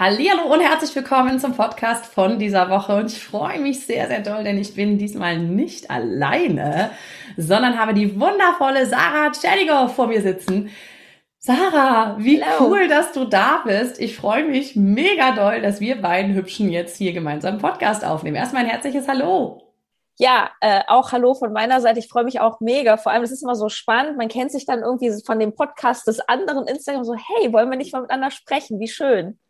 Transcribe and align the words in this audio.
Hallo 0.00 0.52
und 0.52 0.60
herzlich 0.60 0.94
willkommen 0.94 1.40
zum 1.40 1.56
Podcast 1.56 2.06
von 2.06 2.38
dieser 2.38 2.70
Woche 2.70 2.94
und 2.94 3.06
ich 3.10 3.20
freue 3.20 3.58
mich 3.58 3.84
sehr, 3.84 4.06
sehr 4.06 4.20
doll, 4.20 4.44
denn 4.44 4.56
ich 4.56 4.74
bin 4.74 4.96
diesmal 4.96 5.40
nicht 5.40 5.90
alleine, 5.90 6.92
sondern 7.36 7.76
habe 7.76 7.94
die 7.94 8.20
wundervolle 8.20 8.86
Sarah 8.86 9.32
Tschernikow 9.32 9.92
vor 9.92 10.06
mir 10.06 10.22
sitzen. 10.22 10.70
Sarah, 11.40 12.14
wie 12.20 12.40
Hello. 12.40 12.68
cool, 12.68 12.86
dass 12.86 13.10
du 13.10 13.24
da 13.24 13.62
bist. 13.66 14.00
Ich 14.00 14.14
freue 14.14 14.44
mich 14.44 14.76
mega 14.76 15.32
doll, 15.32 15.62
dass 15.62 15.80
wir 15.80 16.00
beiden 16.00 16.32
Hübschen 16.32 16.70
jetzt 16.70 16.96
hier 16.96 17.12
gemeinsam 17.12 17.54
einen 17.54 17.60
Podcast 17.60 18.04
aufnehmen. 18.04 18.36
Erstmal 18.36 18.62
ein 18.62 18.70
herzliches 18.70 19.08
Hallo. 19.08 19.74
Ja, 20.16 20.52
äh, 20.60 20.82
auch 20.86 21.10
Hallo 21.10 21.34
von 21.34 21.52
meiner 21.52 21.80
Seite. 21.80 21.98
Ich 21.98 22.06
freue 22.06 22.22
mich 22.22 22.38
auch 22.38 22.60
mega. 22.60 22.98
Vor 22.98 23.10
allem, 23.10 23.24
es 23.24 23.32
ist 23.32 23.42
immer 23.42 23.56
so 23.56 23.68
spannend. 23.68 24.16
Man 24.16 24.28
kennt 24.28 24.52
sich 24.52 24.64
dann 24.64 24.78
irgendwie 24.78 25.10
von 25.26 25.40
dem 25.40 25.56
Podcast 25.56 26.06
des 26.06 26.20
anderen 26.20 26.68
Instagram 26.68 27.02
so, 27.02 27.16
hey, 27.16 27.52
wollen 27.52 27.68
wir 27.68 27.76
nicht 27.76 27.92
mal 27.92 28.02
miteinander 28.02 28.30
sprechen? 28.30 28.78
Wie 28.78 28.86
schön. 28.86 29.40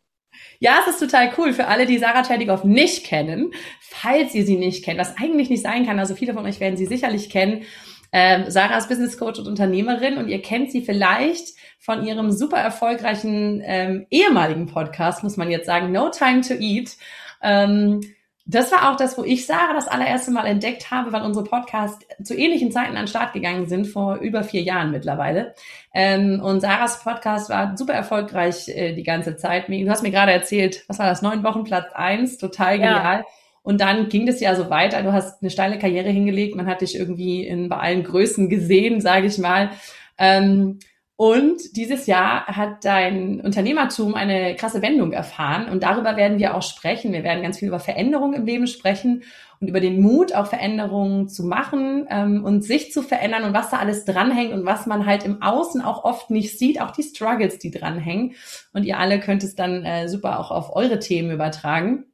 Ja, 0.59 0.79
es 0.81 0.93
ist 0.93 0.99
total 0.99 1.31
cool 1.37 1.53
für 1.53 1.67
alle, 1.67 1.85
die 1.85 1.97
Sarah 1.97 2.23
Tscherdikow 2.23 2.63
nicht 2.63 3.05
kennen. 3.05 3.51
Falls 3.79 4.35
ihr 4.35 4.45
sie 4.45 4.57
nicht 4.57 4.83
kennt, 4.83 4.99
was 4.99 5.17
eigentlich 5.17 5.49
nicht 5.49 5.63
sein 5.63 5.85
kann, 5.85 5.99
also 5.99 6.15
viele 6.15 6.33
von 6.33 6.45
euch 6.45 6.59
werden 6.59 6.77
sie 6.77 6.85
sicherlich 6.85 7.29
kennen. 7.29 7.63
Ähm, 8.11 8.45
Sarah 8.49 8.77
ist 8.77 8.89
Business 8.89 9.17
Coach 9.17 9.39
und 9.39 9.47
Unternehmerin 9.47 10.17
und 10.17 10.27
ihr 10.27 10.41
kennt 10.41 10.71
sie 10.71 10.81
vielleicht 10.81 11.53
von 11.77 12.05
ihrem 12.05 12.31
super 12.31 12.57
erfolgreichen 12.57 13.61
ähm, 13.63 14.07
ehemaligen 14.09 14.65
Podcast, 14.65 15.23
muss 15.23 15.37
man 15.37 15.51
jetzt 15.51 15.65
sagen, 15.65 15.91
No 15.91 16.09
Time 16.09 16.41
to 16.41 16.55
Eat. 16.55 16.97
Ähm, 17.41 18.01
das 18.49 18.71
war 18.71 18.89
auch 18.89 18.95
das, 18.95 19.15
wo 19.15 19.23
ich 19.23 19.45
Sarah 19.45 19.73
das 19.75 19.87
allererste 19.87 20.31
Mal 20.31 20.47
entdeckt 20.47 20.89
habe, 20.89 21.11
weil 21.11 21.21
unsere 21.21 21.45
Podcasts 21.45 22.03
zu 22.23 22.35
ähnlichen 22.35 22.71
Zeiten 22.71 22.95
an 22.95 23.03
den 23.03 23.07
Start 23.07 23.33
gegangen 23.33 23.67
sind, 23.67 23.85
vor 23.85 24.15
über 24.15 24.43
vier 24.43 24.63
Jahren 24.63 24.89
mittlerweile. 24.89 25.53
Ähm, 25.93 26.41
und 26.43 26.59
Sarahs 26.59 27.03
Podcast 27.03 27.51
war 27.51 27.77
super 27.77 27.93
erfolgreich 27.93 28.67
äh, 28.69 28.93
die 28.93 29.03
ganze 29.03 29.37
Zeit. 29.37 29.67
Du 29.67 29.89
hast 29.89 30.01
mir 30.01 30.09
gerade 30.09 30.31
erzählt, 30.31 30.83
was 30.87 30.97
war 30.97 31.05
das, 31.05 31.21
neun 31.21 31.43
Wochen 31.43 31.63
Platz 31.63 31.93
eins, 31.93 32.39
total 32.39 32.79
genial. 32.79 33.19
Ja. 33.19 33.25
Und 33.61 33.81
dann 33.81 34.09
ging 34.09 34.25
das 34.25 34.39
ja 34.39 34.55
so 34.55 34.71
weiter. 34.71 35.03
Du 35.03 35.13
hast 35.13 35.43
eine 35.43 35.51
steile 35.51 35.77
Karriere 35.77 36.09
hingelegt. 36.09 36.55
Man 36.55 36.65
hat 36.65 36.81
dich 36.81 36.97
irgendwie 36.97 37.45
in, 37.45 37.69
bei 37.69 37.77
allen 37.77 38.03
Größen 38.03 38.49
gesehen, 38.49 38.99
sage 38.99 39.27
ich 39.27 39.37
mal. 39.37 39.69
Ähm, 40.17 40.79
und 41.21 41.75
dieses 41.75 42.05
Jahr 42.05 42.47
hat 42.47 42.85
dein 42.85 43.41
Unternehmertum 43.41 44.15
eine 44.15 44.55
krasse 44.55 44.81
Wendung 44.81 45.11
erfahren. 45.11 45.67
Und 45.67 45.83
darüber 45.83 46.15
werden 46.15 46.39
wir 46.39 46.55
auch 46.55 46.61
sprechen. 46.61 47.11
Wir 47.11 47.25
werden 47.25 47.43
ganz 47.43 47.59
viel 47.59 47.67
über 47.67 47.81
Veränderungen 47.81 48.35
im 48.35 48.45
Leben 48.45 48.67
sprechen 48.67 49.23
und 49.59 49.67
über 49.67 49.81
den 49.81 49.99
Mut, 49.99 50.33
auch 50.33 50.47
Veränderungen 50.47 51.27
zu 51.27 51.43
machen 51.43 52.07
ähm, 52.09 52.45
und 52.45 52.63
sich 52.63 52.93
zu 52.93 53.01
verändern 53.01 53.43
und 53.43 53.53
was 53.53 53.69
da 53.69 53.79
alles 53.79 54.05
dranhängt 54.05 54.53
und 54.53 54.65
was 54.65 54.85
man 54.85 55.05
halt 55.05 55.25
im 55.25 55.41
Außen 55.41 55.81
auch 55.81 56.05
oft 56.05 56.29
nicht 56.29 56.57
sieht, 56.57 56.79
auch 56.79 56.91
die 56.91 57.03
Struggles, 57.03 57.59
die 57.59 57.71
dranhängen. 57.71 58.35
Und 58.71 58.85
ihr 58.85 58.97
alle 58.97 59.19
könnt 59.19 59.43
es 59.43 59.55
dann 59.55 59.83
äh, 59.83 60.07
super 60.07 60.39
auch 60.39 60.51
auf 60.51 60.73
eure 60.73 60.99
Themen 60.99 61.31
übertragen. 61.31 62.05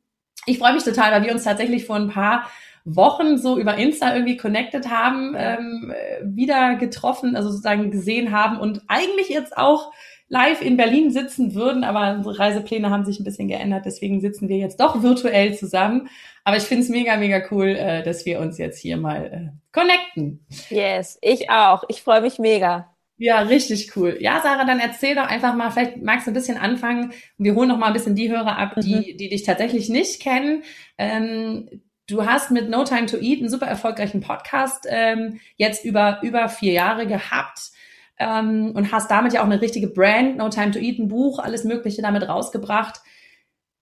Ich 0.47 0.57
freue 0.57 0.73
mich 0.73 0.83
total, 0.83 1.11
weil 1.11 1.25
wir 1.25 1.31
uns 1.31 1.43
tatsächlich 1.43 1.85
vor 1.85 1.97
ein 1.97 2.09
paar 2.09 2.49
Wochen 2.85 3.37
so 3.39 3.57
über 3.57 3.77
Insta 3.77 4.13
irgendwie 4.13 4.37
connected 4.37 4.89
haben, 4.89 5.35
ähm, 5.37 5.93
wieder 6.23 6.75
getroffen, 6.75 7.35
also 7.35 7.49
sozusagen 7.49 7.91
gesehen 7.91 8.31
haben 8.31 8.59
und 8.59 8.83
eigentlich 8.87 9.29
jetzt 9.29 9.57
auch 9.57 9.91
live 10.27 10.61
in 10.61 10.77
Berlin 10.77 11.11
sitzen 11.11 11.53
würden, 11.55 11.83
aber 11.83 12.15
unsere 12.15 12.39
Reisepläne 12.39 12.89
haben 12.89 13.05
sich 13.05 13.19
ein 13.19 13.23
bisschen 13.23 13.47
geändert, 13.47 13.85
deswegen 13.85 14.21
sitzen 14.21 14.49
wir 14.49 14.57
jetzt 14.57 14.79
doch 14.79 15.03
virtuell 15.03 15.55
zusammen. 15.55 16.09
Aber 16.43 16.57
ich 16.57 16.63
finde 16.63 16.83
es 16.83 16.89
mega, 16.89 17.17
mega 17.17 17.41
cool, 17.51 17.69
äh, 17.69 18.03
dass 18.03 18.25
wir 18.25 18.39
uns 18.39 18.57
jetzt 18.57 18.79
hier 18.79 18.97
mal 18.97 19.25
äh, 19.25 19.71
connecten. 19.71 20.45
Yes, 20.69 21.17
ich 21.21 21.49
auch. 21.49 21.83
Ich 21.89 22.01
freue 22.01 22.21
mich 22.21 22.39
mega. 22.39 22.91
Ja, 23.17 23.39
richtig 23.39 23.95
cool. 23.95 24.17
Ja, 24.19 24.41
Sarah, 24.41 24.65
dann 24.65 24.79
erzähl 24.79 25.15
doch 25.15 25.27
einfach 25.27 25.55
mal, 25.55 25.71
vielleicht 25.71 26.01
magst 26.01 26.27
du 26.27 26.31
ein 26.31 26.33
bisschen 26.33 26.57
anfangen. 26.57 27.13
Wir 27.37 27.55
holen 27.55 27.69
noch 27.69 27.77
mal 27.77 27.87
ein 27.87 27.93
bisschen 27.93 28.15
die 28.15 28.29
Hörer 28.29 28.57
ab, 28.57 28.75
die, 28.81 29.13
mhm. 29.13 29.17
die 29.17 29.29
dich 29.29 29.43
tatsächlich 29.43 29.89
nicht 29.89 30.21
kennen. 30.21 30.63
Ähm, 30.97 31.69
Du 32.07 32.23
hast 32.23 32.51
mit 32.51 32.69
No 32.69 32.83
Time 32.83 33.07
to 33.07 33.17
Eat 33.17 33.39
einen 33.39 33.49
super 33.49 33.65
erfolgreichen 33.65 34.21
Podcast 34.21 34.85
ähm, 34.87 35.39
jetzt 35.55 35.85
über 35.85 36.19
über 36.21 36.49
vier 36.49 36.73
Jahre 36.73 37.07
gehabt 37.07 37.71
ähm, 38.19 38.73
und 38.75 38.91
hast 38.91 39.09
damit 39.09 39.33
ja 39.33 39.41
auch 39.41 39.45
eine 39.45 39.61
richtige 39.61 39.87
Brand, 39.87 40.37
No 40.37 40.49
Time 40.49 40.69
to 40.69 40.77
Eat, 40.77 40.99
ein 40.99 41.07
Buch, 41.07 41.39
alles 41.39 41.63
Mögliche 41.63 42.03
damit 42.03 42.27
rausgebracht. 42.27 43.01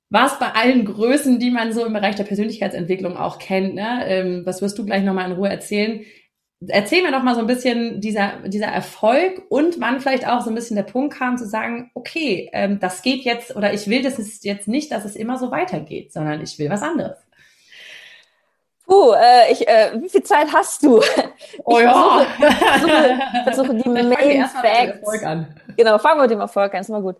Was 0.10 0.40
bei 0.40 0.54
allen 0.54 0.86
Größen, 0.86 1.40
die 1.40 1.52
man 1.52 1.74
so 1.74 1.86
im 1.86 1.92
Bereich 1.92 2.16
der 2.16 2.24
Persönlichkeitsentwicklung 2.24 3.18
auch 3.18 3.40
kennt, 3.40 3.76
ne? 3.76 4.06
ähm, 4.06 4.46
was 4.46 4.62
wirst 4.62 4.78
du 4.78 4.86
gleich 4.86 5.04
nochmal 5.04 5.30
in 5.30 5.36
Ruhe 5.36 5.50
erzählen? 5.50 6.02
Erzähl 6.66 7.04
mir 7.04 7.12
doch 7.12 7.24
mal 7.24 7.36
so 7.36 7.42
ein 7.42 7.48
bisschen 7.48 8.00
dieser, 8.00 8.48
dieser 8.48 8.68
Erfolg 8.68 9.42
und 9.50 9.82
wann 9.82 10.00
vielleicht 10.00 10.26
auch 10.28 10.42
so 10.42 10.50
ein 10.50 10.56
bisschen 10.56 10.78
der 10.78 10.84
Punkt 10.84 11.16
kam 11.16 11.38
zu 11.38 11.46
sagen, 11.46 11.92
okay, 11.94 12.50
ähm, 12.54 12.80
das 12.80 13.02
geht 13.02 13.24
jetzt 13.24 13.54
oder 13.56 13.74
ich 13.74 13.88
will 13.88 14.02
das 14.02 14.44
jetzt 14.44 14.70
nicht, 14.70 14.94
dass 14.94 15.04
es 15.04 15.18
immer 15.18 15.38
so 15.38 15.52
weitergeht, 15.52 16.14
sondern 16.14 16.42
ich 16.42 16.58
will 16.58 16.70
was 16.70 16.84
anderes. 16.84 17.18
Puh, 18.86 19.14
äh, 19.14 19.52
ich, 19.52 19.68
äh, 19.68 19.92
wie 19.96 20.10
viel 20.10 20.24
Zeit 20.24 20.48
hast 20.54 20.84
du? 20.84 21.02
Oh 21.66 21.78
ich 21.78 21.84
ja. 21.84 22.26
Versuche, 22.40 23.20
versuche, 23.44 23.76
die 23.76 23.90
Main 23.90 24.46
Facts. 24.48 25.22
Genau, 25.78 25.98
fangen 26.00 26.18
wir 26.18 26.24
mit 26.24 26.32
dem 26.32 26.40
Erfolg 26.40 26.74
an, 26.74 26.82
ist 26.82 26.90
mal 26.90 27.02
gut. 27.02 27.16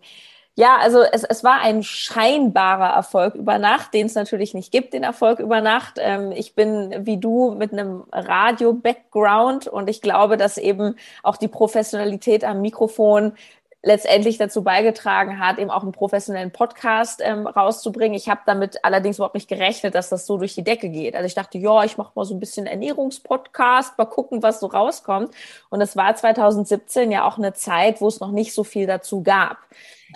Ja, 0.56 0.76
also 0.80 1.02
es, 1.02 1.24
es 1.24 1.42
war 1.42 1.60
ein 1.62 1.82
scheinbarer 1.82 2.94
Erfolg 2.94 3.34
über 3.34 3.58
Nacht, 3.58 3.92
den 3.92 4.06
es 4.06 4.14
natürlich 4.14 4.54
nicht 4.54 4.70
gibt, 4.70 4.92
den 4.94 5.02
Erfolg 5.02 5.40
über 5.40 5.60
Nacht. 5.60 5.94
Ähm, 5.98 6.30
ich 6.30 6.54
bin 6.54 6.94
wie 7.06 7.16
du 7.16 7.52
mit 7.58 7.72
einem 7.72 8.04
Radio-Background 8.12 9.66
und 9.66 9.90
ich 9.90 10.00
glaube, 10.00 10.36
dass 10.36 10.56
eben 10.56 10.94
auch 11.24 11.36
die 11.36 11.48
Professionalität 11.48 12.44
am 12.44 12.60
Mikrofon 12.60 13.32
letztendlich 13.84 14.38
dazu 14.38 14.64
beigetragen 14.64 15.38
hat, 15.38 15.58
eben 15.58 15.70
auch 15.70 15.82
einen 15.82 15.92
professionellen 15.92 16.50
Podcast 16.50 17.20
ähm, 17.22 17.46
rauszubringen. 17.46 18.16
Ich 18.16 18.28
habe 18.28 18.40
damit 18.46 18.82
allerdings 18.82 19.18
überhaupt 19.18 19.34
nicht 19.34 19.48
gerechnet, 19.48 19.94
dass 19.94 20.08
das 20.08 20.26
so 20.26 20.38
durch 20.38 20.54
die 20.54 20.64
Decke 20.64 20.88
geht. 20.88 21.14
Also 21.14 21.26
ich 21.26 21.34
dachte, 21.34 21.58
ja, 21.58 21.84
ich 21.84 21.98
mache 21.98 22.12
mal 22.14 22.24
so 22.24 22.34
ein 22.34 22.40
bisschen 22.40 22.66
Ernährungspodcast, 22.66 23.98
mal 23.98 24.06
gucken, 24.06 24.42
was 24.42 24.60
so 24.60 24.66
rauskommt. 24.66 25.34
Und 25.68 25.80
es 25.80 25.96
war 25.96 26.14
2017 26.14 27.12
ja 27.12 27.26
auch 27.26 27.36
eine 27.36 27.52
Zeit, 27.52 28.00
wo 28.00 28.08
es 28.08 28.20
noch 28.20 28.32
nicht 28.32 28.54
so 28.54 28.64
viel 28.64 28.86
dazu 28.86 29.22
gab. 29.22 29.58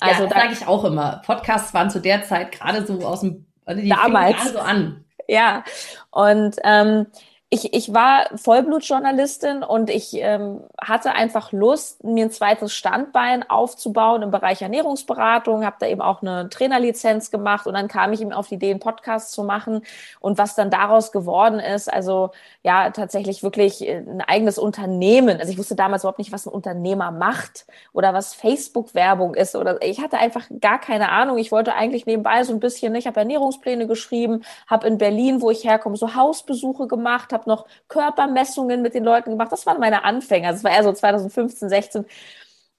Also 0.00 0.24
ja, 0.24 0.28
das 0.28 0.42
sage 0.42 0.52
ich 0.54 0.66
auch 0.66 0.84
immer. 0.84 1.22
Podcasts 1.26 1.74
waren 1.74 1.90
zu 1.90 2.00
der 2.00 2.24
Zeit 2.24 2.52
gerade 2.52 2.86
so 2.86 3.04
aus 3.06 3.20
dem, 3.20 3.46
also 3.64 3.82
die 3.82 3.88
damals 3.88 4.52
so 4.52 4.58
an. 4.58 5.04
Ja, 5.28 5.62
und 6.10 6.56
ähm, 6.64 7.06
ich, 7.50 7.72
ich 7.72 7.94
war 7.94 8.26
Vollblutjournalistin 8.36 9.62
und 9.62 9.88
ich 9.88 10.12
ähm, 10.14 10.60
hatte 10.78 11.12
einfach 11.12 11.50
Lust, 11.50 12.04
mir 12.04 12.26
ein 12.26 12.30
zweites 12.30 12.74
Standbein 12.74 13.48
aufzubauen 13.48 14.20
im 14.20 14.30
Bereich 14.30 14.60
Ernährungsberatung, 14.60 15.64
habe 15.64 15.76
da 15.80 15.86
eben 15.86 16.02
auch 16.02 16.20
eine 16.20 16.50
Trainerlizenz 16.50 17.30
gemacht 17.30 17.66
und 17.66 17.72
dann 17.72 17.88
kam 17.88 18.12
ich 18.12 18.20
eben 18.20 18.34
auf 18.34 18.48
die 18.48 18.56
Idee, 18.56 18.72
einen 18.72 18.80
Podcast 18.80 19.32
zu 19.32 19.44
machen 19.44 19.80
und 20.20 20.36
was 20.36 20.56
dann 20.56 20.70
daraus 20.70 21.10
geworden 21.10 21.58
ist, 21.58 21.90
also 21.90 22.32
ja, 22.62 22.90
tatsächlich 22.90 23.42
wirklich 23.42 23.80
äh, 23.80 23.96
ein 23.96 24.20
eigenes 24.20 24.58
Unternehmen. 24.58 25.40
Also 25.40 25.50
ich 25.50 25.56
wusste 25.58 25.74
damals 25.74 26.02
überhaupt 26.02 26.18
nicht, 26.18 26.32
was 26.32 26.46
ein 26.46 26.52
Unternehmer 26.52 27.10
macht 27.12 27.66
oder 27.94 28.12
was 28.12 28.34
Facebook-Werbung 28.34 29.34
ist 29.34 29.56
oder 29.56 29.80
ich 29.80 30.02
hatte 30.02 30.18
einfach 30.18 30.44
gar 30.60 30.78
keine 30.78 31.08
Ahnung. 31.10 31.38
Ich 31.38 31.50
wollte 31.50 31.74
eigentlich 31.74 32.04
nebenbei 32.04 32.44
so 32.44 32.52
ein 32.52 32.60
bisschen, 32.60 32.94
ich 32.94 33.06
habe 33.06 33.20
Ernährungspläne 33.20 33.86
geschrieben, 33.86 34.42
habe 34.66 34.86
in 34.86 34.98
Berlin, 34.98 35.40
wo 35.40 35.50
ich 35.50 35.64
herkomme, 35.64 35.96
so 35.96 36.14
Hausbesuche 36.14 36.86
gemacht, 36.86 37.32
habe 37.38 37.48
noch 37.48 37.66
Körpermessungen 37.88 38.82
mit 38.82 38.94
den 38.94 39.04
Leuten 39.04 39.30
gemacht. 39.30 39.52
Das 39.52 39.66
waren 39.66 39.80
meine 39.80 40.04
Anfänge. 40.04 40.50
Das 40.50 40.64
war 40.64 40.72
eher 40.72 40.84
so 40.84 40.92
2015, 40.92 41.68
16. 41.68 42.06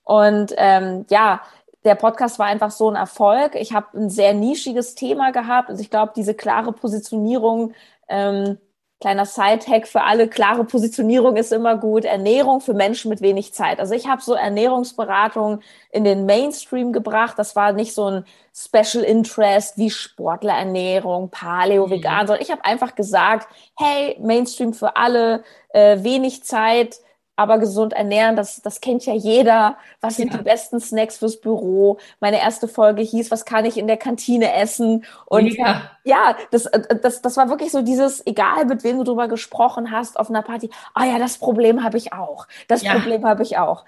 Und 0.04 0.54
ähm, 0.58 1.06
ja, 1.10 1.42
der 1.84 1.96
Podcast 1.96 2.40
war 2.40 2.48
einfach 2.48 2.72
so 2.72 2.90
ein 2.90 2.96
Erfolg. 2.96 3.56
Ich 3.56 3.74
habe 3.74 3.98
ein 3.98 4.10
sehr 4.10 4.34
nischiges 4.34 4.96
Thema 4.96 5.32
gehabt. 5.32 5.70
Also 5.70 5.82
ich 5.82 5.90
glaube, 5.90 6.14
diese 6.16 6.34
klare 6.34 6.74
Positionierung 6.74 7.74
ähm, 8.10 8.58
Kleiner 9.02 9.26
Side-Hack 9.26 9.88
für 9.88 10.02
alle, 10.02 10.28
klare 10.28 10.66
Positionierung 10.66 11.38
ist 11.38 11.54
immer 11.54 11.78
gut. 11.78 12.04
Ernährung 12.04 12.60
für 12.60 12.74
Menschen 12.74 13.08
mit 13.08 13.22
wenig 13.22 13.54
Zeit. 13.54 13.80
Also 13.80 13.94
ich 13.94 14.08
habe 14.08 14.22
so 14.22 14.34
Ernährungsberatung 14.34 15.62
in 15.92 16.04
den 16.04 16.26
Mainstream 16.26 16.92
gebracht. 16.92 17.40
Das 17.40 17.56
war 17.56 17.72
nicht 17.72 17.94
so 17.94 18.08
ein 18.08 18.26
Special 18.54 19.06
Interest 19.06 19.78
wie 19.78 19.90
Sportlerernährung, 19.90 21.30
Paleo, 21.30 21.88
mhm. 21.88 21.92
Vegan, 21.92 22.28
sondern 22.28 22.44
ich 22.44 22.52
habe 22.52 22.66
einfach 22.66 22.96
gesagt, 22.96 23.48
hey, 23.78 24.18
Mainstream 24.20 24.74
für 24.74 24.98
alle, 24.98 25.46
äh, 25.70 26.04
wenig 26.04 26.44
Zeit, 26.44 27.00
aber 27.40 27.58
gesund 27.58 27.94
ernähren, 27.94 28.36
das, 28.36 28.62
das 28.62 28.82
kennt 28.82 29.06
ja 29.06 29.14
jeder. 29.14 29.78
Was 30.02 30.18
sind 30.18 30.34
ja. 30.34 30.38
die 30.38 30.44
besten 30.44 30.82
Snacks 30.82 31.20
fürs 31.20 31.40
Büro? 31.40 31.98
Meine 32.20 32.42
erste 32.42 32.68
Folge 32.68 33.02
hieß, 33.02 33.32
was 33.32 33.46
kann 33.46 33.64
ich 33.64 33.78
in 33.78 33.88
der 33.88 33.96
Kantine 33.96 34.54
essen? 34.54 35.06
Und 35.26 35.48
ja, 35.48 35.84
ja 36.04 36.36
das, 36.52 36.70
das, 37.02 37.22
das 37.22 37.38
war 37.38 37.50
wirklich 37.50 37.72
so 37.72 37.82
dieses, 37.82 38.28
egal 38.28 38.66
mit 38.66 38.84
wem 38.84 38.98
du 38.98 39.06
drüber 39.06 39.30
gesprochen 39.30 39.90
hast 39.90 40.20
auf 40.20 40.30
einer 40.30 40.42
Party, 40.42 40.70
ah 40.94 41.06
ja, 41.06 41.18
das 41.18 41.38
Problem 41.38 41.82
habe 41.82 41.98
ich 41.98 42.12
auch. 42.12 42.46
Das 42.68 42.82
ja. 42.82 42.92
Problem 42.92 43.26
habe 43.26 43.42
ich 43.44 43.58
auch. 43.58 43.86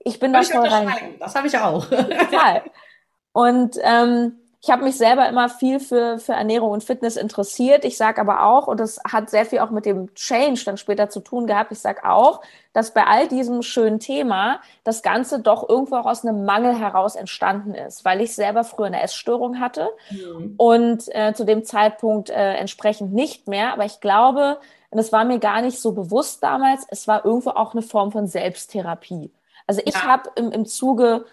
Ich 0.00 0.20
bin 0.20 0.34
da 0.34 0.42
voll 0.42 0.68
rein. 0.68 1.14
Das 1.20 1.34
habe 1.34 1.46
ich 1.46 1.56
auch. 1.56 1.86
Total. 1.88 2.64
Und 3.32 3.78
ähm, 3.82 4.36
ich 4.64 4.70
habe 4.70 4.82
mich 4.82 4.96
selber 4.96 5.28
immer 5.28 5.50
viel 5.50 5.78
für, 5.78 6.18
für 6.18 6.32
Ernährung 6.32 6.70
und 6.70 6.82
Fitness 6.82 7.16
interessiert. 7.16 7.84
Ich 7.84 7.98
sage 7.98 8.18
aber 8.18 8.46
auch, 8.46 8.66
und 8.66 8.80
das 8.80 8.98
hat 9.06 9.28
sehr 9.28 9.44
viel 9.44 9.58
auch 9.58 9.68
mit 9.68 9.84
dem 9.84 10.14
Change 10.14 10.62
dann 10.64 10.78
später 10.78 11.10
zu 11.10 11.20
tun 11.20 11.46
gehabt, 11.46 11.70
ich 11.70 11.80
sage 11.80 12.02
auch, 12.08 12.40
dass 12.72 12.94
bei 12.94 13.04
all 13.04 13.28
diesem 13.28 13.60
schönen 13.60 14.00
Thema 14.00 14.62
das 14.82 15.02
Ganze 15.02 15.40
doch 15.40 15.68
irgendwo 15.68 15.96
auch 15.96 16.06
aus 16.06 16.24
einem 16.24 16.46
Mangel 16.46 16.74
heraus 16.78 17.14
entstanden 17.14 17.74
ist, 17.74 18.06
weil 18.06 18.22
ich 18.22 18.34
selber 18.34 18.64
früher 18.64 18.86
eine 18.86 19.02
Essstörung 19.02 19.60
hatte 19.60 19.90
mhm. 20.10 20.54
und 20.56 21.14
äh, 21.14 21.34
zu 21.34 21.44
dem 21.44 21.64
Zeitpunkt 21.64 22.30
äh, 22.30 22.54
entsprechend 22.54 23.12
nicht 23.12 23.46
mehr. 23.48 23.74
Aber 23.74 23.84
ich 23.84 24.00
glaube, 24.00 24.58
und 24.88 24.98
es 24.98 25.12
war 25.12 25.26
mir 25.26 25.40
gar 25.40 25.60
nicht 25.60 25.78
so 25.78 25.92
bewusst 25.92 26.42
damals, 26.42 26.86
es 26.88 27.06
war 27.06 27.26
irgendwo 27.26 27.50
auch 27.50 27.74
eine 27.74 27.82
Form 27.82 28.12
von 28.12 28.28
Selbsttherapie. 28.28 29.30
Also 29.66 29.82
ich 29.84 29.94
ja. 29.94 30.04
habe 30.04 30.30
im, 30.36 30.52
im 30.52 30.64
Zuge 30.64 31.26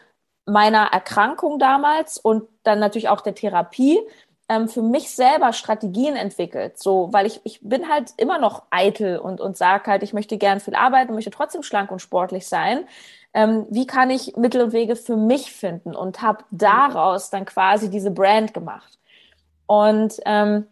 meiner 0.51 0.87
Erkrankung 0.91 1.59
damals 1.59 2.17
und 2.17 2.43
dann 2.63 2.79
natürlich 2.79 3.09
auch 3.09 3.21
der 3.21 3.35
Therapie 3.35 3.99
ähm, 4.49 4.67
für 4.67 4.81
mich 4.81 5.11
selber 5.11 5.53
Strategien 5.53 6.15
entwickelt. 6.15 6.77
So, 6.77 7.09
weil 7.11 7.25
ich, 7.25 7.39
ich 7.45 7.59
bin 7.61 7.87
halt 7.87 8.11
immer 8.17 8.37
noch 8.37 8.63
eitel 8.69 9.17
und, 9.17 9.39
und 9.39 9.55
sage 9.57 9.89
halt, 9.89 10.03
ich 10.03 10.13
möchte 10.13 10.37
gern 10.37 10.59
viel 10.59 10.75
arbeiten, 10.75 11.13
möchte 11.13 11.31
trotzdem 11.31 11.63
schlank 11.63 11.89
und 11.89 12.01
sportlich 12.01 12.47
sein. 12.47 12.85
Ähm, 13.33 13.65
wie 13.69 13.87
kann 13.87 14.09
ich 14.09 14.35
Mittel 14.35 14.61
und 14.61 14.73
Wege 14.73 14.97
für 14.97 15.15
mich 15.15 15.53
finden 15.53 15.95
und 15.95 16.21
habe 16.21 16.43
daraus 16.51 17.29
dann 17.29 17.45
quasi 17.45 17.89
diese 17.89 18.11
Brand 18.11 18.53
gemacht. 18.53 18.99
Und 19.67 20.19
ähm, 20.25 20.67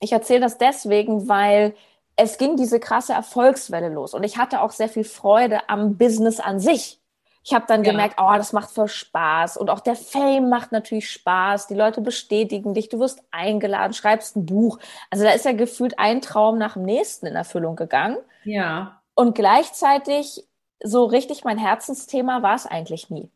ich 0.00 0.12
erzähle 0.12 0.40
das 0.40 0.58
deswegen, 0.58 1.28
weil 1.28 1.74
es 2.14 2.38
ging 2.38 2.56
diese 2.56 2.78
krasse 2.78 3.14
Erfolgswelle 3.14 3.88
los 3.88 4.14
und 4.14 4.22
ich 4.22 4.38
hatte 4.38 4.62
auch 4.62 4.70
sehr 4.70 4.88
viel 4.88 5.04
Freude 5.04 5.68
am 5.68 5.96
Business 5.96 6.38
an 6.38 6.60
sich. 6.60 7.00
Ich 7.44 7.54
habe 7.54 7.64
dann 7.66 7.84
ja. 7.84 7.92
gemerkt, 7.92 8.16
oh, 8.18 8.32
das 8.36 8.52
macht 8.52 8.70
voll 8.70 8.88
Spaß. 8.88 9.56
Und 9.56 9.70
auch 9.70 9.80
der 9.80 9.96
Fame 9.96 10.48
macht 10.48 10.72
natürlich 10.72 11.10
Spaß. 11.10 11.66
Die 11.66 11.74
Leute 11.74 12.00
bestätigen 12.00 12.74
dich, 12.74 12.88
du 12.88 12.98
wirst 12.98 13.22
eingeladen, 13.30 13.92
schreibst 13.92 14.36
ein 14.36 14.46
Buch. 14.46 14.78
Also 15.10 15.24
da 15.24 15.30
ist 15.30 15.44
ja 15.44 15.52
gefühlt 15.52 15.98
ein 15.98 16.20
Traum 16.20 16.58
nach 16.58 16.74
dem 16.74 16.84
nächsten 16.84 17.26
in 17.26 17.36
Erfüllung 17.36 17.76
gegangen. 17.76 18.18
Ja. 18.44 19.00
Und 19.14 19.34
gleichzeitig 19.34 20.44
so 20.82 21.04
richtig 21.04 21.44
mein 21.44 21.58
Herzensthema 21.58 22.42
war 22.42 22.54
es 22.54 22.66
eigentlich 22.66 23.10
nie. 23.10 23.30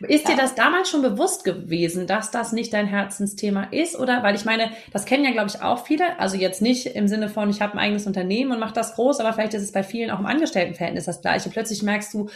Ist 0.00 0.28
dir 0.28 0.36
das 0.36 0.54
damals 0.54 0.90
schon 0.90 1.02
bewusst 1.02 1.44
gewesen, 1.44 2.06
dass 2.06 2.30
das 2.30 2.52
nicht 2.52 2.72
dein 2.72 2.86
Herzensthema 2.86 3.64
ist? 3.70 3.98
Oder 3.98 4.22
weil 4.22 4.34
ich 4.34 4.44
meine, 4.44 4.70
das 4.92 5.06
kennen 5.06 5.24
ja, 5.24 5.30
glaube 5.30 5.48
ich, 5.48 5.62
auch 5.62 5.84
viele. 5.84 6.18
Also 6.18 6.36
jetzt 6.36 6.60
nicht 6.60 6.86
im 6.86 7.08
Sinne 7.08 7.28
von, 7.28 7.48
ich 7.48 7.62
habe 7.62 7.74
ein 7.74 7.78
eigenes 7.78 8.06
Unternehmen 8.06 8.52
und 8.52 8.58
mache 8.58 8.74
das 8.74 8.94
groß, 8.94 9.20
aber 9.20 9.32
vielleicht 9.32 9.54
ist 9.54 9.62
es 9.62 9.72
bei 9.72 9.82
vielen 9.82 10.10
auch 10.10 10.18
im 10.18 10.26
Angestelltenverhältnis 10.26 11.06
das 11.06 11.22
gleiche. 11.22 11.48
Plötzlich 11.48 11.82
merkst 11.82 12.12
du, 12.12 12.28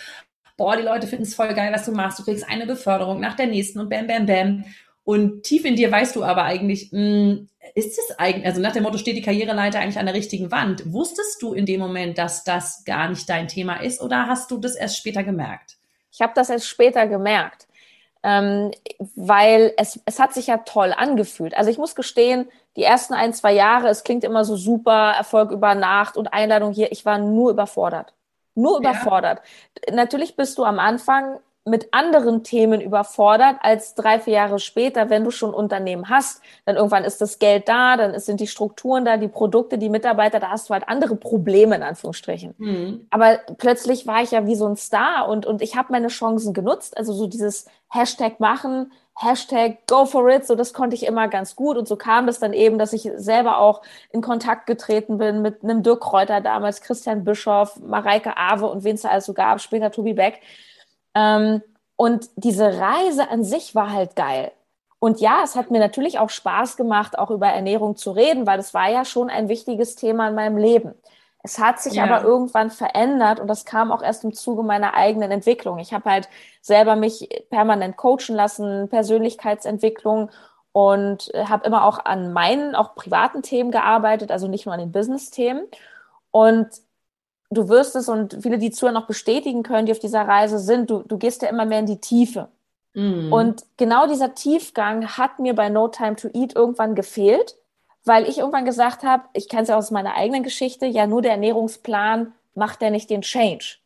boah, 0.61 0.77
die 0.77 0.83
Leute 0.83 1.07
finden 1.07 1.25
es 1.25 1.35
voll 1.35 1.55
geil, 1.55 1.73
was 1.73 1.87
du 1.87 1.93
machst. 1.93 2.19
Du 2.19 2.23
kriegst 2.23 2.47
eine 2.47 2.67
Beförderung 2.67 3.19
nach 3.19 3.35
der 3.35 3.47
nächsten 3.47 3.81
und 3.81 3.89
bam, 3.89 4.07
bam, 4.07 4.27
bam. 4.27 4.65
Und 5.05 5.43
tief 5.43 5.65
in 5.65 5.75
dir 5.75 5.91
weißt 5.91 6.15
du 6.15 6.23
aber 6.23 6.45
eigentlich, 6.45 6.93
mh, 6.93 6.99
hm, 7.01 7.49
ist 7.75 7.99
es 7.99 8.19
eigentlich, 8.19 8.45
also 8.45 8.61
nach 8.61 8.73
dem 8.73 8.83
Motto 8.83 8.99
steht 8.99 9.17
die 9.17 9.23
Karriereleiter 9.23 9.81
eigentlich 9.81 9.99
an 9.99 10.05
der 10.05 10.15
richtigen 10.15 10.51
Wand. 10.51 10.93
Wusstest 10.93 11.41
du 11.41 11.55
in 11.55 11.65
dem 11.65 11.81
Moment, 11.81 12.19
dass 12.19 12.45
das 12.45 12.85
gar 12.85 13.09
nicht 13.09 13.27
dein 13.31 13.49
Thema 13.49 13.77
ist 13.77 14.03
oder 14.03 14.27
hast 14.27 14.51
du 14.51 14.59
das 14.59 14.77
erst 14.77 14.99
später 14.99 15.25
gemerkt? 15.25 15.79
Ich 16.13 16.21
habe 16.21 16.33
das 16.35 16.51
erst 16.51 16.69
später 16.69 17.07
gemerkt, 17.07 17.67
ähm, 18.23 18.71
weil 19.15 19.73
es, 19.79 19.99
es 20.05 20.19
hat 20.19 20.35
sich 20.35 20.49
ja 20.49 20.59
toll 20.59 20.93
angefühlt. 20.95 21.57
Also 21.57 21.71
ich 21.71 21.79
muss 21.79 21.95
gestehen, 21.95 22.47
die 22.77 22.83
ersten 22.83 23.15
ein, 23.15 23.33
zwei 23.33 23.55
Jahre, 23.55 23.89
es 23.89 24.05
klingt 24.05 24.25
immer 24.25 24.45
so 24.45 24.57
super, 24.57 25.15
Erfolg 25.17 25.53
über 25.53 25.75
Nacht 25.75 26.19
und 26.19 26.35
Einladung 26.35 26.73
hier, 26.73 26.93
ich 26.93 27.07
war 27.07 27.17
nur 27.17 27.51
überfordert 27.51 28.13
nur 28.55 28.79
überfordert. 28.79 29.41
Ja. 29.89 29.95
Natürlich 29.95 30.37
bist 30.37 30.59
du 30.59 30.65
am 30.65 30.79
Anfang 30.79 31.41
mit 31.67 31.93
anderen 31.93 32.43
Themen 32.43 32.81
überfordert 32.81 33.57
als 33.61 33.95
drei, 33.95 34.19
vier 34.19 34.35
Jahre 34.35 34.59
später, 34.59 35.11
wenn 35.11 35.25
du 35.25 35.31
schon 35.31 35.53
Unternehmen 35.53 36.09
hast. 36.09 36.41
Dann 36.65 36.77
irgendwann 36.77 37.05
ist 37.05 37.21
das 37.21 37.39
Geld 37.39 37.69
da, 37.69 37.97
dann 37.97 38.19
sind 38.19 38.41
die 38.41 38.47
Strukturen 38.47 39.05
da, 39.05 39.19
die 39.19 39.29
Produkte, 39.29 39.77
die 39.77 39.91
Mitarbeiter, 39.91 40.41
da 40.41 40.51
hast 40.51 40.71
du 40.71 40.75
halt 40.75 40.89
andere 40.89 41.17
Probleme 41.17 41.77
in 41.77 41.83
Anführungsstrichen. 41.83 42.55
Mhm. 42.57 43.07
Aber 43.11 43.39
plötzlich 43.59 44.07
war 44.07 44.23
ich 44.23 44.31
ja 44.31 44.47
wie 44.47 44.55
so 44.55 44.67
ein 44.67 44.77
Star 44.77 45.29
und, 45.29 45.45
und 45.45 45.61
ich 45.61 45.77
habe 45.77 45.93
meine 45.93 46.09
Chancen 46.09 46.55
genutzt. 46.55 46.97
Also 46.97 47.13
so 47.13 47.27
dieses 47.27 47.67
Hashtag 47.89 48.41
machen, 48.41 48.93
Hashtag 49.15 49.87
go 49.87 50.07
for 50.07 50.31
it, 50.31 50.47
so 50.47 50.55
das 50.55 50.73
konnte 50.73 50.97
ich 50.97 51.05
immer 51.05 51.29
ganz 51.29 51.57
gut. 51.57 51.77
Und 51.77 51.87
so 51.87 51.97
kam 51.97 52.27
das 52.27 52.39
dann 52.39 52.55
eben, 52.55 52.79
dass 52.79 52.95
ich 52.95 53.11
selber 53.17 53.59
auch 53.59 53.83
in 54.13 54.23
Kontakt 54.23 54.67
getreten 54.67 55.19
bin 55.19 55.43
mit 55.43 55.63
einem 55.63 55.83
Dirk 55.83 56.01
Kräuter 56.01 56.41
damals, 56.41 56.81
Christian 56.81 57.23
Bischoff, 57.23 57.79
Mareike 57.81 58.39
Awe 58.39 58.67
und 58.67 58.83
wen 58.83 58.95
es 58.95 59.03
da 59.03 59.11
also 59.11 59.35
gab, 59.35 59.61
später 59.61 59.91
Tobi 59.91 60.15
Beck. 60.15 60.41
Ähm, 61.15 61.63
und 61.97 62.29
diese 62.37 62.79
Reise 62.79 63.29
an 63.31 63.45
sich 63.45 63.75
war 63.75 63.93
halt 63.93 64.17
geil. 64.17 64.53
Und 64.99 65.21
ja, 65.21 65.41
es 65.43 65.57
hat 65.57 65.71
mir 65.71 65.81
natürlich 65.81 66.19
auch 66.19 66.31
Spaß 66.31 66.77
gemacht, 66.77 67.19
auch 67.19 67.31
über 67.31 67.49
Ernährung 67.49 67.97
zu 67.97 68.11
reden, 68.11 68.47
weil 68.47 68.59
das 68.59 68.75
war 68.75 68.91
ja 68.91 69.05
schon 69.05 69.31
ein 69.31 69.49
wichtiges 69.49 69.97
Thema 69.97 70.29
in 70.29 70.35
meinem 70.35 70.59
Leben. 70.59 70.95
Es 71.43 71.59
hat 71.59 71.81
sich 71.81 71.95
ja. 71.95 72.05
aber 72.05 72.23
irgendwann 72.23 72.71
verändert 72.71 73.41
und 73.41 73.49
das 73.49 73.65
kam 73.65 73.93
auch 73.93 74.03
erst 74.03 74.25
im 74.25 74.35
Zuge 74.35 74.63
meiner 74.63 74.95
eigenen 74.95 75.31
Entwicklung. 75.31 75.79
Ich 75.79 75.95
habe 75.95 76.11
halt 76.11 76.29
selber 76.61 76.97
mich 76.97 77.29
permanent 77.49 77.97
coachen 77.97 78.35
lassen, 78.35 78.89
Persönlichkeitsentwicklung 78.91 80.31
und 80.73 81.35
äh, 81.35 81.47
habe 81.47 81.67
immer 81.67 81.87
auch 81.87 82.05
an 82.05 82.35
meinen, 82.35 82.75
auch 82.75 82.95
privaten 82.95 83.43
Themen 83.43 83.71
gearbeitet, 83.71 84.31
also 84.31 84.49
nicht 84.49 84.67
nur 84.67 84.75
an 84.75 84.81
den 84.81 84.93
Business-Themen. 84.93 85.67
Und 86.31 86.69
du 87.51 87.69
wirst 87.69 87.97
es 87.97 88.09
und 88.09 88.39
viele, 88.43 88.59
die 88.59 88.71
zuhören, 88.71 88.95
noch 88.95 89.07
bestätigen 89.07 89.63
können, 89.63 89.87
die 89.87 89.93
auf 89.93 89.99
dieser 89.99 90.23
Reise 90.23 90.59
sind, 90.59 90.91
du, 90.91 91.03
du 91.03 91.19
gehst 91.19 91.43
ja 91.43 91.49
immer 91.49 91.67
mehr 91.67 91.81
in 91.81 91.87
die 91.87 92.01
Tiefe. 92.01 92.49
Mm. 92.95 93.33
Und 93.33 93.65
genau 93.77 94.07
dieser 94.07 94.35
Tiefgang 94.35 95.07
hat 95.07 95.39
mir 95.39 95.55
bei 95.55 95.69
No 95.69 95.89
Time 95.89 96.17
to 96.17 96.29
Eat 96.33 96.55
irgendwann 96.57 96.95
gefehlt 96.95 97.57
weil 98.05 98.29
ich 98.29 98.39
irgendwann 98.39 98.65
gesagt 98.65 99.03
habe, 99.03 99.25
ich 99.35 99.49
kenne 99.49 99.63
es 99.63 99.69
ja 99.69 99.77
aus 99.77 99.91
meiner 99.91 100.15
eigenen 100.15 100.43
Geschichte, 100.43 100.87
ja 100.87 101.07
nur 101.07 101.23
der 101.23 101.33
Ernährungsplan 101.33 102.33
macht 102.55 102.83
ja 102.83 102.91
nicht 102.91 103.11
den 103.11 103.23
Change. 103.23 103.77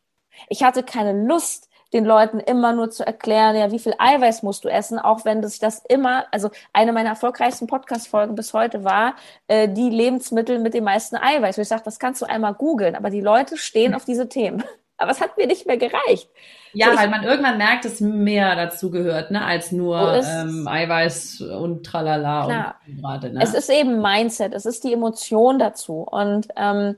Ich 0.49 0.63
hatte 0.63 0.83
keine 0.83 1.25
Lust, 1.25 1.69
den 1.95 2.03
Leuten 2.03 2.41
immer 2.41 2.73
nur 2.73 2.91
zu 2.91 3.07
erklären, 3.07 3.55
ja, 3.55 3.71
wie 3.71 3.79
viel 3.79 3.93
Eiweiß 3.97 4.43
musst 4.43 4.65
du 4.65 4.67
essen, 4.67 4.99
auch 4.99 5.23
wenn 5.23 5.41
sich 5.47 5.59
das 5.59 5.81
immer, 5.87 6.25
also 6.29 6.49
eine 6.73 6.91
meiner 6.91 7.09
erfolgreichsten 7.09 7.67
Podcast-Folgen 7.67 8.35
bis 8.35 8.53
heute 8.53 8.83
war, 8.83 9.15
äh, 9.47 9.69
die 9.69 9.89
Lebensmittel 9.89 10.59
mit 10.59 10.73
dem 10.73 10.83
meisten 10.83 11.15
Eiweiß. 11.15 11.57
Wo 11.57 11.61
ich 11.61 11.69
sage, 11.69 11.83
das 11.85 11.97
kannst 11.97 12.21
du 12.21 12.25
einmal 12.25 12.53
googeln, 12.53 12.95
aber 12.95 13.09
die 13.09 13.21
Leute 13.21 13.55
stehen 13.55 13.95
auf 13.95 14.03
diese 14.03 14.27
Themen. 14.27 14.63
Aber 14.97 15.11
es 15.11 15.19
hat 15.19 15.35
mir 15.35 15.45
nicht 15.45 15.67
mehr 15.67 15.75
gereicht. 15.75 16.29
Ja, 16.71 16.91
so, 16.91 16.97
weil 16.97 17.09
man 17.09 17.25
irgendwann 17.25 17.57
merkt, 17.57 17.83
dass 17.83 17.99
mehr 17.99 18.55
dazu 18.55 18.91
gehört, 18.91 19.29
ne, 19.29 19.43
als 19.43 19.73
nur 19.73 20.23
ähm, 20.23 20.69
Eiweiß 20.69 21.41
und 21.41 21.85
tralala 21.85 22.45
klar. 22.45 22.75
und 22.87 23.01
gerade. 23.01 23.33
Ne? 23.33 23.41
Es 23.43 23.53
ist 23.53 23.69
eben 23.69 24.01
Mindset, 24.01 24.53
es 24.53 24.65
ist 24.65 24.85
die 24.85 24.93
Emotion 24.93 25.59
dazu. 25.59 26.07
Und 26.09 26.47
ähm, 26.55 26.95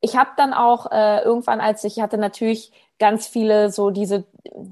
ich 0.00 0.16
habe 0.16 0.30
dann 0.36 0.54
auch 0.54 0.92
äh, 0.92 1.22
irgendwann, 1.22 1.60
als 1.60 1.82
ich 1.82 2.00
hatte 2.00 2.16
natürlich 2.16 2.70
ganz 3.02 3.26
viele 3.26 3.72
so 3.72 3.90
diese, 3.90 4.22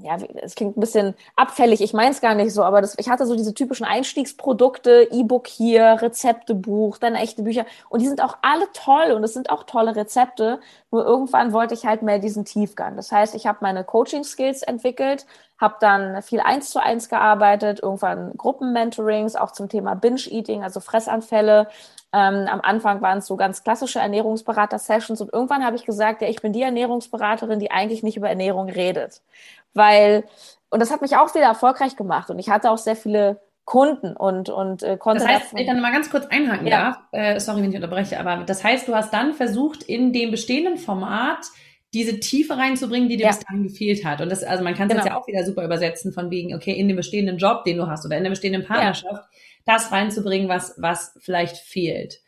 ja, 0.01 0.15
es 0.41 0.55
klingt 0.55 0.77
ein 0.77 0.79
bisschen 0.79 1.15
abfällig, 1.35 1.81
ich 1.81 1.91
meine 1.91 2.11
es 2.11 2.21
gar 2.21 2.33
nicht 2.33 2.53
so, 2.53 2.63
aber 2.63 2.79
das, 2.79 2.95
ich 2.97 3.09
hatte 3.09 3.25
so 3.25 3.35
diese 3.35 3.53
typischen 3.53 3.85
Einstiegsprodukte, 3.85 5.09
E-Book 5.11 5.47
hier, 5.47 5.97
Rezeptebuch, 6.01 6.97
dann 6.97 7.15
echte 7.15 7.43
Bücher 7.43 7.65
und 7.89 8.01
die 8.01 8.07
sind 8.07 8.23
auch 8.23 8.37
alle 8.41 8.71
toll 8.71 9.11
und 9.11 9.21
es 9.25 9.33
sind 9.33 9.49
auch 9.49 9.63
tolle 9.63 9.97
Rezepte, 9.97 10.61
nur 10.91 11.05
irgendwann 11.05 11.51
wollte 11.51 11.73
ich 11.73 11.85
halt 11.85 12.03
mehr 12.03 12.19
diesen 12.19 12.45
Tiefgang. 12.45 12.95
Das 12.95 13.11
heißt, 13.11 13.35
ich 13.35 13.47
habe 13.47 13.57
meine 13.59 13.83
Coaching-Skills 13.83 14.61
entwickelt, 14.61 15.25
habe 15.61 15.75
dann 15.79 16.21
viel 16.23 16.39
eins 16.39 16.71
zu 16.71 16.79
eins 16.81 17.07
gearbeitet, 17.07 17.79
irgendwann 17.81 18.33
Gruppenmentorings, 18.35 19.35
auch 19.35 19.51
zum 19.51 19.69
Thema 19.69 19.93
Binge-Eating, 19.95 20.63
also 20.63 20.79
Fressanfälle, 20.79 21.67
ähm, 22.13 22.47
am 22.49 22.59
Anfang 22.61 23.01
waren 23.01 23.19
es 23.19 23.27
so 23.27 23.37
ganz 23.37 23.63
klassische 23.63 23.99
Ernährungsberater-Sessions 23.99 25.21
und 25.21 25.31
irgendwann 25.31 25.63
habe 25.63 25.77
ich 25.77 25.85
gesagt, 25.85 26.21
ja, 26.21 26.27
ich 26.27 26.41
bin 26.41 26.51
die 26.51 26.63
Ernährungsberaterin, 26.63 27.59
die 27.59 27.71
eigentlich 27.71 28.03
nicht 28.03 28.17
über 28.17 28.27
Ernährung 28.27 28.69
redet. 28.69 29.21
Weil, 29.73 30.25
und 30.69 30.81
das 30.81 30.91
hat 30.91 31.01
mich 31.01 31.15
auch 31.15 31.33
wieder 31.33 31.45
erfolgreich 31.45 31.95
gemacht 31.95 32.29
und 32.29 32.39
ich 32.39 32.49
hatte 32.49 32.71
auch 32.71 32.77
sehr 32.77 32.97
viele 32.97 33.39
Kunden 33.63 34.17
und, 34.17 34.49
und 34.49 34.83
äh, 34.83 34.97
konnte. 34.97 35.23
Das 35.23 35.31
heißt, 35.31 35.53
wenn 35.53 35.61
ich 35.61 35.67
dann 35.67 35.79
mal 35.79 35.93
ganz 35.93 36.09
kurz 36.09 36.25
einhaken 36.25 36.67
ja. 36.67 36.83
darf, 36.83 36.97
äh, 37.11 37.39
sorry, 37.39 37.61
wenn 37.61 37.69
ich 37.69 37.75
unterbreche, 37.75 38.19
aber 38.19 38.43
das 38.43 38.63
heißt, 38.63 38.87
du 38.87 38.95
hast 38.95 39.13
dann 39.13 39.33
versucht, 39.33 39.83
in 39.83 40.11
dem 40.11 40.31
bestehenden 40.31 40.77
Format 40.77 41.45
diese 41.93 42.19
Tiefe 42.19 42.57
reinzubringen, 42.57 43.09
die 43.09 43.17
dir 43.17 43.25
ja. 43.25 43.29
bis 43.29 43.39
dahin 43.39 43.63
gefehlt 43.63 44.05
hat. 44.05 44.21
Und 44.21 44.29
das, 44.29 44.43
also 44.43 44.63
man 44.63 44.75
kann 44.75 44.87
es 44.87 44.93
genau. 44.93 45.03
jetzt 45.03 45.11
ja 45.11 45.19
auch 45.19 45.27
wieder 45.27 45.43
super 45.43 45.65
übersetzen 45.65 46.13
von 46.13 46.31
wegen, 46.31 46.55
okay, 46.55 46.73
in 46.73 46.87
dem 46.87 46.97
bestehenden 46.97 47.37
Job, 47.37 47.65
den 47.65 47.77
du 47.77 47.87
hast 47.87 48.05
oder 48.05 48.17
in 48.17 48.23
der 48.23 48.29
bestehenden 48.29 48.65
Partnerschaft, 48.65 49.25
das 49.65 49.91
reinzubringen, 49.91 50.47
was, 50.47 50.75
was 50.77 51.17
vielleicht 51.19 51.57
fehlt. 51.57 52.21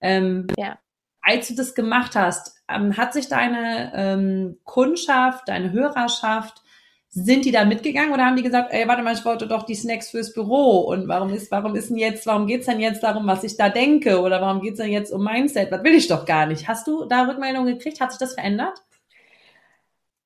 Ähm, 0.00 0.46
ja. 0.56 0.78
als 1.20 1.48
du 1.48 1.56
das 1.56 1.74
gemacht 1.74 2.14
hast, 2.14 2.56
ähm, 2.68 2.96
hat 2.96 3.12
sich 3.12 3.28
deine 3.28 3.92
ähm, 3.94 4.58
Kundschaft, 4.62 5.48
deine 5.48 5.72
Hörerschaft, 5.72 6.62
sind 7.10 7.44
die 7.44 7.50
da 7.52 7.64
mitgegangen 7.64 8.12
oder 8.12 8.26
haben 8.26 8.36
die 8.36 8.42
gesagt, 8.42 8.72
ey, 8.72 8.86
warte 8.86 9.02
mal, 9.02 9.14
ich 9.14 9.24
wollte 9.24 9.48
doch 9.48 9.64
die 9.64 9.74
Snacks 9.74 10.10
fürs 10.10 10.34
Büro 10.34 10.80
und 10.80 11.08
warum 11.08 11.32
ist, 11.32 11.50
warum 11.50 11.74
ist 11.74 11.88
denn 11.88 11.96
jetzt, 11.96 12.26
warum 12.26 12.46
geht's 12.46 12.66
denn 12.66 12.80
jetzt 12.80 13.02
darum, 13.02 13.26
was 13.26 13.42
ich 13.44 13.56
da 13.56 13.70
denke 13.70 14.20
oder 14.20 14.40
warum 14.40 14.60
geht's 14.60 14.78
denn 14.78 14.92
jetzt 14.92 15.10
um 15.10 15.24
Mindset? 15.24 15.72
Was 15.72 15.82
will 15.82 15.94
ich 15.94 16.06
doch 16.06 16.26
gar 16.26 16.46
nicht? 16.46 16.68
Hast 16.68 16.86
du 16.86 17.06
da 17.06 17.24
Rückmeldungen 17.24 17.74
gekriegt? 17.74 18.00
Hat 18.00 18.12
sich 18.12 18.20
das 18.20 18.34
verändert? 18.34 18.78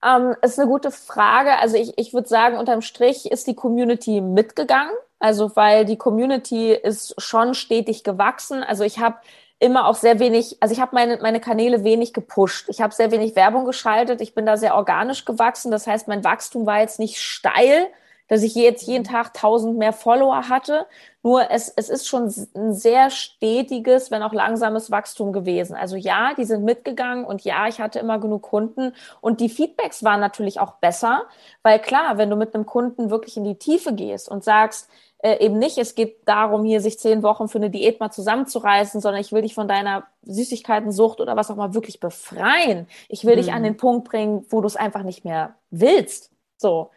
Ähm, 0.04 0.35
ist 0.42 0.59
eine 0.59 0.68
gute 0.68 0.90
Frage. 0.90 1.59
Also 1.59 1.76
ich, 1.76 1.97
ich 1.97 2.12
würde 2.12 2.28
sagen, 2.28 2.59
unterm 2.59 2.82
Strich 2.82 3.30
ist 3.30 3.47
die 3.47 3.54
Community 3.54 4.21
mitgegangen. 4.21 4.92
Also 5.18 5.54
weil 5.54 5.85
die 5.85 5.97
Community 5.97 6.73
ist 6.73 7.14
schon 7.21 7.54
stetig 7.54 8.02
gewachsen. 8.02 8.64
Also 8.64 8.82
ich 8.82 8.99
habe 8.99 9.16
immer 9.61 9.87
auch 9.87 9.94
sehr 9.94 10.18
wenig, 10.18 10.56
also 10.59 10.75
ich 10.75 10.80
habe 10.80 10.97
meine, 10.97 11.18
meine 11.23 11.38
Kanäle 11.38 11.85
wenig 11.85 12.12
gepusht. 12.12 12.68
Ich 12.68 12.80
habe 12.80 12.92
sehr 12.92 13.12
wenig 13.12 13.37
Werbung 13.37 13.64
geschaltet. 13.64 14.21
Ich 14.21 14.35
bin 14.35 14.44
da 14.44 14.56
sehr 14.56 14.75
organisch 14.75 15.25
gewachsen. 15.25 15.71
Das 15.71 15.87
heißt, 15.87 16.09
mein 16.09 16.25
Wachstum 16.25 16.66
war 16.66 16.80
jetzt 16.80 16.99
nicht 16.99 17.21
steil, 17.21 17.87
dass 18.33 18.43
ich 18.43 18.55
jetzt 18.55 18.87
jeden 18.87 19.05
Tag 19.05 19.35
tausend 19.35 19.77
mehr 19.77 19.93
Follower 19.93 20.49
hatte. 20.49 20.87
Nur 21.23 21.51
es, 21.51 21.69
es 21.69 21.91
ist 21.91 22.09
schon 22.09 22.33
ein 22.57 22.73
sehr 22.73 23.11
stetiges, 23.11 24.11
wenn 24.11 24.23
auch 24.23 24.33
langsames 24.33 24.91
Wachstum 24.91 25.35
gewesen. 25.35 25.77
Also 25.77 25.97
ja, 25.97 26.33
die 26.33 26.47
sind 26.47 26.65
mitgegangen 26.65 27.27
und 27.27 27.45
ja, 27.45 27.69
ich 27.69 27.79
hatte 27.79 27.99
immer 27.99 28.19
genug 28.19 28.41
Kunden 28.41 28.95
und 29.21 29.41
die 29.41 29.51
Feedbacks 29.51 30.03
waren 30.03 30.19
natürlich 30.19 30.61
auch 30.61 30.77
besser, 30.77 31.25
weil 31.62 31.79
klar, 31.79 32.17
wenn 32.17 32.31
du 32.31 32.37
mit 32.37 32.55
einem 32.55 32.65
Kunden 32.65 33.11
wirklich 33.11 33.37
in 33.37 33.45
die 33.45 33.59
Tiefe 33.59 33.93
gehst 33.93 34.31
und 34.31 34.43
sagst, 34.43 34.89
äh, 35.19 35.45
eben 35.45 35.59
nicht, 35.59 35.77
es 35.77 35.95
geht 35.95 36.27
darum, 36.27 36.65
hier 36.65 36.81
sich 36.81 36.99
zehn 36.99 37.23
Wochen 37.23 37.49
für 37.49 37.59
eine 37.59 37.69
Diät 37.69 38.01
mal 38.01 38.12
zusammenzureißen, 38.12 39.03
sondern 39.03 39.21
ich 39.21 39.33
will 39.33 39.43
dich 39.43 39.55
von 39.55 39.69
deiner 39.69 40.05
Süßigkeitensucht 40.23 41.21
oder 41.21 41.37
was 41.37 41.51
auch 41.51 41.57
mal 41.57 41.75
wirklich 41.75 42.01
befreien. 42.01 42.89
Ich 43.11 43.27
will 43.27 43.35
mhm. 43.35 43.41
dich 43.41 43.53
an 43.53 43.62
den 43.62 43.77
Punkt 43.77 44.09
bringen, 44.09 44.47
wo 44.49 44.62
du 44.62 44.67
es 44.69 44.77
einfach 44.77 45.03
nicht 45.03 45.23
mehr 45.27 45.55
willst. 45.69 46.31
So. 46.57 46.89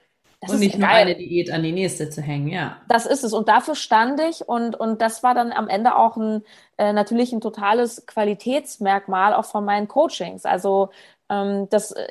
Das 0.42 0.52
und 0.52 0.60
nicht 0.60 0.78
nur 0.78 0.88
eine 0.88 1.16
Diät 1.16 1.52
an 1.52 1.64
die 1.64 1.72
nächste 1.72 2.10
zu 2.10 2.22
hängen, 2.22 2.48
ja. 2.48 2.78
Das 2.88 3.06
ist 3.06 3.24
es. 3.24 3.34
Und 3.34 3.48
dafür 3.48 3.76
stand 3.76 4.20
ich 4.20 4.48
und, 4.48 4.76
und 4.76 5.02
das 5.02 5.24
war 5.24 5.34
dann 5.34 5.52
am 5.52 5.68
Ende 5.68 5.96
auch 5.96 6.18
ein, 6.18 6.44
äh, 6.78 6.94
natürlich 6.94 7.34
ein 7.34 7.42
totales 7.42 8.06
Qualitätsmerkmal 8.06 9.34
auch 9.34 9.46
von 9.46 9.66
meinen 9.66 9.88
Coachings. 9.88 10.46
Also 10.46 10.90
ähm, 11.30 11.68
das, 11.70 11.92
äh, 11.92 12.08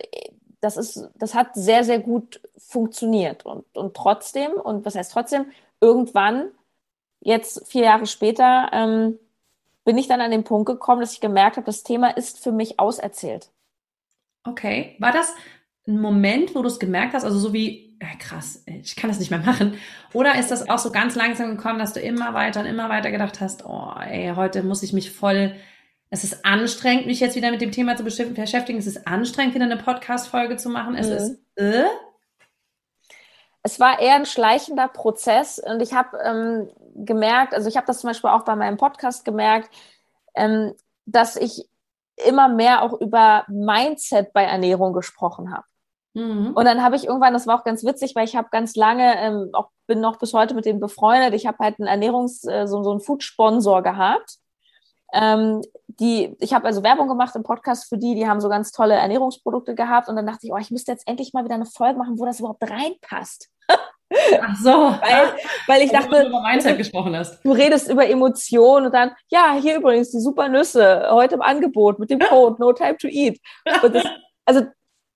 das 0.61 0.77
ist, 0.77 1.09
das 1.17 1.35
hat 1.35 1.55
sehr, 1.55 1.85
sehr 1.85 1.99
gut 1.99 2.41
funktioniert. 2.57 3.45
Und, 3.45 3.65
und 3.77 3.95
trotzdem, 3.95 4.53
und 4.53 4.85
was 4.85 4.95
heißt 4.95 5.13
trotzdem, 5.13 5.47
irgendwann, 5.81 6.51
jetzt 7.21 7.67
vier 7.69 7.85
Jahre 7.85 8.07
später, 8.07 8.71
ähm, 8.73 9.19
bin 9.85 9.99
ich 9.99 10.09
dann 10.09 10.21
an 10.21 10.31
den 10.31 10.45
Punkt 10.45 10.67
gekommen, 10.67 11.03
dass 11.03 11.13
ich 11.13 11.21
gemerkt 11.21 11.57
habe, 11.57 11.67
das 11.67 11.83
Thema 11.83 12.09
ist 12.09 12.43
für 12.43 12.53
mich 12.53 12.81
auserzählt. 12.81 13.51
Okay. 14.45 14.97
War 14.99 15.13
das 15.13 15.35
ein 15.87 16.01
Moment, 16.01 16.55
wo 16.55 16.63
du 16.63 16.69
es 16.69 16.79
gemerkt 16.79 17.13
hast, 17.13 17.25
also 17.25 17.39
so 17.39 17.53
wie, 17.53 17.84
ja, 18.01 18.09
krass, 18.19 18.63
ich 18.67 18.97
kann 18.97 19.09
das 19.09 19.19
nicht 19.19 19.31
mehr 19.31 19.41
machen? 19.41 19.79
Oder 20.13 20.39
ist 20.39 20.51
das 20.51 20.69
auch 20.69 20.79
so 20.79 20.91
ganz 20.91 21.15
langsam 21.15 21.57
gekommen, 21.57 21.79
dass 21.79 21.93
du 21.93 22.01
immer 22.01 22.35
weiter 22.35 22.61
und 22.61 22.67
immer 22.67 22.89
weiter 22.89 23.11
gedacht 23.11 23.41
hast, 23.41 23.65
oh, 23.65 23.93
ey, 24.01 24.33
heute 24.37 24.63
muss 24.63 24.83
ich 24.83 24.93
mich 24.93 25.11
voll, 25.11 25.55
es 26.11 26.25
ist 26.25 26.45
anstrengend, 26.45 27.07
mich 27.07 27.21
jetzt 27.21 27.37
wieder 27.37 27.51
mit 27.51 27.61
dem 27.61 27.73
Thema 27.73 27.97
zu 27.97 28.05
beschäftigen, 28.05 28.79
es 28.79 28.87
ist 28.87 29.07
anstrengend, 29.07 29.55
wieder 29.55 29.65
eine 29.65 29.77
Podcast-Folge 29.77 30.57
zu 30.57 30.69
machen, 30.69 30.95
es 30.95 31.09
mhm. 31.09 31.15
ist, 31.15 31.39
äh? 31.57 31.85
es 33.63 33.81
war 33.81 33.99
eher 33.99 34.17
ein 34.17 34.27
schleichender 34.27 34.89
Prozess 34.89 35.59
und 35.59 35.81
ich 35.81 35.95
habe 35.95 36.19
ähm, 36.19 36.71
gemerkt, 36.95 37.55
also 37.55 37.69
ich 37.69 37.77
habe 37.77 37.87
das 37.87 38.01
zum 38.01 38.11
Beispiel 38.11 38.31
auch 38.31 38.45
bei 38.45 38.57
meinem 38.57 38.77
Podcast 38.77 39.25
gemerkt, 39.25 39.71
ähm, 40.35 40.75
dass 41.07 41.37
ich 41.37 41.69
immer 42.17 42.49
mehr 42.49 42.83
auch 42.83 43.01
über 43.01 43.45
Mindset 43.49 44.33
bei 44.33 44.45
Ernährung 44.45 44.93
gesprochen 44.93 45.53
habe. 45.53 45.65
Mhm. 46.15 46.53
Und 46.55 46.65
dann 46.65 46.83
habe 46.83 46.97
ich 46.97 47.07
irgendwann, 47.07 47.33
das 47.33 47.47
war 47.47 47.59
auch 47.59 47.65
ganz 47.65 47.85
witzig, 47.85 48.15
weil 48.15 48.25
ich 48.25 48.37
habe 48.37 48.49
ganz 48.51 48.77
lange, 48.77 49.19
ähm, 49.19 49.51
auch 49.53 49.71
bin 49.87 50.01
noch 50.01 50.19
bis 50.19 50.33
heute 50.33 50.55
mit 50.55 50.65
denen 50.65 50.81
befreundet, 50.81 51.35
ich 51.35 51.47
habe 51.47 51.59
halt 51.61 51.79
einen 51.79 51.89
Ernährungs-, 51.89 52.49
äh, 52.49 52.67
so, 52.67 52.83
so 52.83 52.91
einen 52.91 53.01
Food-Sponsor 53.01 53.83
gehabt. 53.83 54.39
Ähm, 55.13 55.61
die, 55.87 56.35
ich 56.41 56.55
habe 56.55 56.67
also 56.67 56.83
Werbung 56.83 57.09
gemacht 57.09 57.37
im 57.37 57.43
Podcast 57.43 57.89
für 57.89 57.99
die, 57.99 58.15
die 58.15 58.27
haben 58.27 58.41
so 58.41 58.49
ganz 58.49 58.73
tolle 58.73 58.95
Ernährungsprodukte 58.95 59.75
gehabt 59.75 60.09
und 60.09 60.17
dann 60.17 60.27
dachte 60.27 60.47
ich, 60.47 60.53
oh, 60.53 60.57
ich 60.57 60.71
müsste 60.71 60.91
jetzt 60.91 61.07
endlich 61.07 61.33
mal 61.33 61.45
wieder 61.45 61.55
eine 61.55 61.67
Folge 61.67 61.99
machen, 61.99 62.19
wo 62.19 62.25
das 62.25 62.41
überhaupt 62.41 62.69
reinpasst. 62.69 63.51
Ach 64.41 64.57
so. 64.57 64.71
Weil, 64.71 65.35
weil 65.67 65.83
ich 65.83 65.91
dachte, 65.91 66.11
du 66.11 66.29
über 66.29 66.43
Mindset 66.43 66.79
gesprochen 66.79 67.17
hast. 67.17 67.45
Du 67.45 67.53
redest 67.53 67.91
über 67.91 68.09
Emotionen 68.09 68.87
und 68.87 68.95
dann, 68.95 69.13
ja, 69.29 69.57
hier 69.61 69.77
übrigens 69.77 70.11
die 70.11 70.21
super 70.21 70.49
Nüsse, 70.49 71.09
heute 71.11 71.37
im 71.37 71.43
Angebot 71.43 71.99
mit 71.99 72.11
dem 72.11 72.19
Code 72.29 72.57
No 72.61 72.73
Time 72.73 72.97
to 72.97 73.09
Eat. 73.09 73.41
Das, 73.65 74.05
also, 74.45 74.67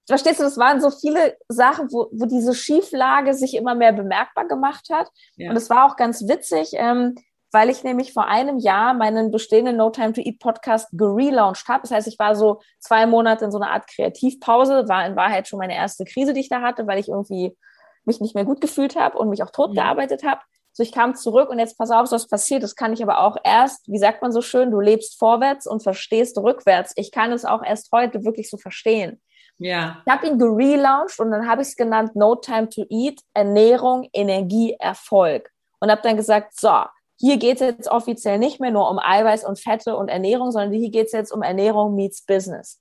verstehst 0.09 0.41
du, 0.41 0.45
das 0.45 0.59
waren 0.59 0.81
so 0.81 0.91
viele 0.91 1.37
Sachen, 1.49 1.93
wo, 1.93 2.09
wo 2.13 2.27
diese 2.27 2.55
Schieflage 2.55 3.35
sich 3.35 3.55
immer 3.55 3.75
mehr 3.75 3.93
bemerkbar 3.93 4.47
gemacht 4.47 4.89
hat. 4.93 5.09
Ja. 5.37 5.51
Und 5.51 5.57
es 5.57 5.71
war 5.71 5.87
auch 5.87 5.97
ganz 5.97 6.27
witzig, 6.27 6.71
ähm, 6.75 7.15
weil 7.53 7.71
ich 7.71 7.83
nämlich 7.83 8.13
vor 8.13 8.27
einem 8.27 8.59
Jahr 8.59 8.95
meinen 8.95 9.31
bestehenden 9.31 9.77
No 9.77 9.91
Time 9.91 10.13
to 10.13 10.21
Eat 10.21 10.39
Podcast 10.39 10.89
gelauncht 10.93 11.67
habe. 11.69 11.83
Das 11.83 11.91
heißt, 11.91 12.09
ich 12.09 12.19
war 12.19 12.37
so 12.37 12.61
zwei 12.79 13.07
Monate 13.07 13.47
in 13.47 13.51
so 13.51 13.59
einer 13.59 13.71
Art 13.71 13.87
Kreativpause, 13.87 14.89
war 14.89 15.07
in 15.07 15.17
Wahrheit 15.17 15.49
schon 15.49 15.59
meine 15.59 15.75
erste 15.75 16.05
Krise, 16.05 16.33
die 16.33 16.41
ich 16.41 16.49
da 16.49 16.61
hatte, 16.61 16.87
weil 16.87 16.99
ich 16.99 17.09
irgendwie 17.09 17.57
mich 18.05 18.21
nicht 18.21 18.35
mehr 18.35 18.45
gut 18.45 18.61
gefühlt 18.61 18.97
habe 18.97 19.19
und 19.19 19.29
mich 19.29 19.43
auch 19.43 19.51
tot 19.51 19.75
gearbeitet 19.75 20.25
habe. 20.25 20.41
So, 20.73 20.83
ich 20.83 20.93
kam 20.93 21.15
zurück 21.15 21.51
und 21.51 21.59
jetzt 21.59 21.77
pass 21.77 21.91
auf, 21.91 22.11
was 22.13 22.29
passiert. 22.29 22.63
Das 22.63 22.77
kann 22.77 22.93
ich 22.93 23.03
aber 23.03 23.21
auch 23.21 23.37
erst, 23.43 23.89
wie 23.89 23.99
sagt 23.99 24.23
man 24.23 24.33
so 24.33 24.43
schön, 24.43 24.71
du 24.71 24.81
lebst 24.81 25.19
vorwärts 25.19 25.67
und 25.67 25.83
verstehst 25.83 26.39
rückwärts. 26.39 26.93
Ich 26.97 27.11
kann 27.11 27.33
es 27.33 27.45
auch 27.45 27.63
erst 27.65 27.91
heute 27.93 28.25
wirklich 28.25 28.49
so 28.49 28.59
verstehen. 28.59 29.21
Ja. 29.59 30.03
Ich 30.07 30.13
habe 30.13 30.27
ihn 30.27 30.39
gelauncht 30.39 31.19
und 31.19 31.31
dann 31.31 31.49
habe 31.49 31.63
ich 31.63 31.69
es 31.69 31.77
genannt 31.77 32.15
No 32.15 32.37
Time 32.37 32.69
to 32.69 32.85
Eat, 32.89 33.21
Ernährung, 33.35 34.09
Energie, 34.13 34.77
Erfolg. 34.79 35.51
Und 35.81 35.91
habe 35.91 36.03
dann 36.03 36.17
gesagt, 36.17 36.59
so, 36.59 36.85
hier 37.21 37.37
geht 37.37 37.61
es 37.61 37.61
jetzt 37.61 37.91
offiziell 37.91 38.39
nicht 38.39 38.61
mehr 38.61 38.71
nur 38.71 38.89
um 38.91 38.99
Eiweiß 38.99 39.45
und 39.45 39.59
Fette 39.59 39.97
und 39.97 40.09
Ernährung, 40.09 40.53
sondern 40.53 40.73
hier 40.73 40.91
geht 40.91 41.07
es 41.07 41.13
jetzt 41.13 41.33
um 41.33 41.43
Ernährung 41.43 41.95
meets 41.95 42.25
Business. 42.25 42.81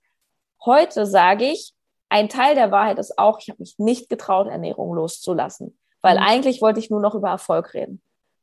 Heute 0.64 1.06
sage 1.06 1.46
ich, 1.46 1.74
ein 2.10 2.30
Teil 2.30 2.56
der 2.56 2.72
Wahrheit 2.72 3.00
ist 3.00 3.18
auch, 3.18 3.40
ich 3.40 3.50
habe 3.50 3.62
mich 3.62 3.76
nicht 3.78 4.10
getraut, 4.10 4.48
Ernährung 4.48 4.94
loszulassen, 4.94 5.78
weil 6.02 6.18
mhm. 6.18 6.24
eigentlich 6.24 6.62
wollte 6.62 6.80
ich 6.80 6.90
nur 6.90 7.02
noch 7.02 7.16
über 7.16 7.30
Erfolg 7.30 7.74
reden 7.74 8.02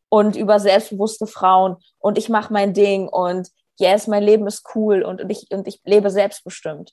und 0.08 0.36
über 0.36 0.58
selbstbewusste 0.58 1.26
Frauen 1.26 1.76
und 1.98 2.18
ich 2.18 2.28
mache 2.28 2.52
mein 2.52 2.74
Ding 2.74 3.08
und 3.08 3.48
yes, 3.78 4.06
mein 4.06 4.22
Leben 4.22 4.46
ist 4.46 4.64
cool 4.74 5.02
und, 5.02 5.20
und, 5.20 5.30
ich, 5.30 5.46
und 5.50 5.66
ich 5.66 5.80
lebe 5.84 6.10
selbstbestimmt. 6.10 6.92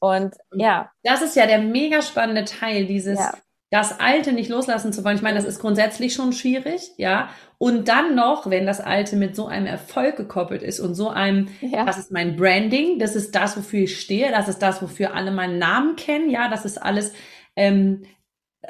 Und 0.00 0.34
ja. 0.54 0.90
Das 1.02 1.22
ist 1.22 1.36
ja 1.36 1.46
der 1.46 1.58
mega 1.58 2.02
spannende 2.02 2.44
Teil 2.44 2.86
dieses, 2.86 3.18
ja. 3.18 3.32
das 3.70 4.00
Alte 4.00 4.32
nicht 4.32 4.48
loslassen 4.48 4.92
zu 4.92 5.04
wollen. 5.04 5.16
Ich 5.16 5.22
meine, 5.22 5.36
das 5.36 5.46
ist 5.46 5.60
grundsätzlich 5.60 6.14
schon 6.14 6.32
schwierig, 6.32 6.90
ja. 6.96 7.28
Und 7.58 7.88
dann 7.88 8.14
noch, 8.14 8.48
wenn 8.48 8.64
das 8.64 8.80
Alte 8.80 9.16
mit 9.16 9.36
so 9.36 9.46
einem 9.46 9.66
Erfolg 9.66 10.16
gekoppelt 10.16 10.62
ist 10.62 10.80
und 10.80 10.94
so 10.94 11.10
einem, 11.10 11.48
ja. 11.60 11.84
das 11.84 11.98
ist 11.98 12.10
mein 12.10 12.36
Branding, 12.36 12.98
das 12.98 13.14
ist 13.14 13.34
das, 13.34 13.56
wofür 13.56 13.80
ich 13.80 14.00
stehe, 14.00 14.30
das 14.30 14.48
ist 14.48 14.60
das, 14.60 14.80
wofür 14.80 15.14
alle 15.14 15.30
meinen 15.30 15.58
Namen 15.58 15.96
kennen, 15.96 16.30
ja, 16.30 16.48
das 16.48 16.64
ist 16.64 16.82
alles. 16.82 17.12
Ähm, 17.54 18.04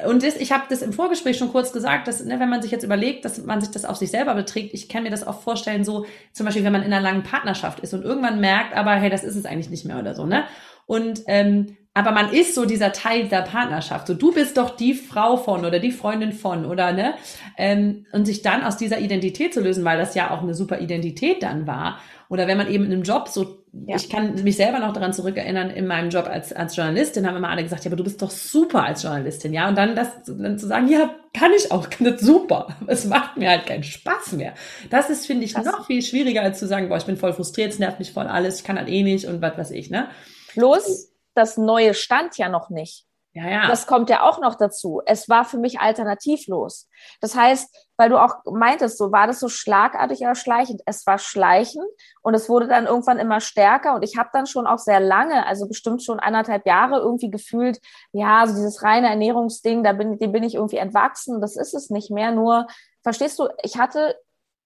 und 0.06 0.22
das, 0.22 0.36
ich 0.36 0.52
habe 0.52 0.64
das 0.68 0.82
im 0.82 0.92
Vorgespräch 0.92 1.36
schon 1.36 1.50
kurz 1.50 1.72
gesagt, 1.72 2.06
dass 2.06 2.24
ne, 2.24 2.38
wenn 2.38 2.48
man 2.48 2.62
sich 2.62 2.70
jetzt 2.70 2.84
überlegt, 2.84 3.24
dass 3.24 3.44
man 3.44 3.60
sich 3.60 3.70
das 3.70 3.84
auf 3.84 3.96
sich 3.96 4.10
selber 4.10 4.34
beträgt, 4.34 4.72
ich 4.72 4.88
kann 4.88 5.02
mir 5.02 5.10
das 5.10 5.26
auch 5.26 5.42
vorstellen, 5.42 5.84
so 5.84 6.06
zum 6.32 6.46
Beispiel, 6.46 6.64
wenn 6.64 6.72
man 6.72 6.82
in 6.82 6.92
einer 6.92 7.02
langen 7.02 7.24
Partnerschaft 7.24 7.80
ist 7.80 7.92
und 7.92 8.04
irgendwann 8.04 8.40
merkt, 8.40 8.74
aber 8.76 8.92
hey, 8.92 9.10
das 9.10 9.24
ist 9.24 9.34
es 9.34 9.46
eigentlich 9.46 9.70
nicht 9.70 9.84
mehr 9.84 9.98
oder 9.98 10.14
so, 10.14 10.26
ne? 10.26 10.44
Und 10.90 11.22
ähm, 11.28 11.76
aber 11.94 12.10
man 12.10 12.32
ist 12.32 12.56
so 12.56 12.64
dieser 12.64 12.90
Teil 12.90 13.28
der 13.28 13.42
Partnerschaft. 13.42 14.08
So, 14.08 14.14
du 14.14 14.32
bist 14.32 14.56
doch 14.56 14.70
die 14.70 14.94
Frau 14.94 15.36
von 15.36 15.64
oder 15.64 15.78
die 15.78 15.92
Freundin 15.92 16.32
von 16.32 16.64
oder 16.64 16.92
ne? 16.92 17.14
Ähm, 17.56 18.06
und 18.10 18.26
sich 18.26 18.42
dann 18.42 18.64
aus 18.64 18.76
dieser 18.76 18.98
Identität 18.98 19.54
zu 19.54 19.60
lösen, 19.60 19.84
weil 19.84 19.98
das 19.98 20.16
ja 20.16 20.32
auch 20.32 20.42
eine 20.42 20.54
super 20.54 20.80
Identität 20.80 21.44
dann 21.44 21.68
war. 21.68 22.00
Oder 22.28 22.48
wenn 22.48 22.58
man 22.58 22.68
eben 22.68 22.84
in 22.84 22.92
einem 22.92 23.02
Job 23.02 23.28
so, 23.28 23.64
ja. 23.86 23.94
ich 23.94 24.08
kann 24.08 24.34
mich 24.42 24.56
selber 24.56 24.80
noch 24.80 24.92
daran 24.92 25.12
zurückerinnern, 25.12 25.70
in 25.70 25.86
meinem 25.86 26.10
Job 26.10 26.26
als, 26.28 26.52
als 26.52 26.74
Journalistin 26.74 27.26
haben 27.26 27.36
immer 27.36 27.50
alle 27.50 27.62
gesagt, 27.62 27.84
ja, 27.84 27.88
aber 27.88 27.96
du 27.96 28.04
bist 28.04 28.20
doch 28.20 28.30
super 28.30 28.84
als 28.84 29.04
Journalistin, 29.04 29.52
ja. 29.52 29.68
Und 29.68 29.76
dann 29.76 29.94
das 29.94 30.08
dann 30.26 30.58
zu 30.58 30.66
sagen, 30.66 30.88
ja, 30.88 31.10
kann 31.32 31.52
ich 31.56 31.70
auch, 31.70 31.88
kann 31.88 32.04
das 32.10 32.20
super. 32.20 32.68
Es 32.88 33.04
macht 33.04 33.36
mir 33.36 33.48
halt 33.48 33.66
keinen 33.66 33.84
Spaß 33.84 34.32
mehr. 34.32 34.54
Das 34.90 35.08
ist, 35.08 35.26
finde 35.26 35.44
ich, 35.44 35.54
Krass. 35.54 35.66
noch 35.66 35.86
viel 35.86 36.02
schwieriger, 36.02 36.42
als 36.42 36.58
zu 36.58 36.66
sagen, 36.66 36.88
boah, 36.88 36.96
ich 36.96 37.06
bin 37.06 37.16
voll 37.16 37.32
frustriert, 37.32 37.72
es 37.72 37.78
nervt 37.78 38.00
mich 38.00 38.12
voll 38.12 38.26
alles, 38.26 38.58
ich 38.58 38.64
kann 38.64 38.76
halt 38.76 38.88
eh 38.88 39.02
nicht 39.02 39.26
und 39.26 39.42
was 39.42 39.58
weiß 39.58 39.70
ich, 39.72 39.90
ne? 39.90 40.08
Plus, 40.52 41.12
das 41.34 41.56
Neue 41.56 41.94
stand 41.94 42.36
ja 42.38 42.48
noch 42.48 42.70
nicht. 42.70 43.06
Ja, 43.32 43.48
ja. 43.48 43.68
Das 43.68 43.86
kommt 43.86 44.10
ja 44.10 44.28
auch 44.28 44.40
noch 44.40 44.56
dazu. 44.56 45.02
Es 45.06 45.28
war 45.28 45.44
für 45.44 45.58
mich 45.58 45.78
alternativlos. 45.78 46.88
Das 47.20 47.36
heißt, 47.36 47.88
weil 47.96 48.08
du 48.08 48.20
auch 48.20 48.38
meintest, 48.44 48.98
so 48.98 49.12
war 49.12 49.28
das 49.28 49.38
so 49.38 49.48
schlagartig 49.48 50.20
oder 50.20 50.34
schleichend. 50.34 50.82
Es 50.84 51.06
war 51.06 51.18
schleichend 51.18 51.84
und 52.22 52.34
es 52.34 52.48
wurde 52.48 52.66
dann 52.66 52.86
irgendwann 52.86 53.20
immer 53.20 53.40
stärker 53.40 53.94
und 53.94 54.02
ich 54.02 54.16
habe 54.16 54.30
dann 54.32 54.46
schon 54.46 54.66
auch 54.66 54.78
sehr 54.78 54.98
lange, 54.98 55.46
also 55.46 55.68
bestimmt 55.68 56.02
schon 56.02 56.18
anderthalb 56.18 56.66
Jahre 56.66 56.98
irgendwie 56.98 57.30
gefühlt, 57.30 57.78
ja, 58.10 58.46
so 58.48 58.54
dieses 58.54 58.82
reine 58.82 59.08
Ernährungsding, 59.08 59.84
da 59.84 59.92
bin, 59.92 60.18
dem 60.18 60.32
bin 60.32 60.42
ich 60.42 60.56
irgendwie 60.56 60.78
entwachsen. 60.78 61.40
Das 61.40 61.56
ist 61.56 61.72
es 61.72 61.88
nicht 61.88 62.10
mehr. 62.10 62.32
Nur, 62.32 62.66
verstehst 63.04 63.38
du, 63.38 63.48
ich 63.62 63.78
hatte 63.78 64.16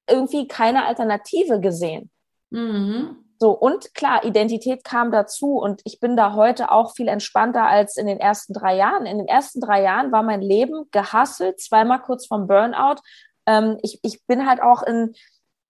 irgendwie 0.09 0.49
keine 0.49 0.87
Alternative 0.87 1.61
gesehen. 1.61 2.11
Mhm. 2.49 3.24
So, 3.39 3.51
und 3.51 3.95
klar, 3.95 4.25
Identität 4.25 4.85
kam 4.85 5.11
dazu 5.11 5.59
und 5.59 5.81
ich 5.85 5.99
bin 6.01 6.17
da 6.17 6.35
heute 6.35 6.71
auch 6.71 6.95
viel 6.95 7.09
entspannter 7.09 7.67
als 7.67 7.97
in 7.97 8.07
den 8.07 8.19
ersten 8.19 8.53
drei 8.53 8.77
Jahren. 8.77 9.07
In 9.07 9.19
den 9.19 9.27
ersten 9.27 9.61
drei 9.61 9.83
Jahren 9.83 10.13
war 10.13 10.23
mein 10.23 10.41
Leben 10.41 10.89
gehasselt, 10.93 11.61
zweimal 11.61 12.01
kurz 12.01 12.27
vom 12.27 12.47
Burnout. 12.47 13.01
Ähm, 13.47 13.79
ich, 13.83 13.99
ich 14.03 14.25
bin 14.27 14.47
halt 14.47 14.63
auch 14.63 14.83
in, 14.83 15.15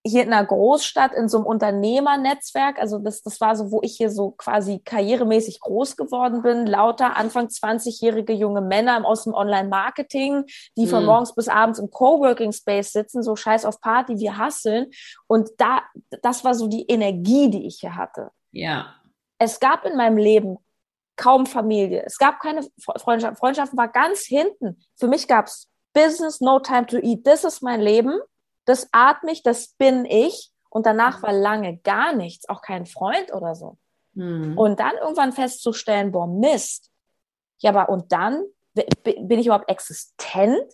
hier 0.06 0.22
in 0.22 0.32
einer 0.32 0.44
Großstadt 0.44 1.12
in 1.14 1.28
so 1.28 1.38
einem 1.38 1.46
Unternehmernetzwerk, 1.46 2.78
also 2.78 2.98
das, 2.98 3.22
das 3.22 3.40
war 3.40 3.56
so, 3.56 3.70
wo 3.70 3.80
ich 3.82 3.96
hier 3.96 4.10
so 4.10 4.32
quasi 4.32 4.78
karrieremäßig 4.78 5.60
groß 5.60 5.96
geworden 5.96 6.42
bin, 6.42 6.66
lauter 6.66 7.16
Anfang 7.16 7.46
20-jährige 7.46 8.34
junge 8.34 8.60
Männer 8.60 9.04
aus 9.06 9.24
dem 9.24 9.32
Online-Marketing, 9.32 10.44
die 10.76 10.86
von 10.86 11.00
mhm. 11.00 11.06
morgens 11.06 11.34
bis 11.34 11.48
abends 11.48 11.78
im 11.78 11.90
Coworking 11.90 12.52
Space 12.52 12.92
sitzen, 12.92 13.22
so 13.22 13.34
scheiß 13.34 13.64
auf 13.64 13.80
Party, 13.80 14.18
wir 14.18 14.36
hasseln. 14.36 14.90
Und 15.26 15.50
da, 15.56 15.82
das 16.22 16.44
war 16.44 16.54
so 16.54 16.66
die 16.66 16.86
Energie, 16.86 17.48
die 17.48 17.66
ich 17.66 17.78
hier 17.80 17.96
hatte. 17.96 18.30
Ja. 18.52 18.94
Es 19.38 19.58
gab 19.58 19.86
in 19.86 19.96
meinem 19.96 20.18
Leben 20.18 20.58
kaum 21.16 21.46
Familie. 21.46 22.02
Es 22.04 22.18
gab 22.18 22.40
keine 22.40 22.60
Freundschaft. 22.78 23.38
Freundschaften 23.38 23.78
war 23.78 23.88
ganz 23.88 24.20
hinten. 24.20 24.82
Für 24.96 25.08
mich 25.08 25.28
gab 25.28 25.46
es 25.46 25.70
Business, 25.94 26.40
no 26.40 26.58
time 26.58 26.86
to 26.86 26.98
eat. 26.98 27.26
Das 27.26 27.44
ist 27.44 27.62
mein 27.62 27.80
Leben 27.80 28.20
das 28.64 28.88
atme 28.92 29.32
ich, 29.32 29.42
das 29.42 29.68
bin 29.78 30.04
ich. 30.04 30.50
Und 30.70 30.86
danach 30.86 31.22
war 31.22 31.32
lange 31.32 31.78
gar 31.78 32.14
nichts, 32.14 32.48
auch 32.48 32.60
kein 32.60 32.86
Freund 32.86 33.32
oder 33.32 33.54
so. 33.54 33.78
Mhm. 34.14 34.58
Und 34.58 34.80
dann 34.80 34.96
irgendwann 35.00 35.32
festzustellen, 35.32 36.10
boah, 36.10 36.26
Mist. 36.26 36.90
Ja, 37.58 37.70
aber 37.70 37.88
und 37.88 38.10
dann 38.12 38.44
bin 38.74 39.38
ich 39.38 39.46
überhaupt 39.46 39.70
existent? 39.70 40.64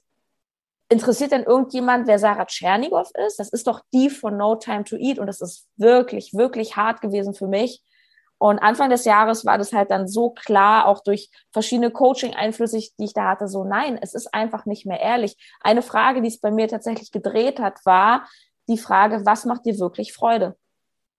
Interessiert 0.88 1.32
denn 1.32 1.44
irgendjemand, 1.44 2.06
wer 2.06 2.18
Sarah 2.18 2.46
Tschernigow 2.46 3.10
ist? 3.26 3.38
Das 3.38 3.50
ist 3.50 3.66
doch 3.66 3.82
die 3.92 4.10
von 4.10 4.36
No 4.36 4.56
Time 4.56 4.84
to 4.84 4.96
Eat 4.96 5.18
und 5.18 5.26
das 5.26 5.40
ist 5.40 5.68
wirklich, 5.76 6.34
wirklich 6.34 6.76
hart 6.76 7.00
gewesen 7.00 7.34
für 7.34 7.46
mich. 7.46 7.82
Und 8.40 8.58
Anfang 8.58 8.88
des 8.88 9.04
Jahres 9.04 9.44
war 9.44 9.58
das 9.58 9.74
halt 9.74 9.90
dann 9.90 10.08
so 10.08 10.30
klar, 10.30 10.86
auch 10.86 11.02
durch 11.02 11.30
verschiedene 11.52 11.90
Coaching-Einflüsse, 11.90 12.78
die 12.78 13.04
ich 13.04 13.12
da 13.12 13.28
hatte, 13.28 13.48
so 13.48 13.64
nein, 13.64 13.98
es 14.00 14.14
ist 14.14 14.32
einfach 14.32 14.64
nicht 14.64 14.86
mehr 14.86 14.98
ehrlich. 14.98 15.36
Eine 15.60 15.82
Frage, 15.82 16.22
die 16.22 16.28
es 16.28 16.40
bei 16.40 16.50
mir 16.50 16.66
tatsächlich 16.66 17.12
gedreht 17.12 17.60
hat, 17.60 17.84
war 17.84 18.26
die 18.66 18.78
Frage, 18.78 19.26
was 19.26 19.44
macht 19.44 19.66
dir 19.66 19.78
wirklich 19.78 20.14
Freude? 20.14 20.56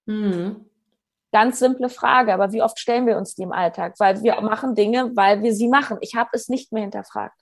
Mhm. 0.08 0.66
Ganz 1.32 1.60
simple 1.60 1.90
Frage, 1.90 2.34
aber 2.34 2.54
wie 2.54 2.64
oft 2.64 2.80
stellen 2.80 3.06
wir 3.06 3.18
uns 3.18 3.36
die 3.36 3.44
im 3.44 3.52
Alltag? 3.52 3.94
Weil 4.00 4.24
wir 4.24 4.42
machen 4.42 4.74
Dinge, 4.74 5.12
weil 5.16 5.44
wir 5.44 5.54
sie 5.54 5.68
machen. 5.68 6.00
Ich 6.02 6.16
habe 6.16 6.32
es 6.34 6.50
nicht 6.50 6.72
mehr 6.72 6.82
hinterfragt. 6.82 7.40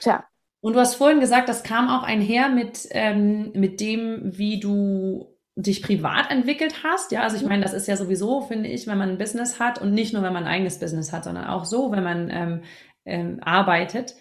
Tja. 0.00 0.26
Und 0.60 0.74
du 0.74 0.78
hast 0.78 0.96
vorhin 0.96 1.20
gesagt, 1.20 1.48
das 1.48 1.62
kam 1.62 1.88
auch 1.88 2.02
einher 2.02 2.50
mit, 2.50 2.86
ähm, 2.90 3.50
mit 3.54 3.80
dem, 3.80 4.20
wie 4.36 4.60
du 4.60 5.31
dich 5.54 5.82
privat 5.82 6.30
entwickelt 6.30 6.82
hast. 6.82 7.12
Ja, 7.12 7.22
also 7.22 7.36
ich 7.36 7.42
meine, 7.42 7.62
das 7.62 7.74
ist 7.74 7.86
ja 7.86 7.96
sowieso, 7.96 8.40
finde 8.40 8.68
ich, 8.68 8.86
wenn 8.86 8.98
man 8.98 9.10
ein 9.10 9.18
Business 9.18 9.58
hat 9.58 9.80
und 9.80 9.92
nicht 9.92 10.12
nur, 10.12 10.22
wenn 10.22 10.32
man 10.32 10.44
ein 10.44 10.52
eigenes 10.52 10.78
Business 10.78 11.12
hat, 11.12 11.24
sondern 11.24 11.46
auch 11.46 11.64
so, 11.64 11.92
wenn 11.92 12.02
man 12.02 12.30
ähm, 12.30 12.62
ähm, 13.04 13.38
arbeitet. 13.42 14.14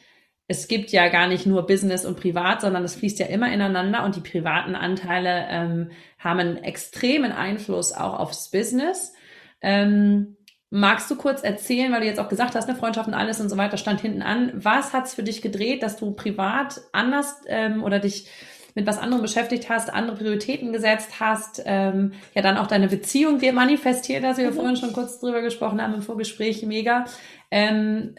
Es 0.47 0.67
gibt 0.67 0.91
ja 0.91 1.07
gar 1.07 1.27
nicht 1.27 1.45
nur 1.45 1.65
Business 1.65 2.03
und 2.05 2.19
Privat, 2.19 2.59
sondern 2.59 2.83
es 2.83 2.95
fließt 2.95 3.19
ja 3.19 3.27
immer 3.27 3.51
ineinander 3.53 4.03
und 4.03 4.17
die 4.17 4.21
privaten 4.21 4.75
Anteile 4.75 5.47
ähm, 5.49 5.91
haben 6.19 6.39
einen 6.39 6.57
extremen 6.57 7.31
Einfluss 7.31 7.93
auch 7.93 8.19
aufs 8.19 8.51
Business. 8.51 9.13
Ähm, 9.61 10.35
magst 10.69 11.09
du 11.09 11.15
kurz 11.15 11.43
erzählen, 11.43 11.93
weil 11.93 12.01
du 12.01 12.07
jetzt 12.07 12.19
auch 12.19 12.27
gesagt 12.27 12.55
hast, 12.55 12.67
eine 12.67 12.77
Freundschaft 12.77 13.07
und 13.07 13.13
alles 13.13 13.39
und 13.39 13.49
so 13.49 13.55
weiter 13.55 13.77
stand 13.77 14.01
hinten 14.01 14.21
an. 14.21 14.51
Was 14.55 14.91
hat 14.91 15.05
es 15.05 15.13
für 15.13 15.23
dich 15.23 15.41
gedreht, 15.41 15.83
dass 15.83 15.95
du 15.95 16.11
privat 16.11 16.81
anders 16.91 17.41
ähm, 17.47 17.83
oder 17.83 17.99
dich 17.99 18.29
mit 18.75 18.87
was 18.87 18.97
anderem 18.97 19.21
beschäftigt 19.21 19.69
hast, 19.69 19.93
andere 19.93 20.17
Prioritäten 20.17 20.73
gesetzt 20.73 21.19
hast, 21.19 21.61
ähm, 21.65 22.13
ja 22.33 22.41
dann 22.41 22.57
auch 22.57 22.67
deine 22.67 22.87
Beziehung 22.87 23.41
wird 23.41 23.55
manifestiert, 23.55 24.23
dass 24.23 24.37
wir 24.37 24.51
mhm. 24.51 24.55
vorhin 24.55 24.75
schon 24.77 24.93
kurz 24.93 25.19
drüber 25.19 25.41
gesprochen 25.41 25.81
haben 25.81 25.93
im 25.93 26.01
Vorgespräch, 26.01 26.63
mega. 26.63 27.05
Ähm, 27.49 28.15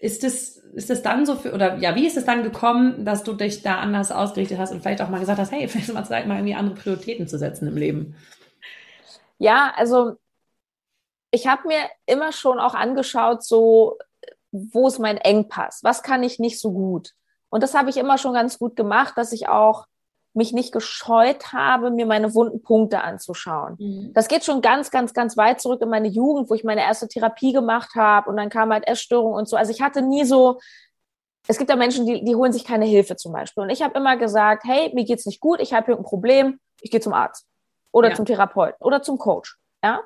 ist 0.00 0.22
es 0.24 0.58
ist 0.74 0.90
es 0.90 1.02
dann 1.02 1.26
so 1.26 1.36
für, 1.36 1.52
oder 1.52 1.76
ja, 1.78 1.94
wie 1.94 2.06
ist 2.06 2.16
es 2.16 2.24
dann 2.24 2.42
gekommen, 2.42 3.04
dass 3.04 3.24
du 3.24 3.32
dich 3.32 3.62
da 3.62 3.78
anders 3.78 4.12
ausgerichtet 4.12 4.58
hast 4.58 4.72
und 4.72 4.82
vielleicht 4.82 5.02
auch 5.02 5.08
mal 5.08 5.20
gesagt 5.20 5.38
hast, 5.38 5.52
hey, 5.52 5.66
vielleicht 5.68 5.92
mal 5.92 6.04
Zeit, 6.04 6.26
mal 6.26 6.36
irgendwie 6.36 6.54
andere 6.54 6.76
Prioritäten 6.76 7.26
zu 7.26 7.38
setzen 7.38 7.68
im 7.68 7.76
Leben? 7.76 8.16
Ja, 9.38 9.72
also 9.76 10.16
ich 11.30 11.46
habe 11.46 11.68
mir 11.68 11.80
immer 12.06 12.32
schon 12.32 12.58
auch 12.58 12.74
angeschaut, 12.74 13.44
so, 13.44 13.98
wo 14.50 14.88
ist 14.88 14.98
mein 14.98 15.18
Engpass? 15.18 15.80
Was 15.82 16.02
kann 16.02 16.22
ich 16.22 16.38
nicht 16.38 16.58
so 16.58 16.72
gut? 16.72 17.12
Und 17.50 17.62
das 17.62 17.74
habe 17.74 17.90
ich 17.90 17.96
immer 17.96 18.18
schon 18.18 18.34
ganz 18.34 18.58
gut 18.58 18.76
gemacht, 18.76 19.14
dass 19.16 19.32
ich 19.32 19.48
auch 19.48 19.86
mich 20.34 20.52
nicht 20.52 20.72
gescheut 20.72 21.52
habe, 21.52 21.90
mir 21.90 22.06
meine 22.06 22.34
wunden 22.34 22.62
Punkte 22.62 23.02
anzuschauen. 23.02 23.76
Mhm. 23.78 24.12
Das 24.14 24.28
geht 24.28 24.44
schon 24.44 24.60
ganz, 24.60 24.90
ganz, 24.90 25.12
ganz 25.12 25.36
weit 25.36 25.60
zurück 25.60 25.82
in 25.82 25.88
meine 25.88 26.08
Jugend, 26.08 26.48
wo 26.48 26.54
ich 26.54 26.64
meine 26.64 26.82
erste 26.82 27.08
Therapie 27.08 27.52
gemacht 27.52 27.94
habe 27.94 28.30
und 28.30 28.36
dann 28.36 28.50
kam 28.50 28.72
halt 28.72 28.86
Essstörung 28.86 29.32
und 29.32 29.48
so. 29.48 29.56
Also 29.56 29.72
ich 29.72 29.82
hatte 29.82 30.02
nie 30.02 30.24
so, 30.24 30.60
es 31.48 31.58
gibt 31.58 31.70
ja 31.70 31.76
Menschen, 31.76 32.06
die, 32.06 32.24
die 32.24 32.34
holen 32.34 32.52
sich 32.52 32.64
keine 32.64 32.84
Hilfe 32.84 33.16
zum 33.16 33.32
Beispiel. 33.32 33.64
Und 33.64 33.70
ich 33.70 33.82
habe 33.82 33.98
immer 33.98 34.16
gesagt, 34.16 34.64
hey, 34.64 34.92
mir 34.94 35.04
geht's 35.04 35.26
nicht 35.26 35.40
gut, 35.40 35.60
ich 35.60 35.72
habe 35.72 35.86
hier 35.86 35.96
ein 35.96 36.04
Problem, 36.04 36.60
ich 36.80 36.90
gehe 36.90 37.00
zum 37.00 37.14
Arzt 37.14 37.46
oder 37.90 38.10
ja. 38.10 38.14
zum 38.14 38.24
Therapeuten 38.24 38.84
oder 38.84 39.02
zum 39.02 39.18
Coach. 39.18 39.56
Ja, 39.82 40.00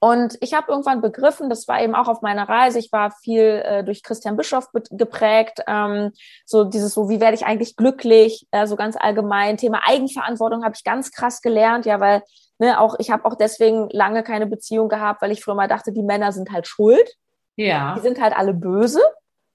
und 0.00 0.38
ich 0.40 0.54
habe 0.54 0.70
irgendwann 0.70 1.00
begriffen, 1.00 1.50
das 1.50 1.66
war 1.66 1.82
eben 1.82 1.94
auch 1.94 2.06
auf 2.06 2.22
meiner 2.22 2.48
Reise, 2.48 2.78
ich 2.78 2.92
war 2.92 3.10
viel 3.10 3.62
äh, 3.64 3.82
durch 3.84 4.02
Christian 4.02 4.36
Bischoff 4.36 4.68
geprägt, 4.90 5.60
ähm, 5.66 6.12
so 6.46 6.64
dieses 6.64 6.94
so, 6.94 7.08
wie 7.08 7.20
werde 7.20 7.34
ich 7.34 7.44
eigentlich 7.44 7.74
glücklich, 7.74 8.46
äh, 8.52 8.66
so 8.66 8.76
ganz 8.76 8.96
allgemein. 8.96 9.56
Thema 9.56 9.80
Eigenverantwortung 9.86 10.64
habe 10.64 10.74
ich 10.76 10.84
ganz 10.84 11.10
krass 11.10 11.42
gelernt, 11.42 11.84
ja, 11.84 11.98
weil 11.98 12.22
ne, 12.58 12.80
auch 12.80 12.96
ich 12.98 13.10
habe 13.10 13.24
auch 13.24 13.34
deswegen 13.34 13.88
lange 13.90 14.22
keine 14.22 14.46
Beziehung 14.46 14.88
gehabt, 14.88 15.20
weil 15.20 15.32
ich 15.32 15.42
früher 15.42 15.54
mal 15.54 15.68
dachte, 15.68 15.92
die 15.92 16.02
Männer 16.02 16.32
sind 16.32 16.52
halt 16.52 16.66
schuld. 16.66 17.16
Ja. 17.56 17.94
Die 17.96 18.00
sind 18.00 18.20
halt 18.20 18.36
alle 18.36 18.54
böse. 18.54 19.00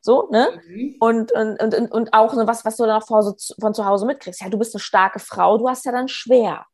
So, 0.02 0.28
ne? 0.30 0.50
Mhm. 0.68 0.96
Und, 1.00 1.32
und, 1.32 1.62
und, 1.62 1.92
und 1.92 2.14
auch 2.14 2.34
so 2.34 2.46
was, 2.46 2.66
was 2.66 2.76
du 2.76 2.84
dann 2.86 3.02
auch 3.02 3.08
von, 3.08 3.34
von 3.62 3.74
zu 3.74 3.86
Hause 3.86 4.06
mitkriegst. 4.06 4.42
Ja, 4.42 4.50
du 4.50 4.60
bist 4.60 4.76
eine 4.76 4.82
starke 4.82 5.20
Frau, 5.20 5.58
du 5.58 5.70
hast 5.70 5.86
ja 5.86 5.94
dann 5.94 6.10
schwer. 6.10 6.66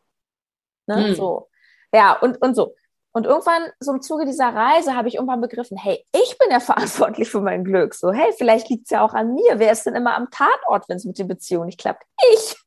Ne? 0.87 1.09
Mhm. 1.09 1.15
So. 1.15 1.47
Ja, 1.93 2.13
und, 2.13 2.41
und 2.41 2.55
so. 2.55 2.73
Und 3.19 3.25
irgendwann, 3.25 3.63
so 3.81 3.91
im 3.91 4.01
Zuge 4.01 4.25
dieser 4.25 4.47
Reise, 4.47 4.95
habe 4.95 5.09
ich 5.09 5.15
irgendwann 5.15 5.41
begriffen, 5.41 5.75
hey, 5.75 6.05
ich 6.13 6.37
bin 6.37 6.49
ja 6.51 6.59
verantwortlich 6.61 7.29
für 7.29 7.41
mein 7.41 7.65
Glück. 7.65 7.93
So, 7.93 8.13
hey, 8.13 8.31
vielleicht 8.37 8.69
liegt 8.69 8.85
es 8.85 8.91
ja 8.91 9.03
auch 9.03 9.13
an 9.13 9.33
mir. 9.33 9.59
Wer 9.59 9.73
ist 9.73 9.85
denn 9.85 9.93
immer 9.93 10.15
am 10.15 10.29
Tatort, 10.31 10.87
wenn 10.87 10.95
es 10.95 11.03
mit 11.03 11.19
den 11.19 11.27
Beziehungen 11.27 11.65
nicht 11.65 11.79
klappt? 11.79 12.03
Ich. 12.33 12.55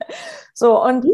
So, 0.54 0.82
und, 0.82 1.06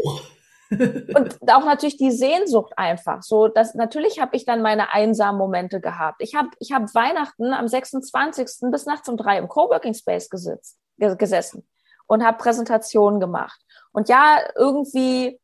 und 0.69 1.37
auch 1.49 1.63
natürlich 1.63 1.95
die 1.95 2.11
Sehnsucht 2.11 2.73
einfach. 2.75 3.23
So, 3.23 3.47
dass 3.47 3.73
natürlich 3.73 4.19
habe 4.19 4.35
ich 4.35 4.43
dann 4.43 4.61
meine 4.61 4.91
einsamen 4.91 5.39
Momente 5.39 5.79
gehabt. 5.79 6.21
Ich 6.21 6.35
habe 6.35 6.49
ich 6.59 6.73
hab 6.73 6.93
Weihnachten 6.93 7.53
am 7.53 7.69
26. 7.69 8.69
bis 8.69 8.85
nachts 8.85 9.07
um 9.07 9.15
drei 9.15 9.37
im 9.37 9.47
Coworking 9.47 9.93
Space 9.93 10.29
gesitzt, 10.29 10.77
gesessen 10.97 11.65
und 12.05 12.25
habe 12.25 12.37
Präsentationen 12.37 13.21
gemacht. 13.21 13.61
Und 13.93 14.09
ja, 14.09 14.39
irgendwie 14.57 15.39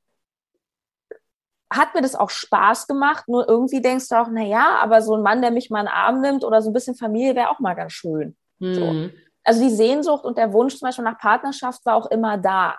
hat 1.72 1.96
mir 1.96 2.02
das 2.02 2.16
auch 2.16 2.30
Spaß 2.30 2.88
gemacht, 2.88 3.28
nur 3.28 3.48
irgendwie 3.48 3.82
denkst 3.82 4.10
du 4.10 4.16
auch, 4.16 4.28
na 4.32 4.44
ja, 4.44 4.78
aber 4.82 5.02
so 5.02 5.16
ein 5.16 5.24
Mann, 5.24 5.42
der 5.42 5.52
mich 5.52 5.70
mal 5.70 5.82
in 5.82 5.86
den 5.88 5.94
Arm 5.94 6.22
nimmt 6.22 6.44
oder 6.44 6.62
so 6.62 6.70
ein 6.70 6.74
bisschen 6.74 6.96
Familie 6.96 7.36
wäre 7.36 7.50
auch 7.50 7.60
mal 7.60 7.74
ganz 7.74 7.94
schön. 7.94 8.36
Mhm. 8.60 8.74
So. 8.74 9.10
Also 9.44 9.62
die 9.62 9.76
Sehnsucht 9.76 10.24
und 10.26 10.38
der 10.38 10.54
Wunsch 10.54 10.78
zum 10.78 10.88
Beispiel 10.88 11.06
nach 11.06 11.20
Partnerschaft 11.20 11.86
war 11.86 11.96
auch 11.96 12.08
immer 12.08 12.38
da. 12.38 12.76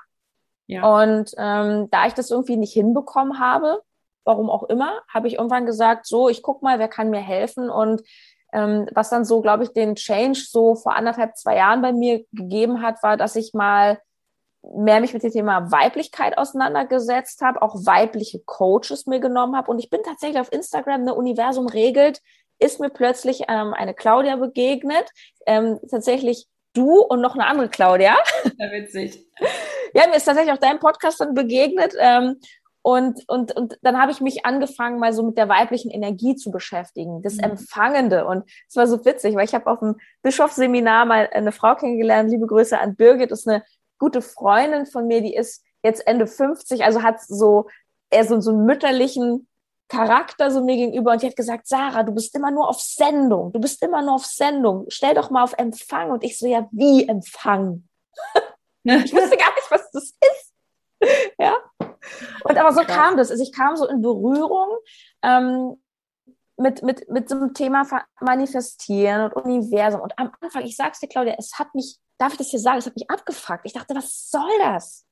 Ja. 0.66 1.01
Und 1.01 1.33
ähm, 1.37 1.88
da 1.90 2.07
ich 2.07 2.14
das 2.14 2.31
irgendwie 2.31 2.57
nicht 2.57 2.72
hinbekommen 2.72 3.38
habe, 3.38 3.83
warum 4.25 4.51
auch 4.51 4.64
immer, 4.64 5.01
habe 5.09 5.29
ich 5.29 5.35
irgendwann 5.35 5.66
gesagt, 5.66 6.07
so, 6.07 6.29
ich 6.29 6.42
guck 6.42 6.62
mal, 6.62 6.79
wer 6.79 6.88
kann 6.88 7.11
mir 7.11 7.20
helfen 7.20 7.70
und 7.70 8.03
ähm, 8.53 8.88
was 8.92 9.11
dann 9.11 9.25
so, 9.25 9.40
glaube 9.40 9.64
ich, 9.64 9.72
den 9.72 9.96
Change 9.96 10.40
so 10.40 10.75
vor 10.75 10.96
anderthalb, 10.96 11.37
zwei 11.37 11.57
Jahren 11.57 11.83
bei 11.83 11.92
mir 11.92 12.25
gegeben 12.33 12.83
hat, 12.83 13.03
war, 13.03 13.16
dass 13.16 13.37
ich 13.37 13.55
mal 13.55 13.99
mehr 14.75 15.01
mich 15.01 15.13
mit 15.15 15.23
dem 15.23 15.33
Thema 15.33 15.71
Weiblichkeit 15.71 16.39
auseinandergesetzt 16.39 17.41
habe, 17.43 17.63
auch 17.63 17.75
weibliche 17.87 18.41
Coaches 18.45 19.07
mir 19.07 19.21
genommen 19.21 19.57
habe. 19.57 19.71
Und 19.71 19.79
ich 19.79 19.91
bin 19.91 20.01
tatsächlich 20.05 20.41
auf 20.41 20.53
Instagram, 20.53 21.03
eine 21.03 21.15
Universum 21.15 21.67
regelt, 21.67 22.21
ist 22.59 22.81
mir 22.81 22.91
plötzlich 22.91 23.43
ähm, 23.49 23.75
eine 23.75 23.95
Claudia 23.95 24.37
begegnet. 24.37 25.11
Ähm, 25.47 25.79
tatsächlich 25.91 26.47
du 26.73 27.01
und 27.01 27.21
noch 27.21 27.35
eine 27.35 27.47
andere 27.47 27.69
Claudia. 27.69 28.17
Ja, 28.59 28.71
witzig. 28.71 29.27
Ja, 29.95 30.07
mir 30.09 30.17
ist 30.17 30.25
tatsächlich 30.25 30.53
auch 30.53 30.61
dein 30.61 30.79
Podcast 30.79 31.21
dann 31.21 31.35
begegnet. 31.35 31.95
Ähm, 31.99 32.37
und, 32.83 33.25
und, 33.27 33.51
und 33.57 33.79
dann 33.83 34.01
habe 34.01 34.13
ich 34.13 34.21
mich 34.21 34.47
angefangen, 34.47 35.01
mal 35.01 35.13
so 35.13 35.25
mit 35.25 35.37
der 35.37 35.49
weiblichen 35.49 35.91
Energie 35.91 36.37
zu 36.37 36.53
beschäftigen, 36.53 37.21
das 37.21 37.35
mhm. 37.35 37.45
Empfangende. 37.45 38.27
Und 38.27 38.49
es 38.69 38.77
war 38.77 38.87
so 38.87 39.05
witzig, 39.05 39.35
weil 39.35 39.45
ich 39.45 39.55
habe 39.55 39.67
auf 39.67 39.81
dem 39.81 39.97
Bischofsseminar 40.23 41.05
mal 41.05 41.29
eine 41.33 41.51
Frau 41.51 41.75
kennengelernt, 41.75 42.31
liebe 42.31 42.47
Grüße 42.47 42.79
an 42.79 42.95
Birgit, 42.95 43.33
ist 43.33 43.49
eine 43.49 43.65
gute 43.99 44.23
Freundin 44.23 44.87
von 44.87 45.07
mir, 45.07 45.21
die 45.21 45.35
ist 45.35 45.63
jetzt 45.83 46.07
Ende 46.07 46.27
50, 46.27 46.85
also 46.85 47.03
hat 47.03 47.21
so 47.21 47.69
eher 48.11 48.25
so, 48.25 48.41
so 48.41 48.51
einen 48.51 48.65
mütterlichen 48.65 49.49
Charakter 49.89 50.51
so 50.51 50.65
mir 50.65 50.77
gegenüber 50.77 51.13
und 51.13 51.23
die 51.23 51.29
hat 51.29 51.37
gesagt, 51.37 51.69
Sarah, 51.69 52.03
du 52.03 52.13
bist 52.13 52.35
immer 52.35 52.51
nur 52.51 52.69
auf 52.69 52.81
Sendung, 52.81 53.53
du 53.53 53.61
bist 53.61 53.83
immer 53.83 54.03
nur 54.03 54.15
auf 54.15 54.27
Sendung, 54.27 54.87
stell 54.89 55.15
doch 55.15 55.31
mal 55.31 55.45
auf 55.45 55.55
Empfang 55.57 56.11
und 56.11 56.25
ich 56.25 56.39
so, 56.39 56.47
ja, 56.47 56.69
wie 56.73 57.09
Empfang? 57.09 57.85
ich 58.85 59.13
wusste 59.13 59.37
gar 59.37 59.55
nicht, 59.55 59.71
was 59.71 59.91
das 59.93 60.05
ist. 60.05 60.53
ja. 61.39 61.57
Und 62.45 62.57
aber 62.57 62.73
so 62.73 62.81
Krass. 62.81 62.97
kam 62.97 63.17
das. 63.17 63.31
Also 63.31 63.43
ich 63.43 63.53
kam 63.53 63.77
so 63.77 63.87
in 63.87 64.01
Berührung 64.01 64.69
ähm, 65.23 65.81
mit, 66.57 66.83
mit, 66.83 67.09
mit 67.11 67.29
so 67.29 67.37
einem 67.37 67.55
Thema 67.55 67.87
Manifestieren 68.21 69.31
und 69.31 69.45
Universum. 69.45 70.01
Und 70.01 70.19
am 70.19 70.33
Anfang, 70.40 70.64
ich 70.64 70.77
sag's 70.77 71.01
dir, 71.01 71.09
Claudia, 71.09 71.35
es 71.38 71.59
hat 71.59 71.75
mich, 71.75 71.99
darf 72.19 72.33
ich 72.33 72.38
das 72.38 72.51
hier 72.51 72.61
sagen, 72.61 72.79
es 72.79 72.87
hat 72.87 72.97
mich 72.97 73.11
abgefuckt. 73.11 73.62
Ich 73.64 73.73
dachte, 73.73 73.95
was 73.95 74.31
soll 74.31 74.59
das? 74.61 75.05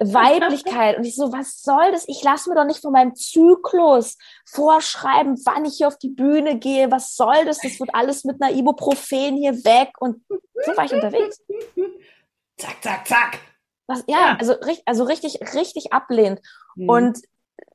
Weiblichkeit. 0.00 0.96
Und 0.96 1.04
ich 1.04 1.16
so, 1.16 1.32
was 1.32 1.60
soll 1.62 1.92
das? 1.92 2.08
Ich 2.08 2.22
lasse 2.22 2.48
mir 2.48 2.56
doch 2.56 2.64
nicht 2.64 2.80
von 2.80 2.92
meinem 2.92 3.14
Zyklus 3.14 4.16
vorschreiben, 4.46 5.38
wann 5.44 5.64
ich 5.64 5.76
hier 5.76 5.88
auf 5.88 5.98
die 5.98 6.08
Bühne 6.08 6.58
gehe. 6.58 6.90
Was 6.90 7.14
soll 7.14 7.44
das? 7.44 7.58
Das 7.58 7.78
wird 7.78 7.94
alles 7.94 8.24
mit 8.24 8.42
einer 8.42 8.54
Ibuprofen 8.54 9.36
hier 9.36 9.64
weg. 9.64 9.90
Und 10.00 10.24
so 10.28 10.76
war 10.76 10.84
ich 10.84 10.94
unterwegs. 10.94 11.42
Zack, 12.56 12.82
zack, 12.82 13.06
zack. 13.06 13.38
Was, 13.86 14.04
ja, 14.06 14.18
ja. 14.18 14.36
Also, 14.38 14.54
also 14.86 15.04
richtig, 15.04 15.40
richtig 15.54 15.92
ablehnt. 15.92 16.40
Mhm. 16.76 16.88
Und 16.88 17.18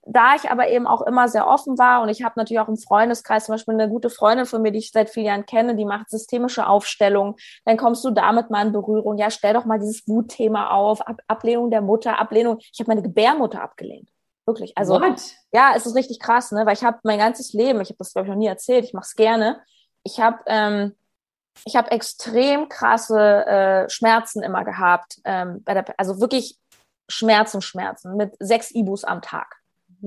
da 0.10 0.36
ich 0.36 0.50
aber 0.50 0.70
eben 0.70 0.88
auch 0.88 1.02
immer 1.02 1.28
sehr 1.28 1.48
offen 1.48 1.78
war 1.78 2.02
und 2.02 2.10
ich 2.10 2.24
habe 2.24 2.34
natürlich 2.38 2.60
auch 2.60 2.70
im 2.70 2.78
Freundeskreis 2.78 3.46
zum 3.46 3.54
Beispiel 3.54 3.74
eine 3.74 3.90
gute 3.90 4.10
Freundin 4.10 4.46
von 4.46 4.62
mir, 4.62 4.72
die 4.72 4.80
ich 4.80 4.92
seit 4.92 5.10
vielen 5.10 5.26
Jahren 5.26 5.46
kenne, 5.46 5.76
die 5.76 5.86
macht 5.86 6.10
systemische 6.10 6.68
Aufstellungen, 6.68 7.36
dann 7.66 7.78
kommst 7.78 8.04
du 8.06 8.12
damit 8.12 8.50
mal 8.50 8.66
in 8.66 8.72
Berührung. 8.72 9.18
Ja, 9.18 9.30
stell 9.30 9.54
doch 9.54 9.66
mal 9.66 9.80
dieses 9.80 10.08
Wutthema 10.08 10.70
auf, 10.70 11.02
Ab 11.02 11.22
Ablehnung 11.28 11.70
der 11.70 11.82
Mutter, 11.82 12.20
Ablehnung. 12.20 12.58
Ich 12.60 12.80
habe 12.80 12.90
meine 12.90 13.02
Gebärmutter 13.02 13.62
abgelehnt. 13.62 14.10
Wirklich. 14.46 14.78
Also 14.78 14.94
What? 14.94 15.22
ja, 15.52 15.74
es 15.76 15.86
ist 15.86 15.96
richtig 15.96 16.20
krass, 16.20 16.52
ne? 16.54 16.66
Weil 16.66 16.74
ich 16.74 16.84
habe 16.84 17.00
mein 17.04 17.20
ganzes 17.20 17.52
Leben, 17.52 17.82
ich 17.82 17.90
habe 17.90 17.98
das 17.98 18.14
glaube 18.14 18.28
ich 18.28 18.30
noch 18.32 18.40
nie 18.40 18.48
erzählt, 18.48 18.86
ich 18.86 18.94
mache 18.94 19.06
es 19.06 19.16
gerne. 19.16 19.62
Ich 20.04 20.22
habe 20.22 20.40
ähm, 20.46 20.96
ich 21.66 21.76
habe 21.76 21.92
extrem 21.92 22.70
krasse 22.70 23.46
äh, 23.46 23.90
Schmerzen 23.90 24.44
immer 24.44 24.64
gehabt, 24.64 25.20
ähm, 25.26 25.64
bei 25.64 25.74
der, 25.74 25.86
also 25.98 26.22
wirklich 26.22 26.58
Schmerzen, 27.10 27.62
Schmerzen 27.62 28.16
mit 28.16 28.36
sechs 28.40 28.72
Ibus 28.72 29.04
am 29.04 29.22
Tag. 29.22 29.58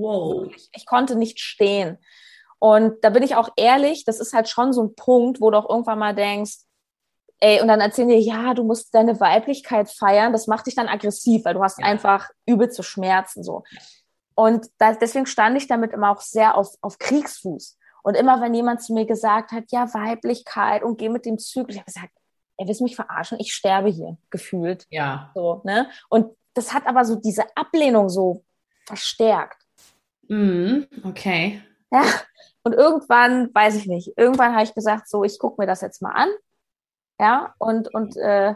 Wow. 0.01 0.51
Ich 0.73 0.85
konnte 0.85 1.15
nicht 1.15 1.39
stehen. 1.39 1.97
Und 2.59 3.03
da 3.03 3.09
bin 3.09 3.23
ich 3.23 3.35
auch 3.35 3.49
ehrlich, 3.55 4.05
das 4.05 4.19
ist 4.19 4.33
halt 4.33 4.47
schon 4.47 4.71
so 4.71 4.83
ein 4.83 4.95
Punkt, 4.95 5.41
wo 5.41 5.49
du 5.49 5.57
auch 5.57 5.69
irgendwann 5.69 5.99
mal 5.99 6.13
denkst, 6.13 6.57
ey, 7.39 7.59
und 7.59 7.67
dann 7.67 7.81
erzählen 7.81 8.09
dir, 8.09 8.19
ja, 8.19 8.53
du 8.53 8.63
musst 8.63 8.93
deine 8.93 9.19
Weiblichkeit 9.19 9.89
feiern, 9.89 10.31
das 10.31 10.45
macht 10.47 10.67
dich 10.67 10.75
dann 10.75 10.87
aggressiv, 10.87 11.43
weil 11.43 11.55
du 11.55 11.63
hast 11.63 11.79
ja. 11.79 11.85
einfach 11.85 12.29
übel 12.45 12.69
zu 12.69 12.83
Schmerzen, 12.83 13.43
so. 13.43 13.63
Und 14.35 14.67
da, 14.77 14.93
deswegen 14.93 15.25
stand 15.25 15.57
ich 15.57 15.67
damit 15.67 15.91
immer 15.91 16.11
auch 16.11 16.21
sehr 16.21 16.55
auf, 16.55 16.69
auf 16.81 16.99
Kriegsfuß. 16.99 17.77
Und 18.03 18.15
immer, 18.15 18.41
wenn 18.41 18.53
jemand 18.53 18.81
zu 18.81 18.93
mir 18.93 19.05
gesagt 19.05 19.51
hat, 19.51 19.65
ja, 19.71 19.93
Weiblichkeit 19.93 20.83
und 20.83 20.97
geh 20.97 21.09
mit 21.09 21.25
dem 21.25 21.37
Zyklus, 21.37 21.75
ich 21.75 21.81
habe 21.81 21.85
gesagt, 21.85 22.13
ey, 22.57 22.67
willst 22.67 22.79
du 22.79 22.85
mich 22.85 22.95
verarschen? 22.95 23.39
Ich 23.39 23.53
sterbe 23.53 23.89
hier, 23.89 24.17
gefühlt. 24.29 24.85
Ja. 24.89 25.31
So, 25.35 25.61
ne? 25.63 25.89
Und 26.09 26.35
das 26.53 26.73
hat 26.73 26.85
aber 26.87 27.05
so 27.05 27.15
diese 27.15 27.45
Ablehnung 27.55 28.09
so 28.09 28.43
verstärkt. 28.85 29.60
Mhm, 30.31 30.87
okay. 31.03 31.61
Ja, 31.91 32.03
und 32.63 32.71
irgendwann, 32.73 33.53
weiß 33.53 33.75
ich 33.75 33.85
nicht, 33.85 34.13
irgendwann 34.15 34.53
habe 34.53 34.63
ich 34.63 34.73
gesagt, 34.73 35.09
so, 35.09 35.25
ich 35.25 35.37
gucke 35.37 35.61
mir 35.61 35.67
das 35.67 35.81
jetzt 35.81 36.01
mal 36.01 36.13
an. 36.13 36.29
Ja, 37.19 37.53
und, 37.57 37.93
und 37.93 38.15
äh, 38.15 38.55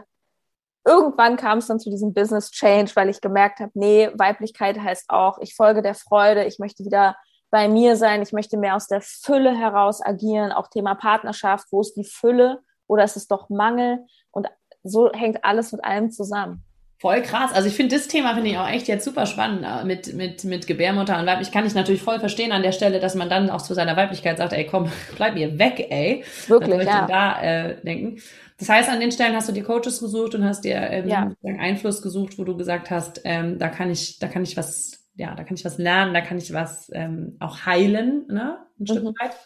irgendwann 0.86 1.36
kam 1.36 1.58
es 1.58 1.66
dann 1.66 1.78
zu 1.78 1.90
diesem 1.90 2.14
Business 2.14 2.50
Change, 2.50 2.92
weil 2.94 3.10
ich 3.10 3.20
gemerkt 3.20 3.60
habe, 3.60 3.72
nee, 3.74 4.08
Weiblichkeit 4.14 4.78
heißt 4.80 5.10
auch, 5.10 5.38
ich 5.42 5.54
folge 5.54 5.82
der 5.82 5.94
Freude, 5.94 6.46
ich 6.46 6.58
möchte 6.58 6.82
wieder 6.82 7.14
bei 7.50 7.68
mir 7.68 7.96
sein, 7.96 8.22
ich 8.22 8.32
möchte 8.32 8.56
mehr 8.56 8.74
aus 8.74 8.86
der 8.86 9.02
Fülle 9.02 9.54
heraus 9.54 10.00
agieren, 10.02 10.52
auch 10.52 10.68
Thema 10.68 10.94
Partnerschaft, 10.94 11.66
wo 11.70 11.82
ist 11.82 11.94
die 11.94 12.04
Fülle 12.04 12.62
oder 12.86 13.04
ist 13.04 13.16
es 13.16 13.28
doch 13.28 13.50
Mangel? 13.50 14.06
Und 14.30 14.48
so 14.82 15.12
hängt 15.12 15.44
alles 15.44 15.72
mit 15.72 15.84
allem 15.84 16.10
zusammen. 16.10 16.65
Voll 16.98 17.20
krass. 17.20 17.52
Also 17.52 17.68
ich 17.68 17.76
finde 17.76 17.94
das 17.94 18.08
Thema 18.08 18.34
finde 18.34 18.50
ich 18.50 18.56
auch 18.56 18.68
echt 18.68 18.88
jetzt 18.88 19.04
super 19.04 19.26
spannend 19.26 19.64
äh, 19.64 19.84
mit, 19.84 20.14
mit, 20.14 20.44
mit 20.44 20.66
Gebärmutter 20.66 21.18
und 21.18 21.26
Weiblich. 21.26 21.52
Kann 21.52 21.66
ich 21.66 21.74
natürlich 21.74 22.02
voll 22.02 22.20
verstehen 22.20 22.52
an 22.52 22.62
der 22.62 22.72
Stelle, 22.72 23.00
dass 23.00 23.14
man 23.14 23.28
dann 23.28 23.50
auch 23.50 23.60
zu 23.60 23.74
seiner 23.74 23.96
Weiblichkeit 23.96 24.38
sagt, 24.38 24.54
ey, 24.54 24.66
komm, 24.66 24.90
bleib 25.16 25.34
mir 25.34 25.58
weg, 25.58 25.86
ey. 25.90 26.24
Wirklich, 26.46 26.84
ja. 26.84 27.06
da 27.06 27.42
äh, 27.42 27.82
denken. 27.82 28.22
Das 28.58 28.70
heißt, 28.70 28.88
an 28.88 29.00
den 29.00 29.12
Stellen 29.12 29.36
hast 29.36 29.48
du 29.48 29.52
dir 29.52 29.64
Coaches 29.64 30.00
gesucht 30.00 30.34
und 30.34 30.44
hast 30.44 30.64
dir 30.64 30.76
ähm, 30.76 31.08
ja. 31.08 31.30
Einfluss 31.58 32.00
gesucht, 32.00 32.38
wo 32.38 32.44
du 32.44 32.56
gesagt 32.56 32.90
hast, 32.90 33.20
ähm, 33.24 33.58
da 33.58 33.68
kann 33.68 33.90
ich, 33.90 34.18
da 34.18 34.28
kann 34.28 34.42
ich 34.42 34.56
was, 34.56 35.06
ja, 35.16 35.34
da 35.34 35.44
kann 35.44 35.56
ich 35.56 35.64
was 35.66 35.76
lernen, 35.76 36.14
da 36.14 36.22
kann 36.22 36.38
ich 36.38 36.54
was 36.54 36.90
ähm, 36.94 37.36
auch 37.40 37.66
heilen, 37.66 38.26
ne? 38.28 38.58
Ein 38.80 38.86
Stück 38.86 39.04
mhm. 39.04 39.14
weit. 39.20 39.36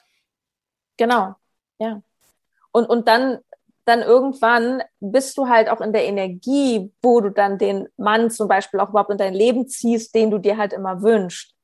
Genau, 0.97 1.35
ja. 1.81 2.01
Und, 2.71 2.89
und 2.89 3.09
dann 3.09 3.39
dann 3.85 4.03
irgendwann 4.03 4.83
bist 5.01 5.37
du 5.39 5.49
halt 5.49 5.69
auch 5.69 5.81
in 5.81 5.93
der 5.93 6.05
Energie, 6.05 6.93
wo 7.03 7.21
du 7.21 7.31
dann 7.31 7.59
den 7.59 7.89
Mann 7.97 8.31
zum 8.31 8.49
Beispiel 8.49 8.81
auch 8.81 8.91
überhaupt 8.91 9.11
in 9.11 9.19
dein 9.19 9.35
Leben 9.35 9.67
ziehst, 9.69 10.15
den 10.15 10.31
du 10.31 10.39
dir 10.39 10.57
halt 10.57 10.73
immer 10.73 11.03
wünschst. 11.03 11.55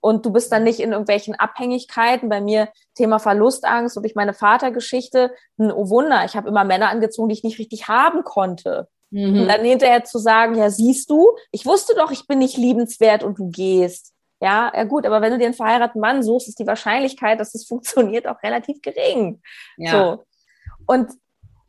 Und 0.00 0.26
du 0.26 0.32
bist 0.32 0.50
dann 0.50 0.64
nicht 0.64 0.80
in 0.80 0.90
irgendwelchen 0.90 1.36
Abhängigkeiten. 1.36 2.28
Bei 2.28 2.40
mir 2.40 2.68
Thema 2.94 3.20
Verlustangst 3.20 3.96
und 3.96 4.02
durch 4.02 4.16
meine 4.16 4.34
Vatergeschichte, 4.34 5.32
ein 5.58 5.70
oh 5.70 5.88
Wunder, 5.90 6.24
ich 6.24 6.34
habe 6.34 6.48
immer 6.48 6.64
Männer 6.64 6.88
angezogen, 6.88 7.28
die 7.28 7.34
ich 7.34 7.44
nicht 7.44 7.60
richtig 7.60 7.86
haben 7.86 8.24
konnte. 8.24 8.88
Mhm. 9.10 9.42
Und 9.42 9.48
dann 9.48 9.64
hinterher 9.64 10.02
zu 10.02 10.18
sagen, 10.18 10.56
ja, 10.56 10.70
siehst 10.70 11.08
du, 11.08 11.36
ich 11.52 11.66
wusste 11.66 11.94
doch, 11.94 12.10
ich 12.10 12.26
bin 12.26 12.40
nicht 12.40 12.56
liebenswert 12.56 13.22
und 13.22 13.38
du 13.38 13.48
gehst. 13.50 14.12
Ja, 14.40 14.72
ja 14.74 14.82
gut, 14.84 15.06
aber 15.06 15.20
wenn 15.20 15.30
du 15.30 15.38
dir 15.38 15.44
einen 15.44 15.54
verheirateten 15.54 16.00
Mann 16.00 16.24
suchst, 16.24 16.48
ist 16.48 16.58
die 16.58 16.66
Wahrscheinlichkeit, 16.66 17.38
dass 17.38 17.54
es 17.54 17.64
funktioniert, 17.68 18.26
auch 18.26 18.42
relativ 18.42 18.82
gering. 18.82 19.40
Ja. 19.76 19.92
So. 19.92 20.24
Und 20.86 21.12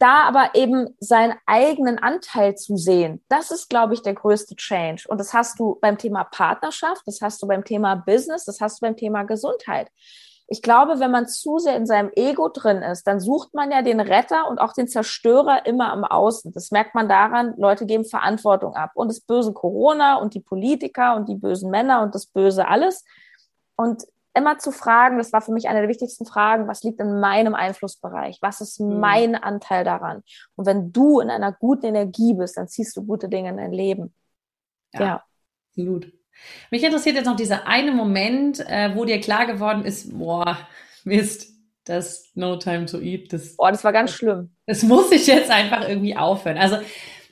da 0.03 0.23
aber 0.23 0.49
eben 0.53 0.89
seinen 0.99 1.33
eigenen 1.45 1.97
Anteil 1.97 2.55
zu 2.55 2.75
sehen, 2.75 3.23
das 3.29 3.51
ist, 3.51 3.69
glaube 3.69 3.93
ich, 3.93 4.01
der 4.01 4.13
größte 4.13 4.57
Change. 4.57 5.05
Und 5.07 5.17
das 5.17 5.33
hast 5.33 5.57
du 5.61 5.77
beim 5.81 5.97
Thema 5.97 6.25
Partnerschaft, 6.25 7.03
das 7.05 7.21
hast 7.21 7.41
du 7.41 7.47
beim 7.47 7.63
Thema 7.63 7.95
Business, 7.95 8.43
das 8.43 8.59
hast 8.59 8.81
du 8.81 8.85
beim 8.85 8.97
Thema 8.97 9.23
Gesundheit. 9.23 9.89
Ich 10.47 10.61
glaube, 10.61 10.99
wenn 10.99 11.09
man 11.09 11.29
zu 11.29 11.57
sehr 11.57 11.77
in 11.77 11.85
seinem 11.85 12.11
Ego 12.17 12.49
drin 12.49 12.81
ist, 12.81 13.07
dann 13.07 13.21
sucht 13.21 13.53
man 13.53 13.71
ja 13.71 13.81
den 13.81 14.01
Retter 14.01 14.49
und 14.49 14.59
auch 14.59 14.73
den 14.73 14.89
Zerstörer 14.89 15.65
immer 15.65 15.93
am 15.93 16.03
Außen. 16.03 16.51
Das 16.51 16.69
merkt 16.69 16.95
man 16.95 17.07
daran, 17.07 17.53
Leute 17.57 17.85
geben 17.85 18.03
Verantwortung 18.03 18.75
ab. 18.75 18.91
Und 18.95 19.07
das 19.07 19.21
böse 19.21 19.53
Corona 19.53 20.17
und 20.17 20.33
die 20.33 20.41
Politiker 20.41 21.15
und 21.15 21.29
die 21.29 21.35
bösen 21.35 21.71
Männer 21.71 22.01
und 22.01 22.13
das 22.13 22.25
böse 22.25 22.67
alles. 22.67 23.05
Und 23.77 24.03
immer 24.33 24.57
zu 24.57 24.71
fragen, 24.71 25.17
das 25.17 25.31
war 25.31 25.41
für 25.41 25.51
mich 25.51 25.67
eine 25.67 25.81
der 25.81 25.89
wichtigsten 25.89 26.25
Fragen, 26.25 26.67
was 26.67 26.83
liegt 26.83 26.99
in 26.99 27.19
meinem 27.19 27.55
Einflussbereich? 27.55 28.39
Was 28.41 28.61
ist 28.61 28.79
mhm. 28.79 28.99
mein 28.99 29.35
Anteil 29.35 29.83
daran? 29.83 30.23
Und 30.55 30.65
wenn 30.65 30.91
du 30.91 31.19
in 31.19 31.29
einer 31.29 31.51
guten 31.51 31.85
Energie 31.85 32.33
bist, 32.33 32.57
dann 32.57 32.67
ziehst 32.67 32.97
du 32.97 33.05
gute 33.05 33.29
Dinge 33.29 33.49
in 33.49 33.57
dein 33.57 33.73
Leben. 33.73 34.13
Ja, 34.93 35.01
ja. 35.01 35.23
absolut. 35.69 36.11
Mich 36.71 36.83
interessiert 36.83 37.15
jetzt 37.15 37.25
noch 37.25 37.35
dieser 37.35 37.67
eine 37.67 37.91
Moment, 37.91 38.59
äh, 38.67 38.95
wo 38.95 39.05
dir 39.05 39.19
klar 39.19 39.45
geworden 39.45 39.85
ist, 39.85 40.17
boah, 40.17 40.57
Mist, 41.03 41.49
das 41.85 42.31
No 42.33 42.55
Time 42.55 42.85
to 42.85 42.99
Eat, 42.99 43.33
das. 43.33 43.55
Boah, 43.55 43.71
das 43.71 43.83
war 43.83 43.93
ganz 43.93 44.11
schlimm. 44.11 44.51
Das 44.65 44.83
muss 44.83 45.11
ich 45.11 45.27
jetzt 45.27 45.51
einfach 45.51 45.87
irgendwie 45.87 46.15
aufhören. 46.15 46.57
Also, 46.57 46.77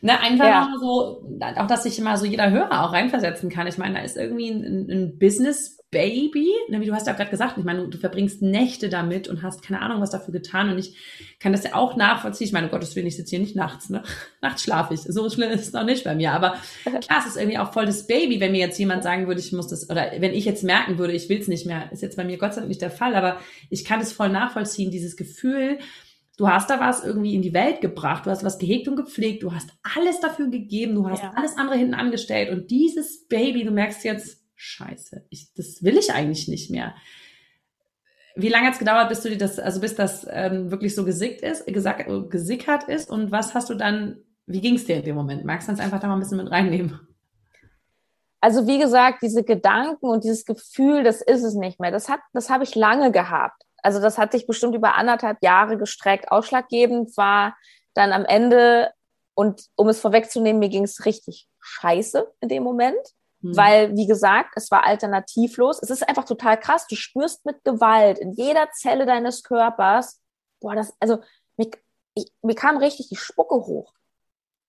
ne, 0.01 0.19
einfach 0.19 0.45
ja. 0.45 0.67
mal 0.69 0.79
so, 0.79 1.25
auch 1.57 1.67
dass 1.67 1.83
sich 1.83 1.97
immer 1.97 2.17
so 2.17 2.25
jeder 2.25 2.51
Hörer 2.51 2.83
auch 2.83 2.93
reinversetzen 2.93 3.49
kann. 3.49 3.65
Ich 3.65 3.77
meine, 3.77 3.95
da 3.95 4.01
ist 4.01 4.17
irgendwie 4.17 4.49
ein, 4.49 4.89
ein 4.89 5.17
Business 5.17 5.80
Baby, 5.91 6.49
ne, 6.69 6.79
wie 6.79 6.85
du 6.85 6.93
hast 6.93 7.05
ja 7.05 7.11
gerade 7.11 7.29
gesagt, 7.29 7.57
ich 7.57 7.65
meine, 7.65 7.81
du, 7.81 7.87
du, 7.87 7.97
verbringst 7.97 8.41
Nächte 8.41 8.87
damit 8.87 9.27
und 9.27 9.43
hast 9.43 9.61
keine 9.61 9.81
Ahnung, 9.81 9.99
was 9.99 10.11
dafür 10.11 10.31
getan 10.31 10.69
und 10.69 10.77
ich 10.77 10.95
kann 11.37 11.51
das 11.51 11.65
ja 11.65 11.75
auch 11.75 11.97
nachvollziehen. 11.97 12.47
Ich 12.47 12.53
meine, 12.53 12.67
um 12.67 12.71
Gottes 12.71 12.95
Willen, 12.95 13.07
ich 13.07 13.17
sitze 13.17 13.31
hier 13.31 13.39
nicht 13.39 13.57
nachts, 13.57 13.89
ne? 13.89 14.01
Nachts 14.41 14.63
schlafe 14.63 14.93
ich. 14.93 15.01
So 15.01 15.29
schlimm 15.29 15.51
ist 15.51 15.67
es 15.67 15.73
noch 15.73 15.83
nicht 15.83 16.05
bei 16.05 16.15
mir, 16.15 16.31
aber 16.31 16.55
klar, 16.83 17.19
es 17.19 17.25
ist 17.25 17.35
irgendwie 17.35 17.57
auch 17.57 17.73
voll 17.73 17.85
das 17.85 18.07
Baby, 18.07 18.39
wenn 18.39 18.53
mir 18.53 18.59
jetzt 18.59 18.79
jemand 18.79 19.03
sagen 19.03 19.27
würde, 19.27 19.41
ich 19.41 19.51
muss 19.51 19.67
das, 19.67 19.89
oder 19.89 20.11
wenn 20.19 20.33
ich 20.33 20.45
jetzt 20.45 20.63
merken 20.63 20.97
würde, 20.97 21.11
ich 21.11 21.27
will 21.27 21.41
es 21.41 21.49
nicht 21.49 21.65
mehr, 21.65 21.91
ist 21.91 22.01
jetzt 22.01 22.15
bei 22.15 22.23
mir 22.23 22.37
Gott 22.37 22.53
sei 22.53 22.61
Dank 22.61 22.69
nicht 22.69 22.81
der 22.81 22.89
Fall, 22.89 23.13
aber 23.13 23.41
ich 23.69 23.83
kann 23.83 23.99
es 23.99 24.13
voll 24.13 24.29
nachvollziehen, 24.29 24.91
dieses 24.91 25.17
Gefühl, 25.17 25.77
du 26.37 26.47
hast 26.47 26.69
da 26.69 26.79
was 26.79 27.03
irgendwie 27.03 27.35
in 27.35 27.41
die 27.41 27.53
Welt 27.53 27.81
gebracht, 27.81 28.25
du 28.25 28.29
hast 28.29 28.45
was 28.45 28.59
gehegt 28.59 28.87
und 28.87 28.95
gepflegt, 28.95 29.43
du 29.43 29.53
hast 29.53 29.69
alles 29.95 30.21
dafür 30.21 30.47
gegeben, 30.47 30.95
du 30.95 31.09
hast 31.09 31.21
ja. 31.21 31.33
alles 31.35 31.57
andere 31.57 31.77
hinten 31.77 31.95
angestellt 31.95 32.49
und 32.49 32.71
dieses 32.71 33.27
Baby, 33.27 33.65
du 33.65 33.71
merkst 33.71 34.05
jetzt, 34.05 34.40
scheiße, 34.61 35.25
ich, 35.29 35.53
das 35.55 35.83
will 35.83 35.97
ich 35.97 36.13
eigentlich 36.13 36.47
nicht 36.47 36.69
mehr. 36.69 36.95
Wie 38.35 38.49
lange 38.49 38.67
hat 38.67 38.73
es 38.73 38.79
gedauert, 38.79 39.09
bis 39.09 39.21
du 39.21 39.29
dir 39.29 39.37
das, 39.37 39.59
also 39.59 39.81
bis 39.81 39.95
das 39.95 40.25
ähm, 40.29 40.71
wirklich 40.71 40.95
so 40.95 41.03
gesickt 41.03 41.41
ist, 41.41 41.65
gesagt, 41.65 42.07
gesickert 42.29 42.83
ist 42.83 43.09
und 43.09 43.31
was 43.31 43.53
hast 43.53 43.69
du 43.69 43.75
dann, 43.75 44.23
wie 44.45 44.61
ging 44.61 44.75
es 44.75 44.85
dir 44.85 44.97
in 44.97 45.03
dem 45.03 45.15
Moment? 45.15 45.43
Magst 45.43 45.67
du 45.67 45.71
uns 45.71 45.81
einfach 45.81 45.99
da 45.99 46.07
mal 46.07 46.13
ein 46.13 46.19
bisschen 46.19 46.37
mit 46.37 46.51
reinnehmen? 46.51 46.99
Also 48.39 48.67
wie 48.67 48.79
gesagt, 48.79 49.21
diese 49.21 49.43
Gedanken 49.43 50.05
und 50.05 50.23
dieses 50.23 50.45
Gefühl, 50.45 51.03
das 51.03 51.21
ist 51.21 51.43
es 51.43 51.53
nicht 51.53 51.79
mehr. 51.79 51.91
Das 51.91 52.07
das 52.33 52.49
habe 52.49 52.63
ich 52.63 52.75
lange 52.75 53.11
gehabt. 53.11 53.63
Also 53.83 53.99
das 53.99 54.17
hat 54.17 54.31
sich 54.31 54.47
bestimmt 54.47 54.75
über 54.75 54.95
anderthalb 54.95 55.43
Jahre 55.43 55.77
gestreckt. 55.77 56.31
Ausschlaggebend 56.31 57.15
war 57.17 57.55
dann 57.93 58.13
am 58.13 58.25
Ende, 58.25 58.91
und 59.33 59.65
um 59.75 59.89
es 59.89 59.99
vorwegzunehmen, 59.99 60.59
mir 60.59 60.69
ging 60.69 60.83
es 60.83 61.05
richtig 61.05 61.47
scheiße 61.59 62.31
in 62.41 62.49
dem 62.49 62.63
Moment. 62.63 62.99
Mhm. 63.41 63.57
Weil, 63.57 63.95
wie 63.95 64.07
gesagt, 64.07 64.53
es 64.55 64.71
war 64.71 64.85
alternativlos. 64.85 65.79
Es 65.81 65.89
ist 65.89 66.07
einfach 66.07 66.25
total 66.25 66.59
krass. 66.59 66.87
Du 66.87 66.95
spürst 66.95 67.45
mit 67.45 67.63
Gewalt 67.63 68.19
in 68.19 68.31
jeder 68.31 68.69
Zelle 68.71 69.05
deines 69.05 69.43
Körpers, 69.43 70.21
boah, 70.59 70.75
das, 70.75 70.93
also, 70.99 71.19
mir, 71.57 71.69
ich, 72.15 72.31
mir 72.41 72.55
kam 72.55 72.77
richtig 72.77 73.09
die 73.09 73.15
Spucke 73.15 73.55
hoch. 73.55 73.93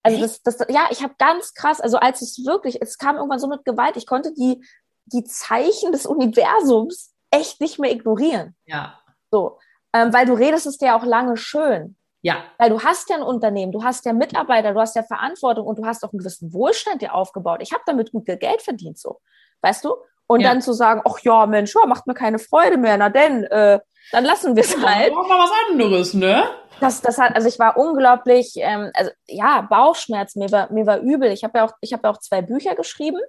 Also 0.05 0.21
das, 0.21 0.43
das, 0.43 0.59
ja, 0.69 0.89
ich 0.91 1.05
habe 1.05 1.15
ganz 1.17 1.55
krass, 1.55 1.81
also 1.81 1.97
als 1.99 2.23
es 2.23 2.45
wirklich, 2.45 2.83
es 2.83 2.99
kam 2.99 3.17
irgendwann 3.17 3.39
so 3.39 3.47
mit 3.47 3.65
Gewalt, 3.65 3.97
ich 3.97 4.07
konnte 4.07 4.35
die 4.35 4.61
die 5.07 5.25
Zeichen 5.25 5.93
des 5.93 6.07
Universums 6.07 7.15
echt 7.31 7.61
nicht 7.61 7.79
mehr 7.79 7.93
ignorieren. 7.93 8.57
Ja. 8.67 8.99
So, 9.31 9.59
ähm, 9.93 10.13
weil 10.13 10.27
du 10.27 10.35
redest 10.35 10.67
es 10.67 10.79
dir 10.79 10.97
auch 10.97 11.05
lange 11.05 11.37
schön. 11.37 11.97
Ja. 12.23 12.45
Weil 12.59 12.71
du 12.71 12.81
hast 12.81 13.11
ja 13.11 13.17
ein 13.17 13.23
Unternehmen, 13.23 13.73
du 13.73 13.83
hast 13.83 14.07
ja 14.07 14.13
Mitarbeiter, 14.13 14.73
du 14.73 14.81
hast 14.81 14.95
ja 14.95 15.03
Verantwortung 15.03 15.67
und 15.67 15.79
du 15.79 15.85
hast 15.85 16.05
auch 16.05 16.13
einen 16.13 16.21
gewissen 16.21 16.53
Wohlstand 16.53 17.03
dir 17.03 17.15
aufgebaut. 17.15 17.61
Ich 17.63 17.73
habe 17.73 17.83
damit 17.85 18.13
gut 18.13 18.27
Geld 18.27 18.63
verdient, 18.63 18.99
so. 18.99 19.21
Weißt 19.61 19.85
du? 19.85 19.95
Und 20.29 20.41
ja. 20.41 20.49
dann 20.49 20.63
zu 20.63 20.73
sagen, 20.73 21.03
ach 21.05 21.19
ja, 21.23 21.47
Mensch, 21.47 21.75
ja, 21.75 21.87
macht 21.87 22.07
mir 22.07 22.15
keine 22.15 22.39
Freude 22.39 22.79
mehr, 22.79 22.97
na 22.97 23.11
denn, 23.11 23.45
äh, 23.45 23.81
dann 24.13 24.25
lassen 24.25 24.57
wir 24.57 24.63
es 24.63 24.77
halt. 24.77 25.13
Machen 25.13 25.29
wir 25.29 25.39
was 25.39 25.51
anderes, 25.71 26.15
ne? 26.15 26.45
Das, 26.81 27.01
das 27.01 27.19
hat, 27.19 27.35
also 27.37 27.49
ich 27.49 27.59
war 27.59 27.77
unglaublich, 27.77 28.55
ähm, 28.57 28.91
also 28.95 29.11
ja, 29.29 29.63
Bauchschmerz, 29.63 30.35
mir 30.37 30.51
war, 30.51 30.73
mir 30.73 30.87
war 30.87 30.99
übel. 30.99 31.31
Ich 31.31 31.45
habe 31.45 31.59
ja 31.59 31.65
auch, 31.65 31.73
ich 31.81 31.93
habe 31.93 32.03
ja 32.05 32.11
auch 32.11 32.19
zwei 32.19 32.43
Bücher 32.43 32.75
geschrieben 32.75 33.21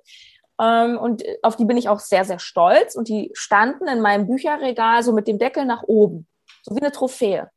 ähm, 0.61 0.97
und 0.97 1.23
auf 1.43 1.55
die 1.55 1.65
bin 1.65 1.77
ich 1.77 1.89
auch 1.89 1.99
sehr, 1.99 2.25
sehr 2.25 2.39
stolz. 2.39 2.95
Und 2.95 3.09
die 3.09 3.31
standen 3.33 3.87
in 3.87 4.01
meinem 4.01 4.27
Bücherregal 4.27 5.03
so 5.03 5.13
mit 5.13 5.27
dem 5.27 5.37
Deckel 5.37 5.65
nach 5.65 5.83
oben, 5.83 6.27
so 6.63 6.75
wie 6.75 6.81
eine 6.81 6.91
Trophäe. 6.91 7.49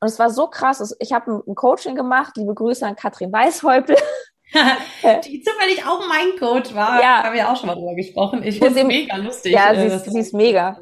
Und 0.00 0.08
es 0.08 0.18
war 0.18 0.30
so 0.30 0.48
krass. 0.48 0.96
Ich 0.98 1.12
habe 1.12 1.42
ein 1.46 1.54
Coaching 1.54 1.94
gemacht. 1.94 2.36
Liebe 2.36 2.54
Grüße 2.54 2.86
an 2.86 2.96
Katrin 2.96 3.32
Weißhäupl. 3.32 3.96
die 5.24 5.42
zufällig 5.42 5.86
auch 5.86 6.06
mein 6.08 6.36
Coach 6.38 6.74
war. 6.74 7.00
Ja. 7.00 7.22
Haben 7.22 7.34
wir 7.34 7.48
auch 7.48 7.56
schon 7.56 7.68
mal 7.68 7.76
drüber 7.76 7.94
gesprochen. 7.94 8.42
Ich 8.42 8.58
finde 8.58 8.80
es 8.80 8.86
mega 8.86 9.16
lustig. 9.16 9.52
Ja, 9.52 9.74
sie 9.74 9.82
äh, 9.82 9.94
ist, 9.94 10.10
sie 10.10 10.18
ist 10.18 10.34
mega. 10.34 10.76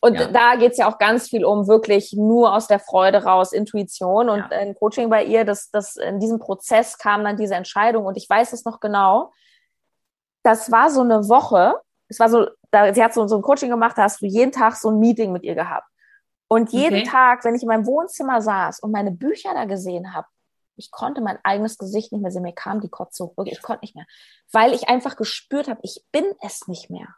Und 0.00 0.14
ja. 0.14 0.26
da 0.26 0.56
geht 0.56 0.72
es 0.72 0.78
ja 0.78 0.86
auch 0.90 0.98
ganz 0.98 1.28
viel 1.28 1.44
um 1.44 1.66
wirklich 1.66 2.12
nur 2.12 2.54
aus 2.54 2.66
der 2.66 2.78
Freude 2.78 3.24
raus, 3.24 3.52
Intuition 3.52 4.28
und 4.28 4.38
ja. 4.38 4.48
ein 4.50 4.74
Coaching 4.74 5.08
bei 5.08 5.24
ihr, 5.24 5.46
das, 5.46 5.70
das 5.70 5.96
in 5.96 6.20
diesem 6.20 6.38
Prozess 6.38 6.98
kam 6.98 7.24
dann 7.24 7.38
diese 7.38 7.54
Entscheidung 7.54 8.04
und 8.04 8.18
ich 8.18 8.28
weiß 8.28 8.52
es 8.52 8.66
noch 8.66 8.80
genau. 8.80 9.32
Das 10.42 10.70
war 10.70 10.90
so 10.90 11.00
eine 11.00 11.26
Woche, 11.30 11.80
es 12.08 12.20
war 12.20 12.28
so, 12.28 12.46
da, 12.70 12.92
sie 12.92 13.02
hat 13.02 13.14
so, 13.14 13.26
so 13.26 13.36
ein 13.36 13.42
Coaching 13.42 13.70
gemacht, 13.70 13.96
da 13.96 14.02
hast 14.02 14.20
du 14.20 14.26
jeden 14.26 14.52
Tag 14.52 14.76
so 14.76 14.90
ein 14.90 14.98
Meeting 14.98 15.32
mit 15.32 15.42
ihr 15.42 15.54
gehabt. 15.54 15.88
Und 16.54 16.72
jeden 16.72 17.00
okay. 17.00 17.10
Tag, 17.10 17.44
wenn 17.44 17.54
ich 17.54 17.62
in 17.62 17.68
meinem 17.68 17.86
Wohnzimmer 17.86 18.40
saß 18.40 18.80
und 18.80 18.92
meine 18.92 19.10
Bücher 19.10 19.54
da 19.54 19.64
gesehen 19.64 20.14
habe, 20.14 20.28
ich 20.76 20.90
konnte 20.90 21.20
mein 21.20 21.38
eigenes 21.42 21.78
Gesicht 21.78 22.12
nicht 22.12 22.22
mehr 22.22 22.30
sehen, 22.30 22.42
mir 22.42 22.54
kam 22.54 22.80
die 22.80 22.88
Kotze 22.88 23.24
hoch, 23.24 23.36
wirklich, 23.36 23.58
ich 23.58 23.62
konnte 23.62 23.84
nicht 23.84 23.96
mehr, 23.96 24.06
weil 24.52 24.72
ich 24.72 24.88
einfach 24.88 25.16
gespürt 25.16 25.68
habe, 25.68 25.80
ich 25.82 26.04
bin 26.12 26.24
es 26.42 26.68
nicht 26.68 26.90
mehr. 26.90 27.08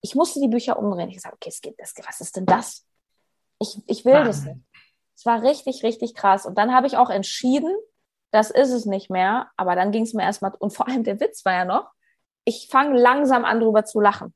Ich 0.00 0.14
musste 0.14 0.38
die 0.38 0.48
Bücher 0.48 0.78
umdrehen. 0.78 1.08
Ich 1.08 1.16
gesagt, 1.16 1.34
okay, 1.34 1.48
es 1.48 1.60
geht, 1.60 1.74
das, 1.78 1.94
was 2.06 2.20
ist 2.20 2.36
denn 2.36 2.46
das? 2.46 2.86
Ich, 3.58 3.82
ich 3.86 4.04
will 4.04 4.12
Mann. 4.12 4.26
das 4.26 4.44
nicht. 4.44 4.60
Es 5.16 5.24
war 5.24 5.42
richtig, 5.42 5.82
richtig 5.82 6.14
krass. 6.14 6.44
Und 6.44 6.58
dann 6.58 6.74
habe 6.74 6.86
ich 6.86 6.96
auch 6.96 7.10
entschieden, 7.10 7.74
das 8.30 8.50
ist 8.50 8.70
es 8.70 8.84
nicht 8.84 9.10
mehr. 9.10 9.50
Aber 9.56 9.76
dann 9.76 9.92
ging 9.92 10.02
es 10.02 10.12
mir 10.12 10.22
erstmal, 10.22 10.52
und 10.58 10.72
vor 10.72 10.88
allem 10.88 11.04
der 11.04 11.20
Witz 11.20 11.44
war 11.44 11.54
ja 11.54 11.64
noch, 11.64 11.90
ich 12.44 12.68
fange 12.70 12.98
langsam 12.98 13.44
an, 13.44 13.60
drüber 13.60 13.84
zu 13.84 14.00
lachen. 14.00 14.34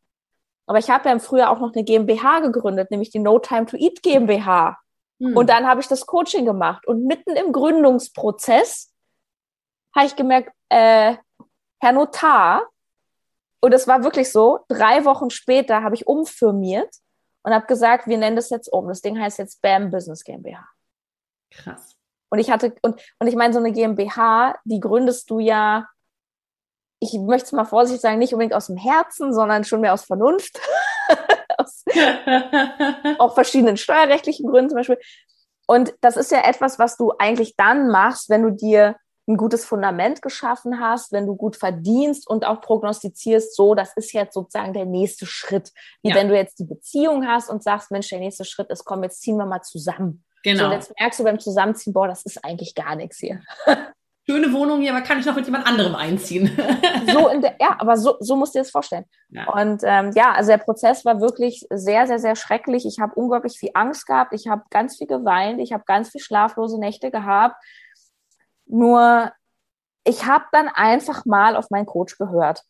Aber 0.68 0.78
ich 0.78 0.90
habe 0.90 1.09
ja 1.09 1.12
im 1.12 1.20
Frühjahr 1.20 1.50
auch 1.50 1.61
noch 1.61 1.72
eine 1.72 1.83
GmbH 1.83 2.40
gegründet, 2.40 2.90
nämlich 2.90 3.11
die 3.11 3.18
No 3.18 3.38
Time 3.38 3.64
to 3.66 3.76
Eat 3.76 4.02
GmbH. 4.02 4.78
Hm. 5.18 5.37
Und 5.37 5.48
dann 5.48 5.66
habe 5.66 5.81
ich 5.81 5.88
das 5.88 6.07
Coaching 6.07 6.44
gemacht. 6.44 6.87
Und 6.87 7.07
mitten 7.07 7.31
im 7.31 7.52
Gründungsprozess 7.52 8.92
habe 9.96 10.07
ich 10.07 10.14
gemerkt, 10.14 10.52
äh, 10.68 11.16
Herr 11.81 11.92
Notar, 11.92 12.68
und 13.61 13.72
es 13.72 13.88
war 13.88 14.04
wirklich 14.04 14.31
so, 14.31 14.61
drei 14.68 15.04
Wochen 15.04 15.31
später 15.31 15.83
habe 15.83 15.94
ich 15.94 16.07
umfirmiert 16.07 16.94
und 17.42 17.54
habe 17.54 17.66
gesagt, 17.66 18.07
wir 18.07 18.18
nennen 18.18 18.37
das 18.37 18.50
jetzt 18.50 18.70
um. 18.70 18.88
Das 18.88 19.00
Ding 19.00 19.18
heißt 19.18 19.38
jetzt 19.38 19.62
BAM 19.62 19.90
Business 19.90 20.22
GmbH. 20.22 20.68
Krass. 21.50 21.96
Und 22.31 22.40
ich 22.40 22.50
hatte, 22.50 22.74
und, 22.83 23.00
und 23.18 23.26
ich 23.26 23.35
meine, 23.35 23.54
so 23.54 23.59
eine 23.59 23.72
GmbH, 23.72 24.54
die 24.64 24.81
gründest 24.81 25.31
du 25.31 25.38
ja 25.38 25.88
ich 27.00 27.14
möchte 27.14 27.46
es 27.46 27.52
mal 27.52 27.64
vorsichtig 27.64 28.00
sagen, 28.00 28.18
nicht 28.18 28.32
unbedingt 28.32 28.54
aus 28.54 28.66
dem 28.66 28.76
Herzen, 28.76 29.32
sondern 29.32 29.64
schon 29.64 29.80
mehr 29.80 29.94
aus 29.94 30.04
Vernunft. 30.04 30.61
aus 31.58 31.84
auch 33.18 33.34
verschiedenen 33.34 33.76
steuerrechtlichen 33.76 34.48
Gründen 34.48 34.70
zum 34.70 34.76
Beispiel. 34.76 34.98
Und 35.66 35.94
das 36.00 36.16
ist 36.16 36.32
ja 36.32 36.44
etwas, 36.44 36.78
was 36.78 36.96
du 36.96 37.12
eigentlich 37.18 37.56
dann 37.56 37.88
machst, 37.88 38.30
wenn 38.30 38.42
du 38.42 38.50
dir 38.50 38.96
ein 39.28 39.37
gutes 39.37 39.66
Fundament 39.66 40.22
geschaffen 40.22 40.80
hast, 40.80 41.12
wenn 41.12 41.26
du 41.26 41.37
gut 41.37 41.56
verdienst 41.56 42.26
und 42.26 42.46
auch 42.46 42.62
prognostizierst, 42.62 43.54
so, 43.54 43.74
das 43.74 43.92
ist 43.94 44.12
jetzt 44.12 44.32
sozusagen 44.32 44.72
der 44.72 44.87
nächste 44.87 45.26
Schritt. 45.26 45.70
Wie 46.02 46.11
ja. 46.11 46.14
wenn 46.14 46.28
du 46.28 46.34
jetzt 46.34 46.58
die 46.58 46.64
Beziehung 46.64 47.26
hast 47.26 47.50
und 47.50 47.62
sagst, 47.62 47.90
Mensch, 47.90 48.08
der 48.08 48.20
nächste 48.20 48.46
Schritt 48.46 48.70
ist, 48.70 48.84
komm, 48.87 49.02
jetzt 49.02 49.20
ziehen 49.20 49.37
wir 49.37 49.44
mal 49.44 49.61
zusammen. 49.61 50.24
Genau. 50.42 50.61
So, 50.61 50.64
und 50.66 50.72
jetzt 50.72 50.92
merkst 50.98 51.20
du 51.20 51.24
beim 51.24 51.38
Zusammenziehen, 51.38 51.92
boah, 51.92 52.08
das 52.08 52.22
ist 52.22 52.42
eigentlich 52.42 52.74
gar 52.74 52.96
nichts 52.96 53.18
hier. 53.18 53.42
schöne 54.28 54.52
Wohnung 54.52 54.80
hier, 54.80 54.94
aber 54.94 55.00
kann 55.00 55.18
ich 55.18 55.26
noch 55.26 55.36
mit 55.36 55.46
jemand 55.46 55.66
anderem 55.66 55.94
einziehen? 55.94 56.50
so 57.12 57.28
in 57.28 57.40
der, 57.40 57.56
ja, 57.58 57.76
aber 57.78 57.96
so, 57.96 58.16
so 58.20 58.36
musst 58.36 58.54
du 58.54 58.58
dir 58.58 58.62
das 58.62 58.70
vorstellen. 58.70 59.06
Ja. 59.30 59.50
Und 59.52 59.82
ähm, 59.84 60.12
ja, 60.14 60.32
also 60.32 60.50
der 60.50 60.58
Prozess 60.58 61.04
war 61.04 61.20
wirklich 61.20 61.66
sehr, 61.70 62.06
sehr, 62.06 62.18
sehr 62.18 62.36
schrecklich. 62.36 62.84
Ich 62.84 62.98
habe 63.00 63.14
unglaublich 63.14 63.58
viel 63.58 63.70
Angst 63.72 64.06
gehabt. 64.06 64.34
Ich 64.34 64.46
habe 64.48 64.64
ganz 64.70 64.98
viel 64.98 65.06
geweint. 65.06 65.60
Ich 65.60 65.72
habe 65.72 65.84
ganz 65.86 66.10
viel 66.10 66.20
schlaflose 66.20 66.78
Nächte 66.78 67.10
gehabt. 67.10 67.56
Nur 68.66 69.32
ich 70.04 70.26
habe 70.26 70.44
dann 70.52 70.68
einfach 70.68 71.24
mal 71.24 71.56
auf 71.56 71.70
meinen 71.70 71.86
Coach 71.86 72.18
gehört. 72.18 72.62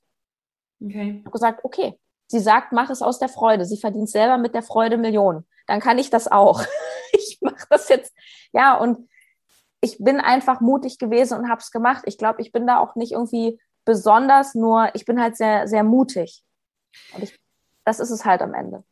Okay. 0.81 1.19
Ich 1.19 1.25
habe 1.25 1.31
gesagt, 1.31 1.65
okay, 1.65 1.99
sie 2.29 2.39
sagt, 2.41 2.73
mach 2.73 2.89
es 2.91 3.03
aus 3.03 3.19
der 3.19 3.29
Freude. 3.29 3.65
Sie 3.65 3.79
verdient 3.79 4.11
selber 4.11 4.39
mit 4.39 4.55
der 4.55 4.63
Freude 4.63 4.97
Millionen. 4.97 5.45
Dann 5.67 5.81
kann 5.81 5.99
ich 5.99 6.09
das 6.09 6.29
auch. 6.31 6.63
ich 7.13 7.39
mache 7.41 7.67
das 7.69 7.89
jetzt. 7.89 8.15
Ja, 8.53 8.77
und 8.77 9.09
ich 9.81 9.99
bin 9.99 10.21
einfach 10.21 10.61
mutig 10.61 10.99
gewesen 10.99 11.39
und 11.39 11.49
habe 11.49 11.61
es 11.61 11.71
gemacht. 11.71 12.03
Ich 12.07 12.19
glaube, 12.19 12.43
ich 12.43 12.53
bin 12.53 12.67
da 12.67 12.79
auch 12.79 12.97
nicht 12.97 13.13
irgendwie 13.13 13.61
besonders, 13.85 14.55
nur 14.55 14.91
ich 14.95 15.05
bin 15.05 15.21
halt 15.21 15.37
sehr, 15.37 15.69
sehr 15.69 15.85
mutig. 15.85 16.43
Und 17.15 17.23
ich, 17.23 17.39
das 17.85 18.01
ist 18.01 18.11
es 18.11 18.25
halt 18.25 18.43
am 18.43 18.55
Ende. 18.55 18.85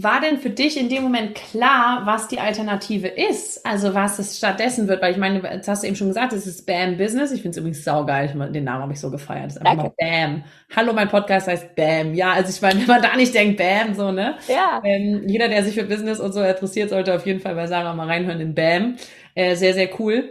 War 0.00 0.20
denn 0.20 0.38
für 0.38 0.50
dich 0.50 0.78
in 0.78 0.88
dem 0.88 1.02
Moment 1.02 1.34
klar, 1.34 2.02
was 2.04 2.28
die 2.28 2.38
Alternative 2.38 3.08
ist? 3.08 3.66
Also 3.66 3.94
was 3.94 4.20
es 4.20 4.38
stattdessen 4.38 4.86
wird? 4.86 5.02
Weil 5.02 5.10
ich 5.10 5.18
meine, 5.18 5.42
jetzt 5.42 5.66
hast 5.66 5.82
du 5.82 5.88
eben 5.88 5.96
schon 5.96 6.06
gesagt, 6.06 6.32
es 6.32 6.46
ist 6.46 6.66
Bam 6.66 6.96
Business. 6.96 7.32
Ich 7.32 7.42
finde 7.42 7.50
es 7.50 7.56
übrigens 7.56 7.82
saugeil. 7.82 8.28
Den 8.52 8.62
Namen 8.62 8.82
habe 8.82 8.92
ich 8.92 9.00
so 9.00 9.10
gefeiert. 9.10 9.46
Das 9.46 9.56
ist 9.56 9.66
einfach 9.66 9.84
mal 9.84 9.92
Bam. 9.98 10.44
Hallo, 10.76 10.92
mein 10.92 11.08
Podcast 11.08 11.48
heißt 11.48 11.74
Bam. 11.74 12.14
Ja, 12.14 12.32
also 12.32 12.50
ich 12.50 12.62
meine, 12.62 12.80
wenn 12.80 12.86
man 12.86 13.02
da 13.02 13.16
nicht 13.16 13.34
denkt, 13.34 13.56
Bam, 13.56 13.94
so, 13.94 14.12
ne? 14.12 14.36
Ja. 14.46 14.80
Ähm, 14.84 15.24
jeder, 15.26 15.48
der 15.48 15.64
sich 15.64 15.74
für 15.74 15.84
Business 15.84 16.20
und 16.20 16.32
so 16.32 16.42
interessiert, 16.42 16.90
sollte 16.90 17.16
auf 17.16 17.26
jeden 17.26 17.40
Fall 17.40 17.56
bei 17.56 17.66
Sarah 17.66 17.92
mal 17.94 18.06
reinhören 18.06 18.40
in 18.40 18.54
Bam. 18.54 18.98
Äh, 19.38 19.54
sehr, 19.54 19.72
sehr 19.72 19.88
cool. 20.00 20.30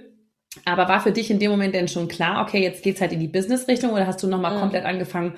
Aber 0.65 0.89
war 0.89 0.99
für 0.99 1.13
dich 1.13 1.31
in 1.31 1.39
dem 1.39 1.49
Moment 1.51 1.73
denn 1.73 1.87
schon 1.87 2.09
klar, 2.09 2.41
okay, 2.41 2.61
jetzt 2.61 2.83
geht's 2.83 2.99
halt 2.99 3.13
in 3.13 3.21
die 3.21 3.29
Business-Richtung 3.29 3.91
oder 3.91 4.05
hast 4.05 4.21
du 4.21 4.27
nochmal 4.27 4.55
mhm. 4.55 4.59
komplett 4.59 4.83
angefangen, 4.83 5.37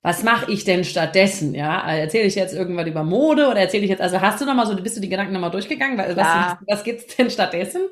was 0.00 0.22
mache 0.22 0.50
ich 0.50 0.64
denn 0.64 0.82
stattdessen? 0.82 1.54
Ja, 1.54 1.80
erzähle 1.94 2.24
ich 2.24 2.34
jetzt 2.34 2.54
irgendwas 2.54 2.86
über 2.86 3.04
Mode 3.04 3.48
oder 3.48 3.60
erzähle 3.60 3.84
ich 3.84 3.90
jetzt, 3.90 4.00
also 4.00 4.20
hast 4.20 4.40
du 4.40 4.46
nochmal 4.46 4.66
so, 4.66 4.74
bist 4.74 4.96
du 4.96 5.00
die 5.00 5.10
Gedanken 5.10 5.34
nochmal 5.34 5.50
durchgegangen? 5.50 5.98
Was, 5.98 6.16
was, 6.16 6.56
was 6.66 6.84
gibt's 6.84 7.14
denn 7.14 7.28
stattdessen? 7.28 7.82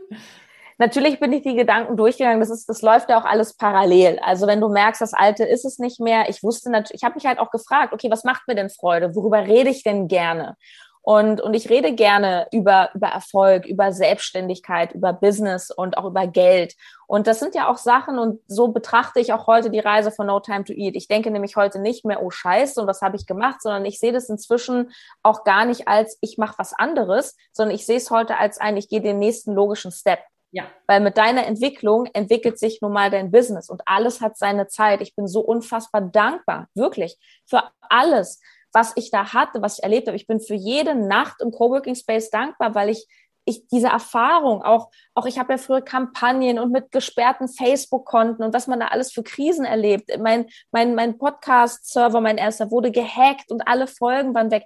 Natürlich 0.79 1.21
bin 1.21 1.35
ich 1.35 1.43
die 1.43 1.55
Gedanken 1.55 1.99
durchgegangen. 1.99 2.41
Das 2.41 2.49
ist, 2.49 2.67
das 2.67 2.81
läuft 2.81 3.11
ja 3.11 3.21
auch 3.21 3.27
alles 3.27 3.55
parallel. 3.55 4.19
Also 4.25 4.47
wenn 4.47 4.63
du 4.63 4.71
merkst, 4.71 5.03
das 5.03 5.13
Alte 5.13 5.45
ist 5.45 5.67
es 5.67 5.79
nicht 5.79 6.01
mehr. 6.01 6.31
Ich 6.31 6.43
wusste 6.43 6.71
natürlich, 6.71 7.03
ich 7.03 7.05
habe 7.05 7.17
mich 7.17 7.27
halt 7.27 7.39
auch 7.39 7.51
gefragt, 7.51 7.93
okay, 7.93 8.11
was 8.11 8.25
macht 8.25 8.49
mir 8.49 8.55
denn 8.55 8.71
Freude? 8.71 9.15
Worüber 9.15 9.47
rede 9.47 9.69
ich 9.69 9.83
denn 9.83 10.09
gerne? 10.09 10.57
Und, 11.03 11.41
und 11.41 11.55
ich 11.55 11.71
rede 11.71 11.95
gerne 11.95 12.47
über, 12.53 12.91
über 12.95 13.09
Erfolg, 13.09 13.65
über 13.65 13.93
Selbstständigkeit, 13.93 14.93
über 14.93 15.13
Business 15.13 15.71
und 15.71 15.97
auch 15.97 16.05
über 16.05 16.27
Geld. 16.27 16.75
Und 17.07 17.27
das 17.27 17.41
sind 17.41 17.55
ja 17.55 17.69
auch 17.69 17.79
Sachen, 17.79 18.19
und 18.19 18.41
so 18.47 18.69
betrachte 18.69 19.19
ich 19.19 19.33
auch 19.33 19.47
heute 19.47 19.71
die 19.71 19.81
Reise 19.81 20.13
von 20.13 20.27
No 20.27 20.41
Time 20.41 20.65
to 20.65 20.73
Eat. 20.73 20.97
Ich 20.97 21.09
denke 21.09 21.31
nämlich 21.31 21.57
heute 21.57 21.81
nicht 21.81 22.05
mehr, 22.05 22.23
oh 22.23 22.31
Scheiße, 22.31 22.81
und 22.81 22.87
was 22.87 23.01
habe 23.01 23.17
ich 23.17 23.27
gemacht, 23.27 23.63
sondern 23.63 23.85
ich 23.87 23.99
sehe 23.99 24.13
das 24.13 24.29
inzwischen 24.29 24.93
auch 25.23 25.45
gar 25.45 25.65
nicht 25.65 25.89
als, 25.89 26.19
ich 26.21 26.37
mache 26.37 26.59
was 26.59 26.75
anderes, 26.75 27.37
sondern 27.53 27.75
ich 27.75 27.87
sehe 27.87 27.97
es 27.97 28.11
heute 28.11 28.37
als 28.37 28.59
ein, 28.59 28.77
ich 28.77 28.89
gehe 28.89 29.01
den 29.01 29.19
nächsten 29.19 29.55
logischen 29.55 29.93
Step. 29.93 30.21
Ja. 30.53 30.65
Weil 30.87 31.01
mit 31.01 31.17
deiner 31.17 31.47
Entwicklung 31.47 32.07
entwickelt 32.13 32.59
sich 32.59 32.83
nun 32.83 32.93
mal 32.93 33.11
dein 33.11 33.31
Business 33.31 33.71
und 33.71 33.83
alles 33.87 34.21
hat 34.21 34.37
seine 34.37 34.67
Zeit. 34.67 35.01
Ich 35.01 35.15
bin 35.15 35.29
so 35.29 35.41
unfassbar 35.41 36.03
dankbar, 36.03 36.67
wirklich, 36.75 37.19
für 37.47 37.63
alles 37.89 38.41
was 38.73 38.93
ich 38.97 39.11
da 39.11 39.33
hatte, 39.33 39.63
was 39.63 39.79
ich 39.79 39.85
erlebt 39.85 40.07
habe. 40.07 40.17
Ich 40.17 40.27
bin 40.27 40.41
für 40.41 40.55
jede 40.55 40.95
Nacht 40.95 41.41
im 41.41 41.51
Coworking 41.51 41.95
Space 41.95 42.31
dankbar, 42.31 42.75
weil 42.75 42.91
ich 42.91 43.07
ich 43.45 43.67
diese 43.69 43.89
Erfahrung 43.89 44.63
auch, 44.63 44.91
auch 45.15 45.27
ich 45.27 45.39
habe 45.39 45.53
ja 45.53 45.59
früher 45.59 45.83
Kampagnen 45.83 46.59
und 46.59 46.73
mit 46.73 46.91
gesperrten 46.93 47.49
Facebook-Konten 47.49 48.43
und 48.43 48.55
was 48.55 48.67
man 48.67 48.81
da 48.81 48.89
alles 48.89 49.13
für 49.13 49.23
Krisen 49.23 49.65
erlebt. 49.65 50.11
Mein, 50.21 50.47
mein, 50.71 50.95
mein 50.95 51.19
Podcast-Server, 51.19 52.21
mein 52.21 52.39
erster, 52.39 52.71
wurde 52.71 52.91
gehackt 52.91 53.51
und 53.51 53.63
alle 53.63 53.87
Folgen 53.87 54.35
waren 54.35 54.51
weg. 54.51 54.65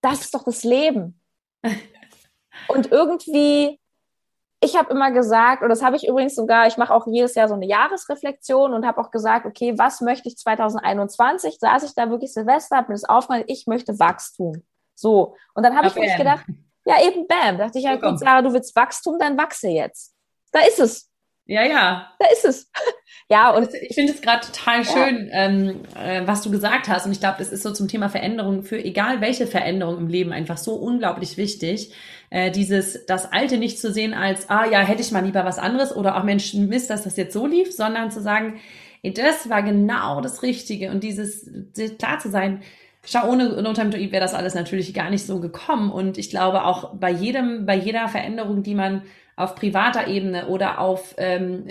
Das 0.00 0.20
ist 0.20 0.34
doch 0.34 0.44
das 0.44 0.64
Leben. 0.64 1.20
Und 2.68 2.92
irgendwie 2.92 3.80
ich 4.62 4.76
habe 4.76 4.92
immer 4.92 5.10
gesagt, 5.10 5.62
und 5.62 5.68
das 5.70 5.82
habe 5.82 5.96
ich 5.96 6.06
übrigens 6.06 6.36
sogar, 6.36 6.68
ich 6.68 6.76
mache 6.76 6.94
auch 6.94 7.06
jedes 7.08 7.34
Jahr 7.34 7.48
so 7.48 7.54
eine 7.54 7.66
Jahresreflexion 7.66 8.72
und 8.72 8.86
habe 8.86 9.00
auch 9.00 9.10
gesagt, 9.10 9.44
okay, 9.44 9.76
was 9.76 10.00
möchte 10.00 10.28
ich 10.28 10.36
2021? 10.36 11.58
Saß 11.58 11.82
ich 11.82 11.94
da 11.94 12.10
wirklich 12.10 12.32
Silvester, 12.32 12.76
habe 12.76 12.88
mir 12.88 12.94
das 12.94 13.04
aufgefallen, 13.04 13.44
ich 13.48 13.66
möchte 13.66 13.98
Wachstum. 13.98 14.62
So. 14.94 15.34
Und 15.54 15.64
dann 15.64 15.76
habe 15.76 15.88
ich 15.88 15.96
mir 15.96 16.16
gedacht, 16.16 16.46
ja, 16.84 17.02
eben 17.02 17.26
bam. 17.26 17.58
Da 17.58 17.64
dachte 17.64 17.78
ich 17.78 17.84
ja, 17.84 17.96
gut, 17.96 18.20
Sarah, 18.20 18.40
du 18.40 18.52
willst 18.52 18.74
Wachstum, 18.76 19.18
dann 19.18 19.36
wachse 19.36 19.68
jetzt. 19.68 20.14
Da 20.52 20.60
ist 20.60 20.78
es. 20.78 21.10
Ja, 21.46 21.64
ja. 21.64 22.12
Da 22.18 22.26
ist 22.32 22.44
es. 22.44 22.70
Ja, 23.30 23.50
und 23.50 23.72
ich 23.72 23.94
finde 23.94 24.12
es 24.12 24.20
gerade 24.20 24.44
total 24.46 24.84
schön, 24.84 25.28
ja. 25.28 25.46
ähm, 25.46 25.80
äh, 25.98 26.26
was 26.26 26.42
du 26.42 26.50
gesagt 26.50 26.88
hast. 26.88 27.06
Und 27.06 27.12
ich 27.12 27.20
glaube, 27.20 27.36
das 27.38 27.50
ist 27.50 27.62
so 27.62 27.72
zum 27.72 27.88
Thema 27.88 28.10
Veränderung 28.10 28.62
für 28.62 28.82
egal 28.84 29.22
welche 29.22 29.46
Veränderung 29.46 29.96
im 29.96 30.08
Leben 30.08 30.32
einfach 30.32 30.58
so 30.58 30.74
unglaublich 30.74 31.38
wichtig. 31.38 31.94
Äh, 32.28 32.50
dieses, 32.50 33.06
das 33.06 33.32
Alte 33.32 33.56
nicht 33.56 33.78
zu 33.78 33.90
sehen 33.90 34.12
als, 34.12 34.50
ah 34.50 34.66
ja, 34.66 34.80
hätte 34.80 35.00
ich 35.00 35.12
mal 35.12 35.24
lieber 35.24 35.46
was 35.46 35.58
anderes 35.58 35.96
oder 35.96 36.18
auch 36.18 36.24
Mensch, 36.24 36.52
Mist, 36.52 36.90
dass 36.90 37.04
das 37.04 37.16
jetzt 37.16 37.32
so 37.32 37.46
lief, 37.46 37.72
sondern 37.72 38.10
zu 38.10 38.20
sagen, 38.20 38.60
ey, 39.02 39.14
das 39.14 39.48
war 39.48 39.62
genau 39.62 40.20
das 40.20 40.42
Richtige. 40.42 40.90
Und 40.90 41.02
dieses, 41.02 41.48
klar 41.98 42.18
zu 42.18 42.28
sein, 42.28 42.60
Schau, 43.04 43.28
ohne 43.28 43.60
No 43.62 43.72
Time 43.72 43.90
to 43.90 43.96
Eat 43.96 44.12
wäre 44.12 44.22
das 44.22 44.34
alles 44.34 44.54
natürlich 44.54 44.94
gar 44.94 45.10
nicht 45.10 45.26
so 45.26 45.40
gekommen. 45.40 45.90
Und 45.90 46.18
ich 46.18 46.30
glaube 46.30 46.64
auch 46.64 46.94
bei 46.94 47.10
jedem, 47.10 47.66
bei 47.66 47.74
jeder 47.74 48.08
Veränderung, 48.08 48.62
die 48.62 48.76
man 48.76 49.02
auf 49.42 49.54
privater 49.54 50.06
Ebene 50.06 50.48
oder 50.48 50.78
auf 50.78 51.14
ähm, 51.18 51.66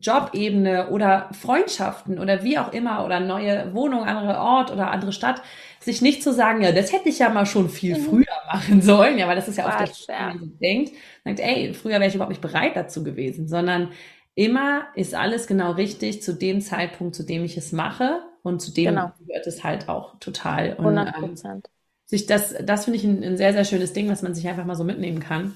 Jobebene 0.00 0.90
oder 0.90 1.28
Freundschaften 1.32 2.18
oder 2.18 2.42
wie 2.42 2.58
auch 2.58 2.72
immer 2.72 3.04
oder 3.04 3.20
neue 3.20 3.74
Wohnung, 3.74 4.04
andere 4.04 4.38
Ort 4.38 4.70
oder 4.70 4.90
andere 4.90 5.12
Stadt, 5.12 5.42
sich 5.80 6.02
nicht 6.02 6.22
zu 6.22 6.32
sagen, 6.32 6.62
ja, 6.62 6.72
das 6.72 6.92
hätte 6.92 7.08
ich 7.08 7.18
ja 7.18 7.28
mal 7.28 7.46
schon 7.46 7.68
viel 7.68 7.98
mhm. 7.98 8.02
früher 8.02 8.52
machen 8.52 8.82
sollen, 8.82 9.18
ja, 9.18 9.28
weil 9.28 9.36
das 9.36 9.48
ist 9.48 9.58
ja 9.58 9.66
oft 9.66 9.80
das, 9.80 10.06
ja. 10.06 10.28
man 10.28 10.58
denkt, 10.60 10.92
sagt, 11.24 11.40
ey, 11.40 11.74
früher 11.74 11.94
wäre 11.94 12.06
ich 12.06 12.14
überhaupt 12.14 12.32
nicht 12.32 12.42
bereit 12.42 12.76
dazu 12.76 13.04
gewesen, 13.04 13.48
sondern 13.48 13.90
immer 14.34 14.86
ist 14.94 15.14
alles 15.14 15.46
genau 15.46 15.72
richtig 15.72 16.22
zu 16.22 16.32
dem 16.32 16.60
Zeitpunkt, 16.60 17.14
zu 17.14 17.24
dem 17.24 17.44
ich 17.44 17.56
es 17.56 17.72
mache 17.72 18.22
und 18.42 18.60
zu 18.60 18.72
dem 18.72 18.94
genau. 18.94 19.12
gehört 19.26 19.46
es 19.46 19.64
halt 19.64 19.88
auch 19.88 20.18
total. 20.20 20.74
Und, 20.74 20.98
100 20.98 21.06
ähm, 21.08 21.20
Prozent. 21.20 21.66
Ähm, 21.66 21.72
sich 22.06 22.26
das, 22.26 22.54
das 22.62 22.84
finde 22.84 22.98
ich 22.98 23.04
ein, 23.04 23.22
ein 23.22 23.36
sehr, 23.36 23.52
sehr 23.52 23.64
schönes 23.64 23.92
Ding, 23.92 24.08
was 24.08 24.22
man 24.22 24.34
sich 24.34 24.48
einfach 24.48 24.64
mal 24.64 24.76
so 24.76 24.84
mitnehmen 24.84 25.20
kann. 25.20 25.54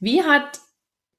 Wie 0.00 0.22
hat 0.22 0.60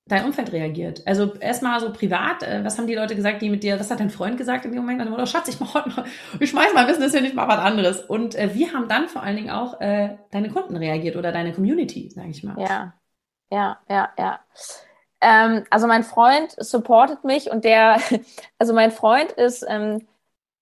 dein 0.07 0.25
Umfeld 0.25 0.51
reagiert? 0.51 1.01
Also 1.05 1.33
erstmal 1.35 1.79
so 1.79 1.91
privat, 1.91 2.43
äh, 2.43 2.63
was 2.63 2.77
haben 2.77 2.87
die 2.87 2.95
Leute 2.95 3.15
gesagt, 3.15 3.41
die 3.41 3.49
mit 3.49 3.63
dir, 3.63 3.79
was 3.79 3.89
hat 3.89 3.99
dein 3.99 4.09
Freund 4.09 4.37
gesagt 4.37 4.65
in 4.65 4.71
dem 4.71 4.81
Moment? 4.81 5.09
Oder 5.11 5.25
Schatz, 5.25 5.47
ich 5.47 5.59
mach 5.59 5.73
heute 5.73 5.89
noch, 5.89 6.05
ich 6.39 6.49
schmeiß 6.49 6.73
mal 6.73 6.85
Business 6.85 7.13
hin, 7.13 7.25
ich 7.25 7.33
mach 7.33 7.47
was 7.47 7.59
anderes. 7.59 8.01
Und 8.01 8.35
äh, 8.35 8.53
wie 8.53 8.71
haben 8.71 8.87
dann 8.87 9.07
vor 9.07 9.23
allen 9.23 9.35
Dingen 9.35 9.49
auch 9.49 9.81
äh, 9.81 10.17
deine 10.31 10.49
Kunden 10.49 10.75
reagiert 10.77 11.15
oder 11.15 11.31
deine 11.31 11.53
Community, 11.53 12.09
sage 12.09 12.29
ich 12.29 12.43
mal? 12.43 12.55
Ja, 12.59 12.93
ja, 13.51 13.79
ja, 13.89 14.09
ja. 14.17 14.39
Ähm, 15.21 15.63
also 15.69 15.87
mein 15.87 16.03
Freund 16.03 16.51
supportet 16.57 17.23
mich 17.23 17.49
und 17.49 17.65
der, 17.65 17.99
also 18.59 18.73
mein 18.73 18.91
Freund 18.91 19.31
ist 19.31 19.65
ähm, 19.67 20.05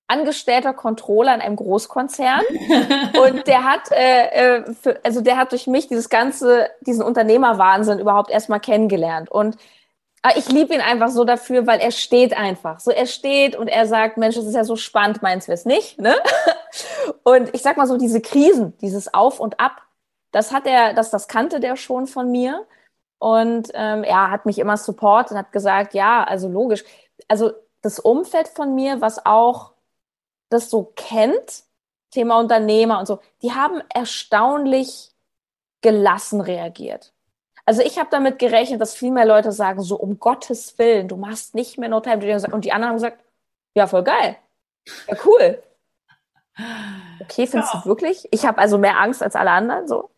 angestellter 0.07 0.73
Controller 0.73 1.33
in 1.33 1.41
einem 1.41 1.55
Großkonzern 1.55 2.41
und 3.25 3.47
der 3.47 3.63
hat, 3.63 3.91
äh, 3.91 4.27
äh, 4.57 4.73
für, 4.73 4.99
also 5.03 5.21
der 5.21 5.37
hat 5.37 5.51
durch 5.51 5.67
mich 5.67 5.87
dieses 5.87 6.09
ganze, 6.09 6.67
diesen 6.81 7.03
Unternehmerwahnsinn 7.03 7.99
überhaupt 7.99 8.29
erstmal 8.29 8.59
kennengelernt 8.59 9.31
und 9.31 9.57
äh, 10.23 10.37
ich 10.37 10.49
liebe 10.49 10.73
ihn 10.73 10.81
einfach 10.81 11.09
so 11.09 11.23
dafür, 11.25 11.67
weil 11.67 11.79
er 11.79 11.91
steht 11.91 12.35
einfach. 12.35 12.79
So, 12.79 12.91
er 12.91 13.05
steht 13.05 13.55
und 13.55 13.67
er 13.67 13.85
sagt, 13.85 14.17
Mensch, 14.17 14.35
das 14.35 14.45
ist 14.45 14.55
ja 14.55 14.63
so 14.63 14.75
spannend, 14.75 15.21
meins 15.21 15.47
wir 15.47 15.53
es 15.53 15.65
nicht, 15.65 15.99
ne? 15.99 16.15
Und 17.23 17.53
ich 17.53 17.61
sag 17.61 17.77
mal 17.77 17.87
so, 17.87 17.97
diese 17.97 18.21
Krisen, 18.21 18.75
dieses 18.79 19.13
Auf 19.13 19.39
und 19.39 19.59
Ab, 19.59 19.83
das 20.31 20.51
hat 20.51 20.65
er, 20.65 20.93
das, 20.93 21.11
das 21.11 21.27
kannte 21.27 21.59
der 21.59 21.75
schon 21.75 22.07
von 22.07 22.31
mir. 22.31 22.65
Und 23.19 23.69
ähm, 23.73 24.03
er 24.03 24.31
hat 24.31 24.45
mich 24.45 24.57
immer 24.59 24.77
supportet 24.77 25.31
und 25.31 25.37
hat 25.37 25.51
gesagt, 25.51 25.93
ja, 25.93 26.23
also 26.23 26.49
logisch. 26.49 26.83
Also 27.27 27.51
das 27.81 27.99
Umfeld 27.99 28.47
von 28.47 28.75
mir, 28.75 28.99
was 28.99 29.25
auch 29.25 29.72
das 30.53 30.69
so 30.69 30.91
kennt, 30.95 31.63
Thema 32.11 32.39
Unternehmer 32.39 32.99
und 32.99 33.07
so, 33.07 33.19
die 33.41 33.53
haben 33.53 33.81
erstaunlich 33.93 35.11
gelassen 35.81 36.41
reagiert. 36.41 37.13
Also 37.65 37.81
ich 37.81 37.97
habe 37.97 38.09
damit 38.11 38.39
gerechnet, 38.39 38.81
dass 38.81 38.95
viel 38.95 39.11
mehr 39.11 39.25
Leute 39.25 39.51
sagen, 39.51 39.81
so 39.81 39.95
um 39.95 40.19
Gottes 40.19 40.77
Willen, 40.77 41.07
du 41.07 41.15
machst 41.15 41.55
nicht 41.55 41.77
mehr 41.77 41.89
No 41.89 42.01
Time 42.01 42.19
to 42.19 42.25
Die. 42.25 42.51
Und 42.51 42.65
die 42.65 42.71
anderen 42.71 42.89
haben 42.89 42.97
gesagt, 42.97 43.19
ja, 43.73 43.87
voll 43.87 44.03
geil. 44.03 44.37
Ja, 45.07 45.17
cool. 45.25 45.63
Okay, 47.21 47.47
findest 47.47 47.73
ja. 47.73 47.81
du 47.81 47.85
wirklich? 47.85 48.27
Ich 48.31 48.45
habe 48.45 48.57
also 48.59 48.77
mehr 48.77 48.99
Angst 48.99 49.23
als 49.23 49.35
alle 49.35 49.51
anderen, 49.51 49.87
so. 49.87 50.09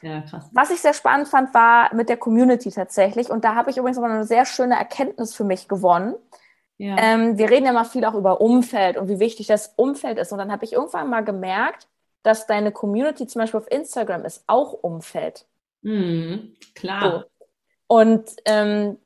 Ja. 0.00 0.24
Was 0.52 0.70
ich 0.70 0.80
sehr 0.80 0.94
spannend 0.94 1.28
fand, 1.28 1.54
war 1.54 1.94
mit 1.94 2.08
der 2.08 2.16
Community 2.16 2.70
tatsächlich. 2.70 3.30
Und 3.30 3.44
da 3.44 3.54
habe 3.54 3.70
ich 3.70 3.76
übrigens 3.76 3.98
aber 3.98 4.08
eine 4.08 4.24
sehr 4.24 4.46
schöne 4.46 4.76
Erkenntnis 4.76 5.34
für 5.34 5.44
mich 5.44 5.68
gewonnen. 5.68 6.14
Ja. 6.78 6.96
Ähm, 6.98 7.38
wir 7.38 7.50
reden 7.50 7.66
ja 7.66 7.72
mal 7.72 7.84
viel 7.84 8.04
auch 8.04 8.14
über 8.14 8.40
Umfeld 8.40 8.96
und 8.96 9.08
wie 9.08 9.20
wichtig 9.20 9.46
das 9.46 9.72
Umfeld 9.76 10.18
ist. 10.18 10.32
Und 10.32 10.38
dann 10.38 10.50
habe 10.50 10.64
ich 10.64 10.72
irgendwann 10.72 11.08
mal 11.08 11.22
gemerkt, 11.22 11.88
dass 12.22 12.46
deine 12.46 12.72
Community 12.72 13.26
zum 13.26 13.40
Beispiel 13.40 13.60
auf 13.60 13.70
Instagram 13.70 14.24
ist 14.24 14.44
auch 14.46 14.72
Umfeld. 14.72 15.46
Mhm, 15.82 16.56
klar. 16.74 17.26
So. 17.38 17.46
Und 17.88 18.30
ähm, 18.44 18.98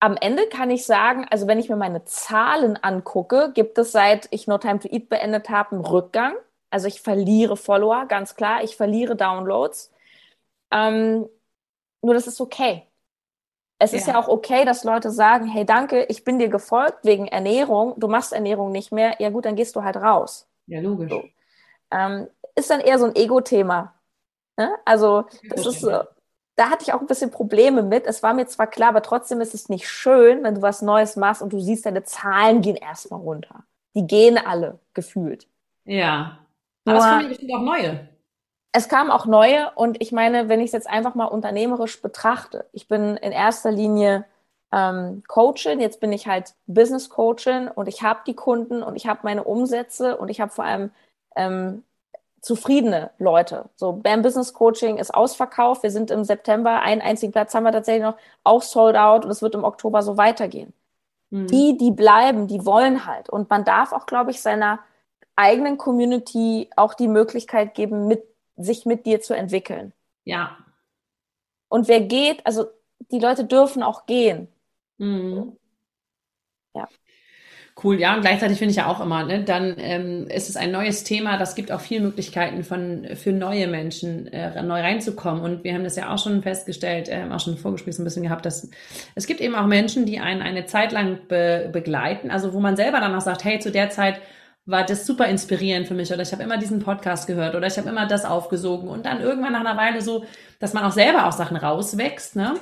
am 0.00 0.16
Ende 0.16 0.46
kann 0.48 0.70
ich 0.70 0.86
sagen, 0.86 1.26
also 1.30 1.46
wenn 1.46 1.58
ich 1.58 1.68
mir 1.68 1.76
meine 1.76 2.04
Zahlen 2.04 2.76
angucke, 2.76 3.52
gibt 3.54 3.78
es 3.78 3.92
seit 3.92 4.28
ich 4.30 4.46
No 4.46 4.58
Time 4.58 4.78
to 4.78 4.88
Eat 4.88 5.08
beendet 5.08 5.50
habe 5.50 5.72
einen 5.72 5.84
Rückgang. 5.84 6.34
Also 6.70 6.88
ich 6.88 7.00
verliere 7.00 7.56
Follower, 7.56 8.06
ganz 8.06 8.34
klar. 8.34 8.62
Ich 8.62 8.76
verliere 8.76 9.16
Downloads. 9.16 9.92
Ähm, 10.70 11.28
nur 12.02 12.14
das 12.14 12.26
ist 12.26 12.40
okay 12.40 12.85
es 13.78 13.92
ja. 13.92 13.98
ist 13.98 14.06
ja 14.06 14.18
auch 14.18 14.28
okay, 14.28 14.64
dass 14.64 14.84
Leute 14.84 15.10
sagen, 15.10 15.46
hey, 15.46 15.64
danke, 15.64 16.04
ich 16.04 16.24
bin 16.24 16.38
dir 16.38 16.48
gefolgt 16.48 17.04
wegen 17.04 17.28
Ernährung, 17.28 17.94
du 17.96 18.08
machst 18.08 18.32
Ernährung 18.32 18.72
nicht 18.72 18.92
mehr, 18.92 19.16
ja 19.18 19.30
gut, 19.30 19.44
dann 19.44 19.56
gehst 19.56 19.76
du 19.76 19.82
halt 19.82 19.96
raus. 19.96 20.48
Ja, 20.66 20.80
logisch. 20.80 21.10
So. 21.10 21.24
Ähm, 21.90 22.28
ist 22.54 22.70
dann 22.70 22.80
eher 22.80 22.98
so 22.98 23.06
ein 23.06 23.14
Ego-Thema. 23.14 23.94
Ne? 24.56 24.74
Also, 24.84 25.26
das 25.50 25.66
ist 25.66 25.80
so, 25.80 25.90
da 26.56 26.70
hatte 26.70 26.84
ich 26.84 26.92
auch 26.94 27.00
ein 27.00 27.06
bisschen 27.06 27.30
Probleme 27.30 27.82
mit. 27.82 28.06
Es 28.06 28.22
war 28.22 28.32
mir 28.32 28.46
zwar 28.46 28.66
klar, 28.66 28.88
aber 28.88 29.02
trotzdem 29.02 29.40
ist 29.42 29.54
es 29.54 29.68
nicht 29.68 29.88
schön, 29.88 30.42
wenn 30.42 30.54
du 30.54 30.62
was 30.62 30.80
Neues 30.80 31.16
machst 31.16 31.42
und 31.42 31.52
du 31.52 31.60
siehst, 31.60 31.84
deine 31.84 32.02
Zahlen 32.02 32.62
gehen 32.62 32.76
erstmal 32.76 33.20
runter. 33.20 33.64
Die 33.94 34.06
gehen 34.06 34.38
alle 34.38 34.78
gefühlt. 34.94 35.46
Ja. 35.84 36.38
Aber 36.86 36.96
Nur, 36.96 37.04
es 37.04 37.10
kommen 37.10 37.28
bestimmt 37.28 37.52
auch 37.54 37.62
neue 37.62 38.08
es 38.76 38.90
kamen 38.90 39.10
auch 39.10 39.24
neue 39.24 39.70
und 39.74 40.02
ich 40.02 40.12
meine, 40.12 40.50
wenn 40.50 40.60
ich 40.60 40.66
es 40.66 40.72
jetzt 40.72 40.86
einfach 40.86 41.14
mal 41.14 41.24
unternehmerisch 41.24 42.02
betrachte, 42.02 42.66
ich 42.72 42.88
bin 42.88 43.16
in 43.16 43.32
erster 43.32 43.70
Linie 43.72 44.26
ähm, 44.70 45.22
Coachin, 45.28 45.80
jetzt 45.80 45.98
bin 45.98 46.12
ich 46.12 46.26
halt 46.26 46.52
Business 46.66 47.08
Coachin 47.08 47.68
und 47.68 47.88
ich 47.88 48.02
habe 48.02 48.20
die 48.26 48.34
Kunden 48.34 48.82
und 48.82 48.94
ich 48.96 49.06
habe 49.06 49.20
meine 49.22 49.44
Umsätze 49.44 50.18
und 50.18 50.28
ich 50.28 50.42
habe 50.42 50.52
vor 50.52 50.66
allem 50.66 50.90
ähm, 51.36 51.84
zufriedene 52.42 53.12
Leute. 53.18 53.70
So, 53.76 53.94
BAM 53.94 54.20
Business 54.20 54.52
Coaching 54.52 54.98
ist 54.98 55.14
ausverkauft. 55.14 55.82
Wir 55.82 55.90
sind 55.90 56.10
im 56.10 56.24
September, 56.24 56.82
einen 56.82 57.00
einzigen 57.00 57.32
Platz 57.32 57.54
haben 57.54 57.64
wir 57.64 57.72
tatsächlich 57.72 58.04
noch, 58.04 58.18
auch 58.44 58.60
sold 58.60 58.96
out 58.96 59.24
und 59.24 59.30
es 59.30 59.40
wird 59.40 59.54
im 59.54 59.64
Oktober 59.64 60.02
so 60.02 60.18
weitergehen. 60.18 60.74
Mhm. 61.30 61.46
Die, 61.46 61.78
die 61.78 61.92
bleiben, 61.92 62.46
die 62.46 62.66
wollen 62.66 63.06
halt. 63.06 63.30
Und 63.30 63.48
man 63.48 63.64
darf 63.64 63.92
auch, 63.92 64.04
glaube 64.04 64.32
ich, 64.32 64.42
seiner 64.42 64.80
eigenen 65.34 65.78
Community 65.78 66.68
auch 66.76 66.92
die 66.92 67.08
Möglichkeit 67.08 67.74
geben, 67.74 68.06
mit 68.06 68.35
sich 68.56 68.86
mit 68.86 69.06
dir 69.06 69.20
zu 69.20 69.34
entwickeln. 69.34 69.92
Ja. 70.24 70.58
Und 71.68 71.88
wer 71.88 72.00
geht, 72.00 72.44
also 72.46 72.66
die 73.10 73.18
Leute 73.18 73.44
dürfen 73.44 73.82
auch 73.82 74.06
gehen. 74.06 74.48
Mhm. 74.98 75.56
Ja. 76.74 76.88
Cool, 77.82 78.00
ja, 78.00 78.14
und 78.14 78.22
gleichzeitig 78.22 78.56
finde 78.56 78.70
ich 78.70 78.78
ja 78.78 78.86
auch 78.86 79.00
immer, 79.00 79.24
ne, 79.24 79.44
dann 79.44 79.74
ähm, 79.76 80.28
ist 80.28 80.48
es 80.48 80.56
ein 80.56 80.72
neues 80.72 81.04
Thema, 81.04 81.36
das 81.36 81.54
gibt 81.54 81.70
auch 81.70 81.80
viele 81.80 82.00
Möglichkeiten 82.00 82.64
von, 82.64 83.06
für 83.16 83.32
neue 83.32 83.66
Menschen 83.66 84.28
äh, 84.28 84.62
neu 84.62 84.80
reinzukommen. 84.80 85.42
Und 85.42 85.62
wir 85.62 85.74
haben 85.74 85.84
das 85.84 85.96
ja 85.96 86.12
auch 86.12 86.18
schon 86.18 86.42
festgestellt, 86.42 87.10
äh, 87.10 87.26
auch 87.30 87.38
schon 87.38 87.52
im 87.52 87.58
Vorgespräch 87.58 87.96
so 87.96 88.02
ein 88.02 88.04
bisschen 88.04 88.22
gehabt, 88.22 88.46
dass 88.46 88.70
es 89.14 89.26
gibt 89.26 89.42
eben 89.42 89.54
auch 89.54 89.66
Menschen, 89.66 90.06
die 90.06 90.20
einen 90.20 90.40
eine 90.40 90.64
Zeit 90.64 90.90
lang 90.92 91.18
be 91.28 91.68
begleiten, 91.70 92.30
also 92.30 92.54
wo 92.54 92.60
man 92.60 92.76
selber 92.76 93.00
dann 93.00 93.14
auch 93.14 93.20
sagt, 93.20 93.44
hey, 93.44 93.58
zu 93.58 93.70
der 93.70 93.90
Zeit 93.90 94.22
war 94.66 94.84
das 94.84 95.06
super 95.06 95.26
inspirierend 95.26 95.86
für 95.86 95.94
mich 95.94 96.12
oder 96.12 96.22
ich 96.22 96.32
habe 96.32 96.42
immer 96.42 96.58
diesen 96.58 96.80
Podcast 96.80 97.28
gehört 97.28 97.54
oder 97.54 97.68
ich 97.68 97.78
habe 97.78 97.88
immer 97.88 98.06
das 98.06 98.24
aufgesogen 98.24 98.88
und 98.88 99.06
dann 99.06 99.20
irgendwann 99.20 99.52
nach 99.52 99.60
einer 99.60 99.76
Weile 99.76 100.02
so, 100.02 100.24
dass 100.58 100.74
man 100.74 100.84
auch 100.84 100.92
selber 100.92 101.26
aus 101.26 101.36
Sachen 101.36 101.56
rauswächst, 101.56 102.34
ne? 102.34 102.54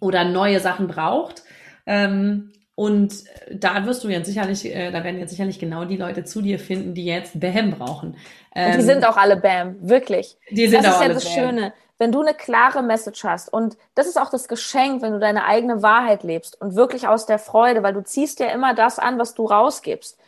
Oder 0.00 0.24
neue 0.24 0.60
Sachen 0.60 0.86
braucht. 0.86 1.42
Ähm, 1.84 2.52
und 2.74 3.24
da 3.50 3.84
wirst 3.84 4.02
du 4.02 4.08
jetzt 4.08 4.26
sicherlich, 4.26 4.64
äh, 4.64 4.90
da 4.90 5.04
werden 5.04 5.18
jetzt 5.18 5.30
sicherlich 5.30 5.58
genau 5.58 5.84
die 5.84 5.96
Leute 5.96 6.24
zu 6.24 6.40
dir 6.40 6.58
finden, 6.58 6.94
die 6.94 7.04
jetzt 7.04 7.38
Bam 7.38 7.72
brauchen. 7.72 8.16
Ähm, 8.54 8.78
die 8.78 8.82
sind 8.82 9.04
auch 9.04 9.16
alle 9.16 9.36
Bam, 9.36 9.76
wirklich. 9.80 10.38
Die 10.50 10.68
sind 10.68 10.84
das 10.84 10.94
auch 10.94 11.00
ist 11.02 11.08
ja 11.08 11.12
das 11.12 11.24
Bam. 11.24 11.34
Schöne. 11.34 11.72
Wenn 11.98 12.12
du 12.12 12.20
eine 12.20 12.34
klare 12.34 12.82
Message 12.82 13.24
hast 13.24 13.52
und 13.52 13.76
das 13.94 14.06
ist 14.06 14.18
auch 14.18 14.30
das 14.30 14.48
Geschenk, 14.48 15.02
wenn 15.02 15.12
du 15.12 15.18
deine 15.18 15.44
eigene 15.44 15.82
Wahrheit 15.82 16.22
lebst 16.22 16.60
und 16.60 16.74
wirklich 16.74 17.06
aus 17.06 17.26
der 17.26 17.38
Freude, 17.38 17.82
weil 17.82 17.92
du 17.92 18.02
ziehst 18.02 18.40
ja 18.40 18.46
immer 18.46 18.74
das 18.74 18.98
an, 18.98 19.18
was 19.18 19.34
du 19.34 19.44
rausgibst. 19.44 20.18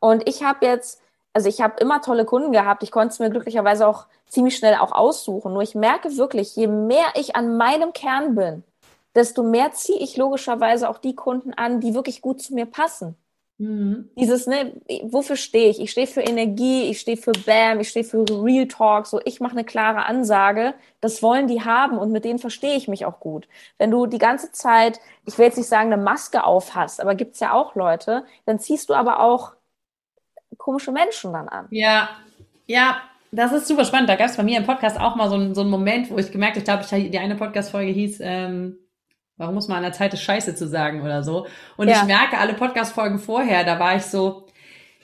Und 0.00 0.28
ich 0.28 0.42
habe 0.42 0.66
jetzt, 0.66 1.00
also 1.32 1.48
ich 1.48 1.60
habe 1.60 1.80
immer 1.80 2.02
tolle 2.02 2.24
Kunden 2.24 2.52
gehabt. 2.52 2.82
Ich 2.82 2.90
konnte 2.90 3.12
es 3.12 3.18
mir 3.18 3.30
glücklicherweise 3.30 3.86
auch 3.86 4.06
ziemlich 4.26 4.56
schnell 4.56 4.76
auch 4.76 4.92
aussuchen. 4.92 5.52
Nur 5.52 5.62
ich 5.62 5.74
merke 5.74 6.16
wirklich, 6.16 6.56
je 6.56 6.66
mehr 6.66 7.06
ich 7.14 7.36
an 7.36 7.56
meinem 7.56 7.92
Kern 7.92 8.34
bin, 8.34 8.64
desto 9.14 9.42
mehr 9.42 9.72
ziehe 9.72 9.98
ich 9.98 10.16
logischerweise 10.16 10.88
auch 10.88 10.98
die 10.98 11.14
Kunden 11.14 11.52
an, 11.54 11.80
die 11.80 11.94
wirklich 11.94 12.22
gut 12.22 12.40
zu 12.42 12.54
mir 12.54 12.66
passen. 12.66 13.16
Mhm. 13.60 14.08
Dieses, 14.16 14.46
ne, 14.46 14.72
wofür 15.02 15.36
stehe 15.36 15.68
ich? 15.68 15.80
Ich 15.80 15.90
stehe 15.90 16.06
für 16.06 16.22
Energie, 16.22 16.84
ich 16.84 16.98
stehe 16.98 17.18
für 17.18 17.32
Bam, 17.32 17.80
ich 17.80 17.90
stehe 17.90 18.04
für 18.04 18.24
Real 18.42 18.66
Talk, 18.66 19.06
so 19.06 19.20
ich 19.26 19.38
mache 19.38 19.52
eine 19.52 19.64
klare 19.64 20.06
Ansage, 20.06 20.72
das 21.02 21.22
wollen 21.22 21.46
die 21.46 21.62
haben 21.62 21.98
und 21.98 22.10
mit 22.10 22.24
denen 22.24 22.38
verstehe 22.38 22.74
ich 22.74 22.88
mich 22.88 23.04
auch 23.04 23.20
gut. 23.20 23.48
Wenn 23.76 23.90
du 23.90 24.06
die 24.06 24.16
ganze 24.16 24.50
Zeit, 24.52 24.98
ich 25.26 25.36
will 25.36 25.44
jetzt 25.44 25.58
nicht 25.58 25.68
sagen, 25.68 25.92
eine 25.92 26.02
Maske 26.02 26.44
auf 26.44 26.74
hast, 26.74 27.02
aber 27.02 27.14
gibt's 27.14 27.40
ja 27.40 27.52
auch 27.52 27.74
Leute, 27.74 28.24
dann 28.46 28.58
ziehst 28.58 28.88
du 28.88 28.94
aber 28.94 29.20
auch 29.20 29.52
komische 30.60 30.92
Menschen 30.92 31.32
dann 31.32 31.48
an. 31.48 31.66
Ja, 31.70 32.10
ja, 32.66 33.00
das 33.32 33.52
ist 33.52 33.66
super 33.66 33.84
spannend. 33.84 34.08
Da 34.08 34.16
gab 34.16 34.28
es 34.28 34.36
bei 34.36 34.42
mir 34.42 34.58
im 34.58 34.66
Podcast 34.66 35.00
auch 35.00 35.16
mal 35.16 35.28
so, 35.28 35.34
einen, 35.34 35.54
so 35.54 35.62
einen 35.62 35.70
Moment, 35.70 36.10
wo 36.10 36.18
ich 36.18 36.30
gemerkt 36.30 36.68
habe, 36.68 36.84
die 37.08 37.18
eine 37.18 37.34
Podcast-Folge 37.34 37.90
hieß, 37.90 38.20
ähm, 38.22 38.76
Warum 39.40 39.54
muss 39.54 39.68
man 39.68 39.78
an 39.78 39.84
der 39.84 39.92
Zeit 39.94 40.12
ist 40.12 40.20
Scheiße 40.20 40.54
zu 40.54 40.68
sagen 40.68 41.00
oder 41.00 41.22
so? 41.22 41.46
Und 41.78 41.88
ja. 41.88 41.96
ich 41.96 42.04
merke 42.04 42.36
alle 42.36 42.52
Podcast-Folgen 42.52 43.18
vorher, 43.18 43.64
da 43.64 43.78
war 43.78 43.96
ich 43.96 44.02
so, 44.02 44.46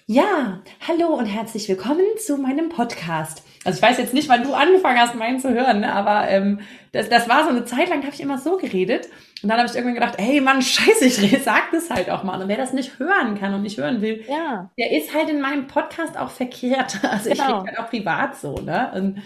ja, 0.05 0.61
hallo 0.87 1.07
und 1.15 1.25
herzlich 1.25 1.67
willkommen 1.71 2.05
zu 2.19 2.37
meinem 2.37 2.69
Podcast. 2.69 3.43
Also 3.67 3.79
ich 3.79 3.83
weiß 3.83 3.99
jetzt 3.99 4.15
nicht, 4.15 4.29
wann 4.29 4.45
du 4.45 4.55
angefangen 4.55 4.99
hast, 4.99 5.17
meinen 5.17 5.41
zu 5.41 5.51
hören, 5.51 5.81
ne? 5.81 5.93
aber 5.93 6.29
ähm, 6.29 6.61
das, 6.93 7.09
das 7.09 7.29
war 7.29 7.43
so 7.45 7.51
eine 7.51 7.65
Zeit 7.65 7.89
lang, 7.89 8.03
habe 8.05 8.15
ich 8.15 8.21
immer 8.21 8.39
so 8.39 8.57
geredet. 8.57 9.09
Und 9.43 9.49
dann 9.49 9.59
habe 9.59 9.69
ich 9.69 9.75
irgendwann 9.75 9.95
gedacht, 9.95 10.15
hey 10.19 10.41
Mann, 10.41 10.63
scheiße, 10.63 11.05
ich 11.05 11.43
sag 11.43 11.73
das 11.73 11.91
halt 11.91 12.09
auch 12.09 12.23
mal. 12.23 12.41
Und 12.41 12.49
wer 12.49 12.57
das 12.57 12.73
nicht 12.73 12.99
hören 12.99 13.39
kann 13.39 13.55
und 13.55 13.63
nicht 13.63 13.79
hören 13.79 14.01
will, 14.01 14.25
ja. 14.29 14.71
der 14.79 14.93
ist 14.93 15.13
halt 15.13 15.29
in 15.29 15.41
meinem 15.41 15.67
Podcast 15.67 16.17
auch 16.17 16.31
verkehrt. 16.31 17.01
Also 17.07 17.31
genau. 17.31 17.45
ich 17.45 17.49
rede 17.49 17.67
halt 17.67 17.79
auch 17.79 17.91
privat 17.91 18.37
so, 18.37 18.55
ne? 18.57 18.91
Und 18.95 19.23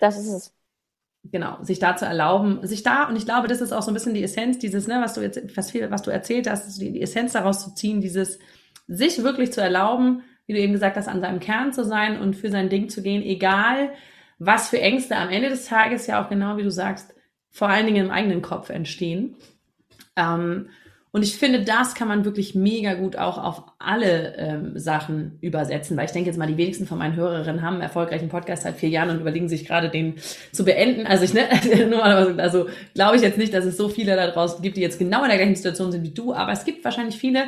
das 0.00 0.18
ist 0.18 0.26
es 0.26 0.54
genau, 1.24 1.62
sich 1.62 1.78
da 1.78 1.96
zu 1.96 2.04
erlauben, 2.04 2.66
sich 2.66 2.82
da, 2.82 3.08
und 3.08 3.16
ich 3.16 3.24
glaube, 3.24 3.48
das 3.48 3.60
ist 3.60 3.72
auch 3.72 3.82
so 3.82 3.90
ein 3.90 3.94
bisschen 3.94 4.14
die 4.14 4.22
Essenz 4.22 4.58
dieses, 4.58 4.86
ne, 4.86 5.00
was 5.02 5.14
du 5.14 5.20
jetzt, 5.20 5.56
was 5.56 5.70
viel, 5.70 5.90
was 5.90 6.02
du 6.02 6.10
erzählt 6.10 6.48
hast, 6.48 6.80
die, 6.80 6.92
die 6.92 7.02
Essenz 7.02 7.32
daraus 7.32 7.62
zu 7.62 7.74
ziehen, 7.74 8.00
dieses, 8.00 8.38
sich 8.86 9.22
wirklich 9.22 9.52
zu 9.52 9.60
erlauben, 9.60 10.22
wie 10.50 10.54
du 10.54 10.58
eben 10.58 10.72
gesagt 10.72 10.96
hast, 10.96 11.06
an 11.06 11.20
seinem 11.20 11.38
Kern 11.38 11.72
zu 11.72 11.84
sein 11.84 12.20
und 12.20 12.34
für 12.34 12.50
sein 12.50 12.68
Ding 12.68 12.88
zu 12.88 13.02
gehen, 13.02 13.22
egal 13.22 13.90
was 14.40 14.68
für 14.68 14.80
Ängste 14.80 15.16
am 15.16 15.28
Ende 15.28 15.48
des 15.48 15.66
Tages 15.66 16.08
ja 16.08 16.20
auch 16.20 16.28
genau 16.28 16.56
wie 16.56 16.64
du 16.64 16.70
sagst, 16.72 17.14
vor 17.50 17.68
allen 17.68 17.86
Dingen 17.86 18.06
im 18.06 18.10
eigenen 18.10 18.42
Kopf 18.42 18.68
entstehen. 18.70 19.36
Ähm, 20.16 20.70
und 21.12 21.22
ich 21.22 21.36
finde, 21.36 21.62
das 21.62 21.94
kann 21.94 22.08
man 22.08 22.24
wirklich 22.24 22.54
mega 22.54 22.94
gut 22.94 23.16
auch 23.16 23.38
auf 23.38 23.62
alle 23.78 24.34
ähm, 24.36 24.78
Sachen 24.78 25.38
übersetzen, 25.40 25.96
weil 25.96 26.06
ich 26.06 26.12
denke 26.12 26.30
jetzt 26.30 26.38
mal, 26.38 26.46
die 26.46 26.56
wenigsten 26.56 26.86
von 26.86 26.98
meinen 26.98 27.16
Hörerinnen 27.16 27.62
haben 27.62 27.74
einen 27.74 27.82
erfolgreichen 27.82 28.28
Podcast 28.28 28.62
seit 28.62 28.76
vier 28.76 28.88
Jahren 28.88 29.10
und 29.10 29.20
überlegen 29.20 29.48
sich 29.48 29.66
gerade 29.66 29.88
den 29.88 30.14
zu 30.52 30.64
beenden. 30.64 31.06
Also 31.06 31.24
ich, 31.24 31.34
ne, 31.34 31.48
also 32.38 32.66
glaube 32.94 33.16
ich 33.16 33.22
jetzt 33.22 33.38
nicht, 33.38 33.54
dass 33.54 33.64
es 33.64 33.76
so 33.76 33.88
viele 33.88 34.16
da 34.16 34.28
draußen 34.28 34.62
gibt, 34.62 34.76
die 34.76 34.82
jetzt 34.82 34.98
genau 34.98 35.22
in 35.22 35.28
der 35.28 35.38
gleichen 35.38 35.56
Situation 35.56 35.92
sind 35.92 36.02
wie 36.02 36.14
du, 36.14 36.32
aber 36.32 36.52
es 36.52 36.64
gibt 36.64 36.84
wahrscheinlich 36.84 37.16
viele, 37.16 37.44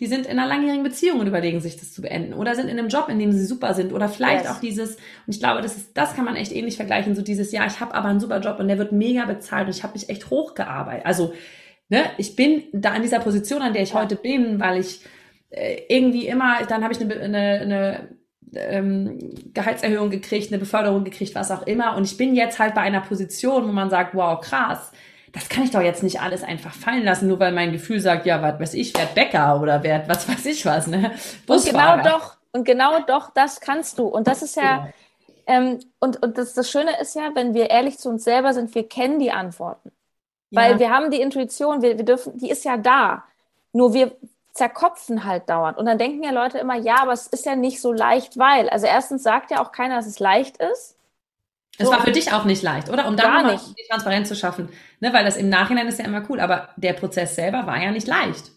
die 0.00 0.06
sind 0.06 0.26
in 0.26 0.38
einer 0.38 0.48
langjährigen 0.48 0.82
Beziehung 0.82 1.20
und 1.20 1.26
überlegen 1.26 1.60
sich 1.60 1.76
das 1.76 1.92
zu 1.92 2.02
beenden 2.02 2.34
oder 2.34 2.54
sind 2.54 2.68
in 2.68 2.78
einem 2.78 2.88
Job, 2.88 3.08
in 3.08 3.18
dem 3.18 3.32
sie 3.32 3.44
super 3.44 3.74
sind 3.74 3.92
oder 3.92 4.08
vielleicht 4.08 4.44
yes. 4.44 4.52
auch 4.52 4.60
dieses 4.60 4.96
und 4.96 5.34
ich 5.34 5.38
glaube, 5.38 5.62
das 5.62 5.76
ist 5.76 5.96
das 5.96 6.14
kann 6.14 6.24
man 6.24 6.36
echt 6.36 6.52
ähnlich 6.52 6.76
vergleichen, 6.76 7.14
so 7.14 7.22
dieses 7.22 7.52
ja, 7.52 7.66
ich 7.66 7.80
habe 7.80 7.94
aber 7.94 8.08
einen 8.08 8.20
super 8.20 8.40
Job 8.40 8.58
und 8.58 8.68
der 8.68 8.78
wird 8.78 8.92
mega 8.92 9.24
bezahlt 9.24 9.66
und 9.66 9.76
ich 9.76 9.82
habe 9.82 9.94
mich 9.94 10.08
echt 10.08 10.30
hochgearbeitet. 10.30 11.06
Also 11.06 11.32
ne, 11.88 12.04
ich 12.18 12.36
bin 12.36 12.64
da 12.72 12.92
an 12.92 13.02
dieser 13.02 13.20
Position, 13.20 13.62
an 13.62 13.72
der 13.72 13.82
ich 13.82 13.94
heute 13.94 14.16
bin, 14.16 14.60
weil 14.60 14.80
ich 14.80 15.00
äh, 15.50 15.82
irgendwie 15.88 16.26
immer, 16.26 16.64
dann 16.68 16.82
habe 16.82 16.92
ich 16.92 17.00
eine, 17.00 17.14
eine, 17.14 17.38
eine 17.38 18.08
ähm, 18.56 19.18
Gehaltserhöhung 19.52 20.10
gekriegt, 20.10 20.48
eine 20.48 20.58
Beförderung 20.58 21.04
gekriegt, 21.04 21.34
was 21.34 21.50
auch 21.50 21.66
immer. 21.66 21.96
Und 21.96 22.04
ich 22.04 22.16
bin 22.16 22.34
jetzt 22.34 22.58
halt 22.58 22.74
bei 22.74 22.80
einer 22.82 23.00
Position, 23.00 23.66
wo 23.68 23.72
man 23.72 23.90
sagt, 23.90 24.14
wow, 24.14 24.40
krass, 24.40 24.92
das 25.34 25.48
kann 25.48 25.64
ich 25.64 25.72
doch 25.72 25.82
jetzt 25.82 26.02
nicht 26.02 26.20
alles 26.20 26.44
einfach 26.44 26.72
fallen 26.72 27.04
lassen, 27.04 27.26
nur 27.26 27.40
weil 27.40 27.52
mein 27.52 27.72
Gefühl 27.72 28.00
sagt, 28.00 28.24
ja, 28.24 28.40
was 28.40 28.60
weiß 28.60 28.74
ich, 28.74 28.96
werd 28.96 29.14
Bäcker 29.14 29.60
oder 29.60 29.82
werd 29.82 30.08
was 30.08 30.28
weiß 30.28 30.46
ich 30.46 30.64
was, 30.64 30.86
ne? 30.86 31.12
Und 31.46 31.64
genau 31.64 32.00
doch, 32.02 32.36
und 32.52 32.64
genau 32.64 33.00
doch, 33.00 33.30
das 33.34 33.60
kannst 33.60 33.98
du. 33.98 34.06
Und 34.06 34.28
das 34.28 34.42
ist 34.42 34.56
ja, 34.56 34.76
genau. 34.76 34.92
ähm, 35.46 35.78
und, 35.98 36.22
und 36.22 36.38
das, 36.38 36.54
das 36.54 36.70
Schöne 36.70 37.00
ist 37.00 37.16
ja, 37.16 37.32
wenn 37.34 37.52
wir 37.52 37.68
ehrlich 37.68 37.98
zu 37.98 38.08
uns 38.08 38.22
selber 38.22 38.54
sind, 38.54 38.74
wir 38.76 38.88
kennen 38.88 39.18
die 39.18 39.32
Antworten. 39.32 39.90
Weil 40.52 40.72
ja. 40.72 40.78
wir 40.78 40.90
haben 40.90 41.10
die 41.10 41.20
Intuition, 41.20 41.82
wir, 41.82 41.98
wir 41.98 42.04
dürfen, 42.04 42.38
die 42.38 42.48
ist 42.50 42.64
ja 42.64 42.76
da. 42.76 43.24
Nur 43.72 43.92
wir 43.92 44.12
zerkopfen 44.52 45.24
halt 45.24 45.48
dauernd. 45.48 45.78
Und 45.78 45.86
dann 45.86 45.98
denken 45.98 46.22
ja 46.22 46.30
Leute 46.30 46.58
immer, 46.58 46.76
ja, 46.76 46.98
aber 47.02 47.12
es 47.12 47.26
ist 47.26 47.44
ja 47.44 47.56
nicht 47.56 47.80
so 47.80 47.92
leicht, 47.92 48.38
weil. 48.38 48.68
Also 48.68 48.86
erstens 48.86 49.24
sagt 49.24 49.50
ja 49.50 49.60
auch 49.60 49.72
keiner, 49.72 49.96
dass 49.96 50.06
es 50.06 50.20
leicht 50.20 50.58
ist. 50.58 50.93
Es 51.78 51.86
so. 51.86 51.92
war 51.92 52.02
für 52.02 52.12
dich 52.12 52.32
auch 52.32 52.44
nicht 52.44 52.62
leicht, 52.62 52.88
oder? 52.88 53.08
Um 53.08 53.16
da 53.16 53.28
mal 53.28 53.56
die 53.56 53.88
Transparenz 53.88 54.28
zu 54.28 54.36
schaffen. 54.36 54.68
Ne? 55.00 55.12
Weil 55.12 55.24
das 55.24 55.36
im 55.36 55.48
Nachhinein 55.48 55.88
ist 55.88 55.98
ja 55.98 56.04
immer 56.04 56.24
cool, 56.28 56.40
aber 56.40 56.68
der 56.76 56.92
Prozess 56.92 57.34
selber 57.34 57.66
war 57.66 57.82
ja 57.82 57.90
nicht 57.90 58.06
leicht. 58.06 58.52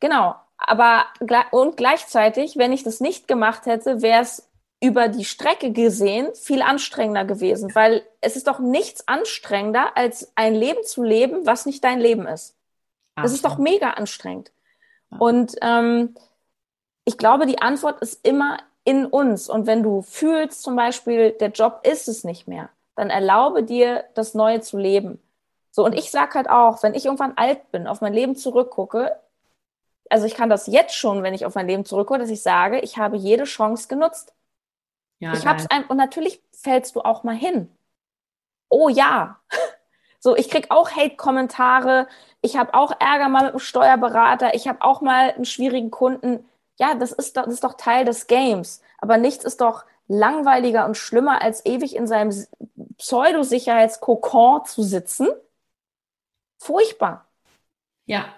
Genau. 0.00 0.34
Aber 0.56 1.06
und 1.50 1.76
gleichzeitig, 1.76 2.56
wenn 2.56 2.72
ich 2.72 2.82
das 2.82 3.00
nicht 3.00 3.28
gemacht 3.28 3.66
hätte, 3.66 4.02
wäre 4.02 4.22
es 4.22 4.48
über 4.82 5.08
die 5.08 5.24
Strecke 5.24 5.72
gesehen 5.72 6.28
viel 6.34 6.62
anstrengender 6.62 7.24
gewesen, 7.24 7.74
weil 7.74 8.02
es 8.20 8.36
ist 8.36 8.46
doch 8.46 8.58
nichts 8.58 9.06
anstrengender, 9.08 9.96
als 9.96 10.32
ein 10.36 10.54
Leben 10.54 10.82
zu 10.84 11.02
leben, 11.02 11.46
was 11.46 11.66
nicht 11.66 11.84
dein 11.84 12.00
Leben 12.00 12.26
ist. 12.26 12.56
Das 13.16 13.32
ist 13.32 13.44
doch 13.44 13.58
mega 13.58 13.90
anstrengend. 13.90 14.52
Und 15.18 15.56
ähm, 15.60 16.14
ich 17.04 17.18
glaube, 17.18 17.46
die 17.46 17.60
Antwort 17.60 18.00
ist 18.00 18.24
immer 18.26 18.58
in 18.90 19.06
uns. 19.06 19.48
Und 19.48 19.68
wenn 19.68 19.84
du 19.84 20.02
fühlst 20.02 20.62
zum 20.62 20.74
Beispiel, 20.74 21.30
der 21.30 21.50
Job 21.50 21.80
ist 21.84 22.08
es 22.08 22.24
nicht 22.24 22.48
mehr, 22.48 22.70
dann 22.96 23.08
erlaube 23.08 23.62
dir, 23.62 24.04
das 24.14 24.34
Neue 24.34 24.60
zu 24.62 24.78
leben. 24.78 25.22
So, 25.70 25.84
und 25.84 25.94
ich 25.94 26.10
sag 26.10 26.34
halt 26.34 26.50
auch, 26.50 26.82
wenn 26.82 26.94
ich 26.94 27.04
irgendwann 27.04 27.36
alt 27.36 27.70
bin, 27.70 27.86
auf 27.86 28.00
mein 28.00 28.12
Leben 28.12 28.34
zurückgucke, 28.34 29.16
also 30.08 30.26
ich 30.26 30.34
kann 30.34 30.50
das 30.50 30.66
jetzt 30.66 30.96
schon, 30.96 31.22
wenn 31.22 31.34
ich 31.34 31.46
auf 31.46 31.54
mein 31.54 31.68
Leben 31.68 31.84
zurückgucke, 31.84 32.18
dass 32.18 32.30
ich 32.30 32.42
sage, 32.42 32.80
ich 32.80 32.98
habe 32.98 33.16
jede 33.16 33.44
Chance 33.44 33.86
genutzt. 33.86 34.34
Ja, 35.20 35.34
ich 35.34 35.46
hab's 35.46 35.66
ein, 35.70 35.84
und 35.84 35.96
natürlich 35.96 36.42
fällst 36.52 36.96
du 36.96 37.02
auch 37.02 37.22
mal 37.22 37.36
hin. 37.36 37.70
Oh 38.68 38.88
ja. 38.88 39.40
So, 40.22 40.36
ich 40.36 40.50
krieg 40.50 40.66
auch 40.68 40.90
Hate-Kommentare. 40.90 42.06
Ich 42.42 42.58
habe 42.58 42.74
auch 42.74 42.92
Ärger 43.00 43.30
mal 43.30 43.44
mit 43.44 43.54
dem 43.54 43.58
Steuerberater. 43.58 44.52
Ich 44.54 44.68
habe 44.68 44.82
auch 44.82 45.00
mal 45.00 45.30
einen 45.30 45.46
schwierigen 45.46 45.90
Kunden. 45.90 46.46
Ja, 46.80 46.94
das 46.94 47.12
ist, 47.12 47.36
doch, 47.36 47.44
das 47.44 47.54
ist 47.54 47.64
doch 47.64 47.74
Teil 47.74 48.04
des 48.04 48.26
Games. 48.26 48.80
Aber 48.98 49.18
nichts 49.18 49.44
ist 49.44 49.60
doch 49.60 49.84
langweiliger 50.08 50.86
und 50.86 50.96
schlimmer, 50.96 51.42
als 51.42 51.64
ewig 51.66 51.94
in 51.94 52.06
seinem 52.06 52.32
Pseudosicherheitskokon 52.98 54.64
zu 54.64 54.82
sitzen. 54.82 55.28
Furchtbar. 56.58 57.26
Ja, 58.06 58.34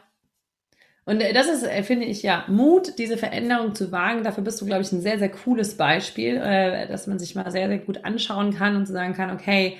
und 1.05 1.21
äh, 1.21 1.33
das 1.33 1.49
ist, 1.49 1.63
äh, 1.65 1.83
finde 1.83 2.07
ich, 2.07 2.23
ja, 2.23 2.45
Mut, 2.49 2.99
diese 2.99 3.17
Veränderung 3.17 3.75
zu 3.75 3.91
wagen. 3.93 4.23
Dafür 4.23 4.45
bist 4.45 4.61
du, 4.61 4.67
glaube 4.67 4.83
ich, 4.83 4.93
ein 4.93 5.01
sehr, 5.01 5.19
sehr 5.19 5.31
cooles 5.31 5.77
Beispiel, 5.77 6.37
äh, 6.37 6.87
dass 6.89 7.07
man 7.07 7.19
sich 7.19 7.35
mal 7.35 7.51
sehr, 7.51 7.69
sehr 7.69 7.79
gut 7.79 8.05
anschauen 8.05 8.55
kann 8.55 8.77
und 8.77 8.87
zu 8.87 8.93
sagen 8.93 9.15
kann, 9.15 9.31
okay, 9.31 9.79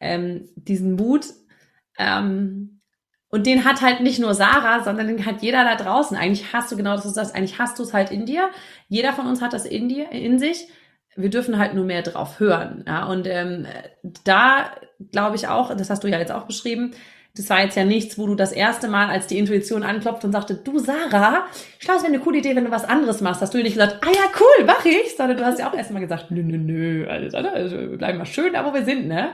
ähm, 0.00 0.48
diesen 0.56 0.94
Mut, 0.96 1.26
ähm, 1.98 2.80
und 3.34 3.46
den 3.46 3.64
hat 3.64 3.82
halt 3.82 4.00
nicht 4.00 4.20
nur 4.20 4.32
Sarah, 4.32 4.84
sondern 4.84 5.08
den 5.08 5.26
hat 5.26 5.42
jeder 5.42 5.64
da 5.64 5.74
draußen. 5.74 6.16
Eigentlich 6.16 6.52
hast 6.52 6.70
du 6.70 6.76
genau 6.76 6.94
das, 6.94 7.04
ist 7.04 7.16
das. 7.16 7.34
Eigentlich 7.34 7.58
hast 7.58 7.76
du 7.80 7.82
es 7.82 7.92
halt 7.92 8.12
in 8.12 8.26
dir. 8.26 8.48
Jeder 8.86 9.12
von 9.12 9.26
uns 9.26 9.42
hat 9.42 9.52
das 9.52 9.66
in 9.66 9.88
dir, 9.88 10.12
in 10.12 10.38
sich. 10.38 10.68
Wir 11.16 11.30
dürfen 11.30 11.58
halt 11.58 11.74
nur 11.74 11.84
mehr 11.84 12.02
drauf 12.02 12.38
hören. 12.38 12.84
Ja? 12.86 13.06
Und 13.06 13.26
ähm, 13.26 13.66
da 14.22 14.70
glaube 15.10 15.34
ich 15.34 15.48
auch, 15.48 15.76
das 15.76 15.90
hast 15.90 16.04
du 16.04 16.08
ja 16.08 16.20
jetzt 16.20 16.30
auch 16.30 16.44
beschrieben, 16.44 16.92
das 17.36 17.50
war 17.50 17.60
jetzt 17.60 17.76
ja 17.76 17.84
nichts, 17.84 18.16
wo 18.18 18.28
du 18.28 18.36
das 18.36 18.52
erste 18.52 18.86
Mal, 18.86 19.08
als 19.08 19.26
die 19.26 19.38
Intuition 19.38 19.82
anklopft 19.82 20.24
und 20.24 20.30
sagte, 20.30 20.54
du 20.54 20.78
Sarah, 20.78 21.46
ich 21.80 21.84
glaube, 21.84 21.96
es 21.96 22.04
wäre 22.04 22.14
eine 22.14 22.20
coole 22.22 22.38
Idee, 22.38 22.54
wenn 22.54 22.66
du 22.66 22.70
was 22.70 22.84
anderes 22.84 23.20
machst. 23.20 23.42
Hast 23.42 23.52
du 23.52 23.58
nicht 23.58 23.74
gesagt, 23.74 23.96
ah 24.00 24.12
ja, 24.14 24.30
cool, 24.38 24.64
mach 24.64 24.84
ich. 24.84 25.16
Sondern 25.16 25.38
du 25.38 25.44
hast 25.44 25.58
ja 25.58 25.68
auch 25.68 25.74
erst 25.74 25.90
mal 25.90 25.98
gesagt, 25.98 26.30
nö, 26.30 26.40
nö, 26.40 26.56
nö, 26.56 27.08
alles, 27.08 27.34
also 27.34 27.80
wir 27.80 27.98
bleiben 27.98 28.18
mal 28.18 28.26
schön 28.26 28.52
da, 28.52 28.64
wo 28.64 28.72
wir 28.72 28.84
sind, 28.84 29.08
ne? 29.08 29.30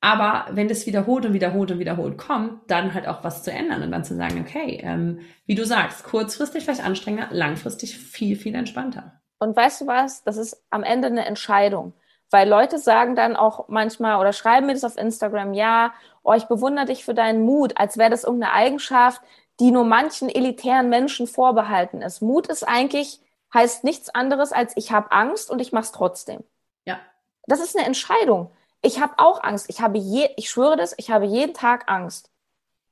Aber 0.00 0.46
wenn 0.50 0.68
das 0.68 0.86
wiederholt 0.86 1.26
und 1.26 1.32
wiederholt 1.32 1.72
und 1.72 1.80
wiederholt 1.80 2.18
kommt, 2.18 2.70
dann 2.70 2.94
halt 2.94 3.08
auch 3.08 3.24
was 3.24 3.42
zu 3.42 3.50
ändern 3.50 3.82
und 3.82 3.90
dann 3.90 4.04
zu 4.04 4.14
sagen, 4.14 4.44
okay, 4.46 4.80
ähm, 4.82 5.20
wie 5.46 5.56
du 5.56 5.66
sagst, 5.66 6.04
kurzfristig 6.04 6.64
vielleicht 6.64 6.84
anstrengender, 6.84 7.28
langfristig 7.32 7.98
viel, 7.98 8.36
viel 8.36 8.54
entspannter. 8.54 9.20
Und 9.40 9.56
weißt 9.56 9.80
du 9.80 9.86
was? 9.86 10.22
Das 10.22 10.36
ist 10.36 10.64
am 10.70 10.84
Ende 10.84 11.08
eine 11.08 11.26
Entscheidung. 11.26 11.94
Weil 12.30 12.48
Leute 12.48 12.78
sagen 12.78 13.16
dann 13.16 13.36
auch 13.36 13.68
manchmal 13.68 14.20
oder 14.20 14.32
schreiben 14.32 14.66
mir 14.66 14.74
das 14.74 14.84
auf 14.84 14.98
Instagram, 14.98 15.54
ja, 15.54 15.94
oh, 16.22 16.34
ich 16.34 16.44
bewundere 16.44 16.86
dich 16.86 17.04
für 17.04 17.14
deinen 17.14 17.42
Mut, 17.42 17.72
als 17.76 17.96
wäre 17.96 18.10
das 18.10 18.24
irgendeine 18.24 18.52
Eigenschaft, 18.52 19.22
die 19.60 19.70
nur 19.70 19.84
manchen 19.84 20.28
elitären 20.28 20.90
Menschen 20.90 21.26
vorbehalten 21.26 22.02
ist. 22.02 22.20
Mut 22.20 22.46
ist 22.48 22.64
eigentlich, 22.64 23.20
heißt 23.52 23.82
nichts 23.82 24.10
anderes 24.10 24.52
als 24.52 24.76
ich 24.76 24.92
habe 24.92 25.10
Angst 25.10 25.50
und 25.50 25.60
ich 25.60 25.72
mache 25.72 25.84
es 25.84 25.92
trotzdem. 25.92 26.44
Ja. 26.84 26.98
Das 27.46 27.60
ist 27.60 27.76
eine 27.76 27.86
Entscheidung. 27.86 28.50
Ich 28.82 29.00
habe 29.00 29.14
auch 29.16 29.42
Angst. 29.42 29.66
Ich 29.68 29.80
habe 29.80 29.98
je, 29.98 30.28
ich 30.36 30.50
schwöre 30.50 30.76
das, 30.76 30.94
ich 30.96 31.10
habe 31.10 31.24
jeden 31.24 31.54
Tag 31.54 31.90
Angst. 31.90 32.30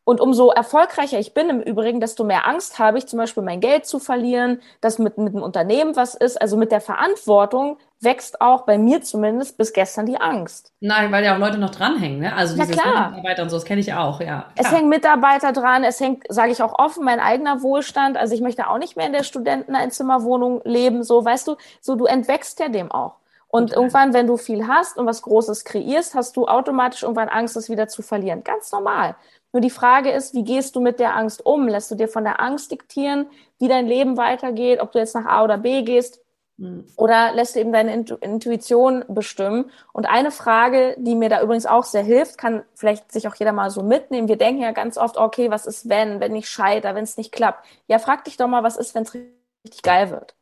Und 0.09 0.20
umso 0.20 0.53
erfolgreicher 0.53 1.18
ich 1.18 1.34
bin 1.34 1.51
im 1.51 1.61
Übrigen, 1.61 1.99
desto 1.99 2.22
mehr 2.22 2.47
Angst 2.47 2.78
habe 2.78 2.97
ich, 2.97 3.09
zum 3.09 3.18
Beispiel 3.18 3.43
mein 3.43 3.59
Geld 3.59 3.87
zu 3.87 3.99
verlieren, 3.99 4.62
dass 4.80 5.01
mit, 5.01 5.18
mit 5.18 5.34
einem 5.34 5.43
Unternehmen 5.43 5.97
was 5.97 6.14
ist. 6.14 6.41
Also 6.41 6.57
mit 6.57 6.70
der 6.70 6.80
Verantwortung 6.80 7.78
wächst 7.99 8.41
auch 8.41 8.62
bei 8.66 8.78
mir 8.78 9.03
zumindest 9.03 9.59
bis 9.59 9.72
gestern 9.72 10.07
die 10.07 10.16
Angst. 10.20 10.72
Nein, 10.78 11.11
weil 11.11 11.24
ja 11.24 11.34
auch 11.34 11.41
Leute 11.41 11.59
noch 11.59 11.70
dranhängen, 11.70 12.20
ne? 12.20 12.37
Also 12.37 12.55
diese 12.55 12.68
Mitarbeiter 12.68 13.43
und 13.43 13.51
so, 13.51 13.57
das 13.57 13.64
kenne 13.64 13.80
ich 13.80 13.95
auch, 13.95 14.20
ja. 14.20 14.26
Klar. 14.26 14.53
Es 14.55 14.70
hängen 14.70 14.89
Mitarbeiter 14.89 15.53
dran, 15.53 15.82
es 15.82 15.99
hängt, 15.99 16.22
sage 16.28 16.53
ich 16.53 16.62
auch 16.62 16.78
offen, 16.78 17.05
mein 17.05 17.18
eigener 17.18 17.62
Wohlstand. 17.62 18.16
Also 18.16 18.32
ich 18.32 18.41
möchte 18.41 18.68
auch 18.70 18.78
nicht 18.78 18.97
mehr 18.97 19.07
in 19.07 19.12
der 19.12 19.24
Studenteneinzimmerwohnung 19.24 20.61
leben, 20.62 21.03
so 21.03 21.24
weißt 21.24 21.49
du, 21.49 21.57
so 21.80 21.97
du 21.97 22.05
entwächst 22.05 22.61
ja 22.61 22.68
dem 22.68 22.93
auch. 22.93 23.16
Und 23.49 23.71
okay. 23.71 23.75
irgendwann, 23.77 24.13
wenn 24.13 24.27
du 24.27 24.37
viel 24.37 24.67
hast 24.67 24.99
und 24.99 25.07
was 25.07 25.23
Großes 25.23 25.65
kreierst, 25.65 26.15
hast 26.15 26.37
du 26.37 26.47
automatisch 26.47 27.03
irgendwann 27.03 27.29
Angst, 27.29 27.57
es 27.57 27.71
wieder 27.71 27.89
zu 27.89 28.03
verlieren. 28.03 28.45
Ganz 28.45 28.73
normal. 28.73 29.17
Nur 29.53 29.61
die 29.61 29.71
Frage 29.71 30.11
ist, 30.11 30.35
wie 30.35 30.45
gehst 30.45 30.77
du 30.77 30.81
mit 30.81 30.99
der 30.99 31.17
Angst 31.17 31.47
um? 31.47 31.69
Lässt 31.69 31.91
du 31.91 31.95
dir 31.95 32.09
von 32.09 32.25
der 32.25 32.41
Angst 32.41 32.71
diktieren, 32.71 33.27
wie 33.59 33.69
dein 33.69 33.87
Leben 33.87 34.17
weitergeht, 34.17 34.81
ob 34.81 34.93
du 34.93 34.99
jetzt 34.99 35.15
nach 35.15 35.27
A 35.27 35.45
oder 35.45 35.59
B 35.59 35.83
gehst? 35.83 36.21
Hm. 36.59 36.87
Oder 36.97 37.33
lässt 37.33 37.55
du 37.55 37.61
eben 37.61 37.73
deine 37.73 37.95
Intuition 37.95 39.05
bestimmen? 39.09 39.71
Und 39.93 40.07
eine 40.07 40.31
Frage, 40.31 40.97
die 40.99 41.15
mir 41.15 41.29
da 41.29 41.43
übrigens 41.43 41.67
auch 41.67 41.85
sehr 41.85 42.03
hilft, 42.03 42.39
kann 42.39 42.65
vielleicht 42.75 43.13
sich 43.13 43.29
auch 43.29 43.35
jeder 43.35 43.53
mal 43.53 43.71
so 43.71 43.83
mitnehmen. 43.83 44.29
Wir 44.29 44.37
denken 44.37 44.63
ja 44.63 44.73
ganz 44.73 44.99
oft, 44.99 45.17
okay, 45.17 45.51
was 45.51 45.67
ist 45.67 45.89
wenn, 45.89 46.21
wenn 46.21 46.35
ich 46.35 46.49
scheitere, 46.49 46.95
wenn 46.95 47.05
es 47.05 47.17
nicht 47.17 47.33
klappt? 47.33 47.65
Ja, 47.87 47.99
frag 47.99 48.25
dich 48.25 48.37
doch 48.37 48.49
mal, 48.49 48.63
was 48.63 48.77
ist, 48.77 48.95
wenn 48.95 49.05
es 49.05 49.15
richtig 49.15 49.83
geil 49.83 50.11
wird? 50.11 50.35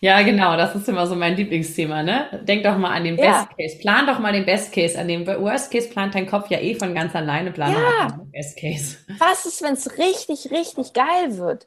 Ja, 0.00 0.22
genau, 0.22 0.56
das 0.56 0.76
ist 0.76 0.88
immer 0.88 1.08
so 1.08 1.16
mein 1.16 1.36
Lieblingsthema, 1.36 2.04
ne? 2.04 2.40
Denk 2.44 2.62
doch 2.62 2.78
mal 2.78 2.92
an 2.92 3.02
den 3.02 3.16
ja. 3.16 3.32
Best 3.32 3.58
Case. 3.58 3.78
Plan 3.80 4.06
doch 4.06 4.20
mal 4.20 4.32
den 4.32 4.46
Best 4.46 4.72
Case. 4.72 4.96
An 4.96 5.08
dem 5.08 5.26
Worst 5.26 5.72
Case 5.72 5.88
plant 5.88 6.14
dein 6.14 6.26
Kopf 6.26 6.48
ja 6.50 6.60
eh 6.60 6.76
von 6.76 6.94
ganz 6.94 7.16
alleine. 7.16 7.50
Plan 7.50 7.72
ja. 7.72 7.78
doch 7.78 8.16
mal 8.16 8.24
den 8.24 8.30
Best 8.30 8.58
Case. 8.58 8.96
Was 9.18 9.44
ist, 9.44 9.60
wenn 9.62 9.72
es 9.72 9.98
richtig, 9.98 10.52
richtig 10.52 10.92
geil 10.92 11.36
wird? 11.36 11.66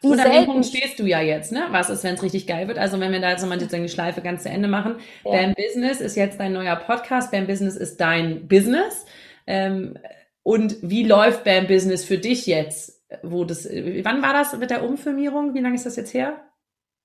Wie 0.00 0.08
und 0.08 0.20
an 0.20 0.26
selten. 0.26 0.42
dem 0.42 0.46
Punkt 0.46 0.66
stehst 0.66 0.98
du 1.00 1.06
ja 1.06 1.20
jetzt, 1.20 1.50
ne? 1.50 1.66
Was 1.70 1.90
ist, 1.90 2.04
wenn 2.04 2.14
es 2.14 2.22
richtig 2.22 2.46
geil 2.46 2.68
wird? 2.68 2.78
Also 2.78 3.00
wenn 3.00 3.10
wir 3.10 3.20
da 3.20 3.30
jetzt 3.30 3.42
nochmal 3.42 3.58
sozusagen 3.58 3.84
die 3.84 3.88
Schleife 3.88 4.20
ganz 4.20 4.44
zu 4.44 4.48
Ende 4.48 4.68
machen. 4.68 4.96
Ja. 5.24 5.32
Bam 5.32 5.54
Business 5.54 6.00
ist 6.00 6.16
jetzt 6.16 6.38
dein 6.38 6.52
neuer 6.52 6.76
Podcast. 6.76 7.32
Bam 7.32 7.48
Business 7.48 7.74
ist 7.74 8.00
dein 8.00 8.46
Business. 8.46 9.06
Ähm, 9.48 9.98
und 10.44 10.76
wie 10.82 11.04
läuft 11.04 11.42
Bam 11.42 11.66
Business 11.66 12.04
für 12.04 12.18
dich 12.18 12.46
jetzt? 12.46 13.00
Wo 13.24 13.44
das, 13.44 13.64
wann 13.64 14.22
war 14.22 14.32
das 14.32 14.56
mit 14.56 14.70
der 14.70 14.84
Umfirmierung? 14.84 15.54
Wie 15.54 15.60
lange 15.60 15.74
ist 15.74 15.86
das 15.86 15.96
jetzt 15.96 16.14
her? 16.14 16.40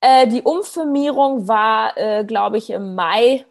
Äh, 0.01 0.27
die 0.27 0.41
Umfirmierung 0.41 1.47
war, 1.47 1.97
äh, 1.97 2.23
glaube 2.23 2.57
ich, 2.57 2.69
im 2.69 2.95
Mai. 2.95 3.45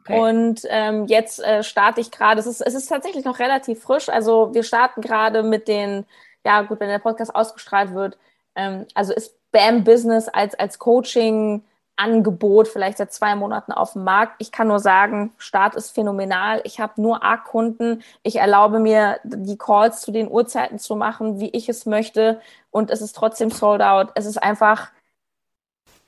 Okay. 0.00 0.20
Und 0.20 0.62
ähm, 0.68 1.06
jetzt 1.06 1.42
äh, 1.42 1.62
starte 1.62 2.00
ich 2.00 2.10
gerade, 2.10 2.38
es 2.38 2.46
ist, 2.46 2.60
es 2.60 2.74
ist 2.74 2.86
tatsächlich 2.86 3.24
noch 3.24 3.38
relativ 3.38 3.82
frisch. 3.82 4.08
Also 4.08 4.54
wir 4.54 4.62
starten 4.62 5.00
gerade 5.00 5.42
mit 5.42 5.68
den, 5.68 6.06
ja 6.44 6.62
gut, 6.62 6.80
wenn 6.80 6.88
der 6.88 7.00
Podcast 7.00 7.34
ausgestrahlt 7.34 7.92
wird, 7.94 8.18
ähm, 8.54 8.86
also 8.94 9.12
ist 9.12 9.36
BAM 9.50 9.84
Business 9.84 10.28
als, 10.28 10.54
als 10.54 10.78
Coaching 10.78 11.62
Angebot 11.96 12.68
vielleicht 12.68 12.98
seit 12.98 13.12
zwei 13.12 13.34
Monaten 13.34 13.72
auf 13.72 13.94
dem 13.94 14.04
Markt. 14.04 14.34
Ich 14.38 14.52
kann 14.52 14.68
nur 14.68 14.80
sagen, 14.80 15.32
Start 15.38 15.74
ist 15.76 15.94
phänomenal. 15.94 16.60
Ich 16.64 16.78
habe 16.78 17.00
nur 17.00 17.24
A-Kunden. 17.24 18.02
Ich 18.22 18.36
erlaube 18.36 18.78
mir, 18.78 19.18
die 19.24 19.56
Calls 19.56 20.02
zu 20.02 20.12
den 20.12 20.30
Uhrzeiten 20.30 20.78
zu 20.78 20.94
machen, 20.94 21.40
wie 21.40 21.48
ich 21.48 21.68
es 21.70 21.86
möchte. 21.86 22.40
Und 22.70 22.90
es 22.90 23.00
ist 23.00 23.16
trotzdem 23.16 23.50
sold 23.50 23.80
out. 23.80 24.10
Es 24.14 24.26
ist 24.26 24.36
einfach 24.36 24.90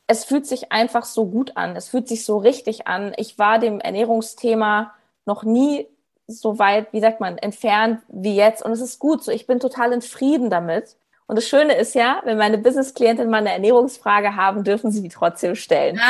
es 0.09 0.25
fühlt 0.25 0.47
sich 0.47 0.73
einfach 0.73 1.05
so 1.05 1.27
gut 1.27 1.57
an. 1.57 1.77
Es 1.77 1.91
fühlt 1.91 2.09
sich 2.09 2.25
so 2.25 2.39
richtig 2.39 2.87
an. 2.87 3.13
Ich 3.19 3.39
war 3.39 3.59
dem 3.59 3.79
Ernährungsthema 3.79 4.93
noch 5.27 5.45
nie 5.45 5.87
so 6.27 6.59
weit, 6.59 6.93
wie 6.93 7.01
sagt 7.01 7.21
man, 7.21 7.37
entfernt 7.37 8.01
wie 8.09 8.35
jetzt. 8.35 8.65
Und 8.65 8.73
es 8.73 8.81
ist 8.81 8.99
gut 8.99 9.23
so. 9.23 9.31
Ich 9.31 9.47
bin 9.47 9.61
total 9.61 9.93
in 9.93 10.01
Frieden 10.01 10.49
damit. 10.49 10.97
Und 11.27 11.37
das 11.37 11.47
Schöne 11.47 11.75
ist 11.75 11.95
ja, 11.95 12.23
wenn 12.25 12.39
meine 12.39 12.57
Business-Klientinnen 12.57 13.31
mal 13.31 13.39
eine 13.39 13.53
Ernährungsfrage 13.53 14.35
haben, 14.35 14.65
dürfen 14.65 14.91
sie 14.91 15.03
die 15.03 15.11
trotzdem 15.11 15.55
stellen. 15.55 16.01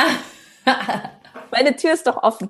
meine 1.51 1.75
Tür 1.75 1.91
ist 1.91 2.07
doch 2.07 2.23
offen. 2.23 2.49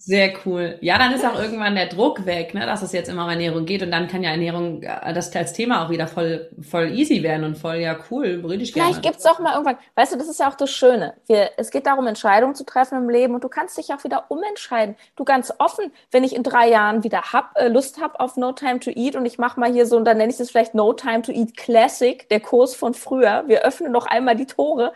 Sehr 0.00 0.32
cool. 0.46 0.78
Ja, 0.80 0.96
dann 0.96 1.12
ist 1.12 1.26
auch 1.26 1.36
irgendwann 1.36 1.74
der 1.74 1.86
Druck 1.86 2.24
weg, 2.24 2.54
ne, 2.54 2.64
dass 2.64 2.82
es 2.82 2.92
jetzt 2.92 3.08
immer 3.08 3.24
um 3.24 3.30
Ernährung 3.30 3.66
geht 3.66 3.82
und 3.82 3.90
dann 3.90 4.06
kann 4.06 4.22
ja 4.22 4.30
Ernährung 4.30 4.80
äh, 4.84 5.12
das 5.12 5.34
als 5.34 5.52
Thema 5.52 5.84
auch 5.84 5.90
wieder 5.90 6.06
voll 6.06 6.48
voll 6.62 6.92
easy 6.96 7.24
werden 7.24 7.42
und 7.42 7.58
voll 7.58 7.76
ja 7.76 7.98
cool, 8.08 8.44
würde 8.44 8.62
ich 8.62 8.72
gerne. 8.72 8.90
Vielleicht 8.90 9.02
gibt's 9.02 9.26
auch 9.26 9.40
mal 9.40 9.54
irgendwann. 9.54 9.76
Weißt 9.96 10.12
du, 10.12 10.16
das 10.16 10.28
ist 10.28 10.38
ja 10.38 10.48
auch 10.48 10.54
das 10.54 10.70
Schöne. 10.70 11.14
Wir, 11.26 11.50
es 11.56 11.72
geht 11.72 11.86
darum, 11.86 12.06
Entscheidungen 12.06 12.54
zu 12.54 12.64
treffen 12.64 12.96
im 12.96 13.10
Leben 13.10 13.34
und 13.34 13.42
du 13.42 13.48
kannst 13.48 13.76
dich 13.76 13.92
auch 13.92 14.04
wieder 14.04 14.26
umentscheiden. 14.28 14.94
Du 15.16 15.24
ganz 15.24 15.52
offen, 15.58 15.92
wenn 16.12 16.22
ich 16.22 16.36
in 16.36 16.44
drei 16.44 16.68
Jahren 16.68 17.02
wieder 17.02 17.32
hab, 17.32 17.58
äh, 17.58 17.66
Lust 17.66 18.00
hab 18.00 18.20
auf 18.20 18.36
No 18.36 18.52
Time 18.52 18.78
to 18.78 18.90
Eat 18.90 19.16
und 19.16 19.26
ich 19.26 19.36
mache 19.38 19.58
mal 19.58 19.72
hier 19.72 19.84
so 19.84 19.96
und 19.96 20.04
dann 20.04 20.18
nenne 20.18 20.30
ich 20.30 20.38
das 20.38 20.50
vielleicht 20.50 20.74
No 20.74 20.92
Time 20.92 21.22
to 21.22 21.32
Eat 21.32 21.56
Classic, 21.56 22.28
der 22.28 22.38
Kurs 22.38 22.76
von 22.76 22.94
früher. 22.94 23.42
Wir 23.48 23.62
öffnen 23.62 23.90
noch 23.90 24.06
einmal 24.06 24.36
die 24.36 24.46
Tore 24.46 24.92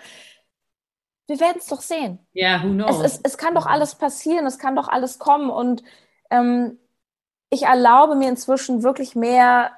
wir 1.26 1.40
werden 1.40 1.58
es 1.58 1.66
doch 1.66 1.80
sehen. 1.80 2.18
Ja, 2.32 2.56
yeah, 2.56 2.62
who 2.62 2.68
knows? 2.68 2.98
Es, 2.98 3.14
es, 3.14 3.20
es, 3.22 3.38
kann 3.38 3.54
doch 3.54 3.66
alles 3.66 3.94
passieren, 3.94 4.46
es 4.46 4.58
kann 4.58 4.76
doch 4.76 4.88
alles 4.88 5.18
kommen. 5.18 5.50
Und 5.50 5.82
ähm, 6.30 6.78
ich 7.50 7.64
erlaube 7.64 8.14
mir 8.14 8.28
inzwischen 8.28 8.82
wirklich 8.82 9.14
mehr, 9.14 9.72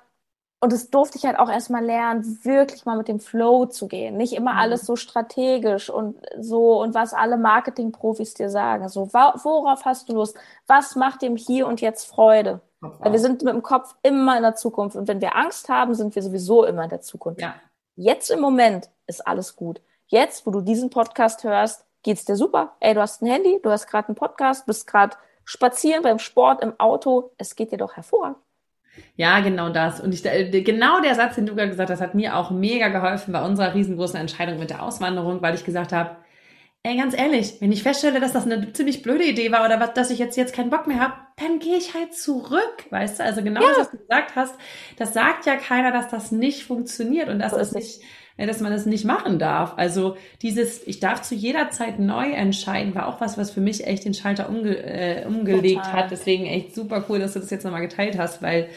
und 0.61 0.73
das 0.73 0.89
durfte 0.89 1.19
ich 1.19 1.27
halt 1.27 1.39
auch 1.39 1.51
erstmal 1.51 1.85
lernen, 1.85 2.39
wirklich 2.43 2.87
mal 2.87 2.97
mit 2.97 3.09
dem 3.09 3.21
Flow 3.21 3.67
zu 3.67 3.87
gehen. 3.87 4.17
Nicht 4.17 4.33
immer 4.33 4.55
mhm. 4.55 4.59
alles 4.59 4.87
so 4.87 4.97
strategisch 4.97 5.91
und 5.91 6.17
so 6.41 6.81
und 6.81 6.95
was 6.95 7.13
alle 7.13 7.37
Marketing-Profis 7.37 8.33
dir 8.35 8.49
sagen. 8.49 8.89
So, 8.89 9.13
worauf 9.13 9.85
hast 9.85 10.09
du 10.09 10.15
Lust? 10.15 10.37
Was 10.67 10.97
macht 10.97 11.21
dem 11.21 11.37
hier 11.37 11.67
und 11.67 11.83
jetzt 11.83 12.07
Freude? 12.07 12.63
Weil 12.81 13.13
wir 13.13 13.19
sind 13.19 13.43
mit 13.43 13.55
dem 13.55 13.63
Kopf 13.63 13.95
immer 14.03 14.37
in 14.37 14.43
der 14.43 14.55
Zukunft. 14.55 14.97
Und 14.97 15.09
wenn 15.09 15.21
wir 15.21 15.37
Angst 15.37 15.69
haben, 15.69 15.95
sind 15.95 16.15
wir 16.15 16.23
sowieso 16.23 16.65
immer 16.65 16.85
in 16.85 16.91
der 16.91 17.01
Zukunft. 17.01 17.41
Ja. 17.41 17.55
Jetzt 17.97 18.31
im 18.31 18.41
Moment 18.41 18.91
ist 19.07 19.27
alles 19.27 19.57
gut. 19.57 19.81
Jetzt, 20.07 20.47
wo 20.47 20.51
du 20.51 20.61
diesen 20.61 20.91
Podcast 20.91 21.45
hörst, 21.45 21.87
geht's 22.03 22.25
dir 22.25 22.37
super. 22.37 22.77
Ey, 22.81 22.95
du 22.95 23.01
hast 23.01 23.23
ein 23.23 23.27
Handy, 23.27 23.59
du 23.63 23.71
hast 23.71 23.87
gerade 23.87 24.09
einen 24.09 24.17
Podcast, 24.17 24.67
bist 24.67 24.87
gerade 24.87 25.17
spazieren 25.45 26.03
beim 26.03 26.19
Sport, 26.19 26.63
im 26.63 26.79
Auto. 26.79 27.31
Es 27.39 27.57
geht 27.57 27.73
dir 27.73 27.79
doch 27.79 27.97
hervorragend. 27.97 28.37
Ja, 29.17 29.41
genau 29.41 29.71
das. 29.71 30.01
Und 30.01 30.13
ich, 30.13 30.23
genau 30.23 31.01
der 31.01 31.15
Satz, 31.15 31.37
den 31.37 31.47
du 31.47 31.55
gerade 31.55 31.71
gesagt 31.71 31.91
hast, 31.91 32.01
hat 32.01 32.15
mir 32.15 32.37
auch 32.37 32.51
mega 32.51 32.89
geholfen 32.89 33.33
bei 33.33 33.45
unserer 33.45 33.75
riesengroßen 33.75 34.21
Entscheidung 34.21 34.59
mit 34.59 34.71
der 34.71 34.83
Auswanderung, 34.83 35.43
weil 35.43 35.55
ich 35.55 35.65
gesagt 35.65 35.93
habe, 35.93 36.17
ey, 36.85 36.97
ganz 36.97 37.17
ehrlich, 37.17 37.61
wenn 37.61 37.73
ich 37.73 37.83
feststelle, 37.83 38.21
dass 38.21 38.35
das 38.35 38.45
eine 38.45 38.73
ziemlich 38.73 39.03
blöde 39.03 39.25
Idee 39.25 39.51
war 39.51 39.65
oder 39.65 39.81
was, 39.81 39.95
dass 39.95 40.11
ich 40.11 40.19
jetzt, 40.19 40.37
jetzt 40.37 40.55
keinen 40.55 40.71
Bock 40.71 40.87
mehr 40.87 41.01
habe, 41.01 41.15
dann 41.37 41.59
gehe 41.59 41.79
ich 41.79 41.95
halt 41.95 42.15
zurück, 42.15 42.85
weißt 42.91 43.19
du? 43.19 43.25
Also 43.25 43.43
genau 43.43 43.63
ja. 43.63 43.69
das, 43.69 43.79
was 43.79 43.91
du 43.91 43.99
gesagt 43.99 44.37
hast, 44.37 44.55
das 44.99 45.15
sagt 45.15 45.47
ja 45.47 45.57
keiner, 45.57 45.91
dass 45.91 46.09
das 46.09 46.31
nicht 46.31 46.65
funktioniert 46.65 47.31
und 47.31 47.39
dass 47.39 47.53
so 47.53 47.59
das 47.59 47.73
nicht 47.73 48.03
dass 48.37 48.61
man 48.61 48.73
das 48.73 48.87
nicht 48.87 49.05
machen 49.05 49.39
darf. 49.39 49.75
Also 49.77 50.17
dieses, 50.43 50.87
ich 50.87 51.01
darf 51.01 51.23
zu 51.23 51.35
jeder 51.35 51.71
Zeit 51.71 51.99
neu 51.99 52.31
entscheiden, 52.31 52.95
war 52.95 53.09
auch 53.09 53.21
was, 53.21 53.39
was 53.39 53.53
für 53.53 53.61
mich 53.61 53.87
echt 53.87 54.05
den 54.05 54.15
Schalter 54.15 54.49
umge 54.49 54.77
äh, 54.77 55.25
umgelegt 55.27 55.85
Total. 55.85 55.93
hat. 55.93 56.11
Deswegen 56.11 56.47
echt 56.47 56.75
super 56.75 57.05
cool, 57.09 57.21
dass 57.21 57.35
du 57.35 57.41
das 57.41 57.51
jetzt 57.51 57.65
nochmal 57.65 57.83
geteilt 57.83 58.19
hast, 58.19 58.43
weil 58.43 58.69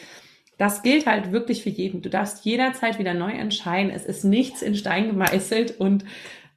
das 0.57 0.83
gilt 0.83 1.05
halt 1.05 1.31
wirklich 1.31 1.63
für 1.63 1.69
jeden. 1.69 2.01
Du 2.01 2.09
darfst 2.09 2.45
jederzeit 2.45 2.99
wieder 2.99 3.13
neu 3.13 3.31
entscheiden. 3.31 3.91
Es 3.91 4.05
ist 4.05 4.23
nichts 4.23 4.61
in 4.61 4.75
Stein 4.75 5.07
gemeißelt 5.07 5.79
und 5.79 6.05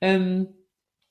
ähm, 0.00 0.48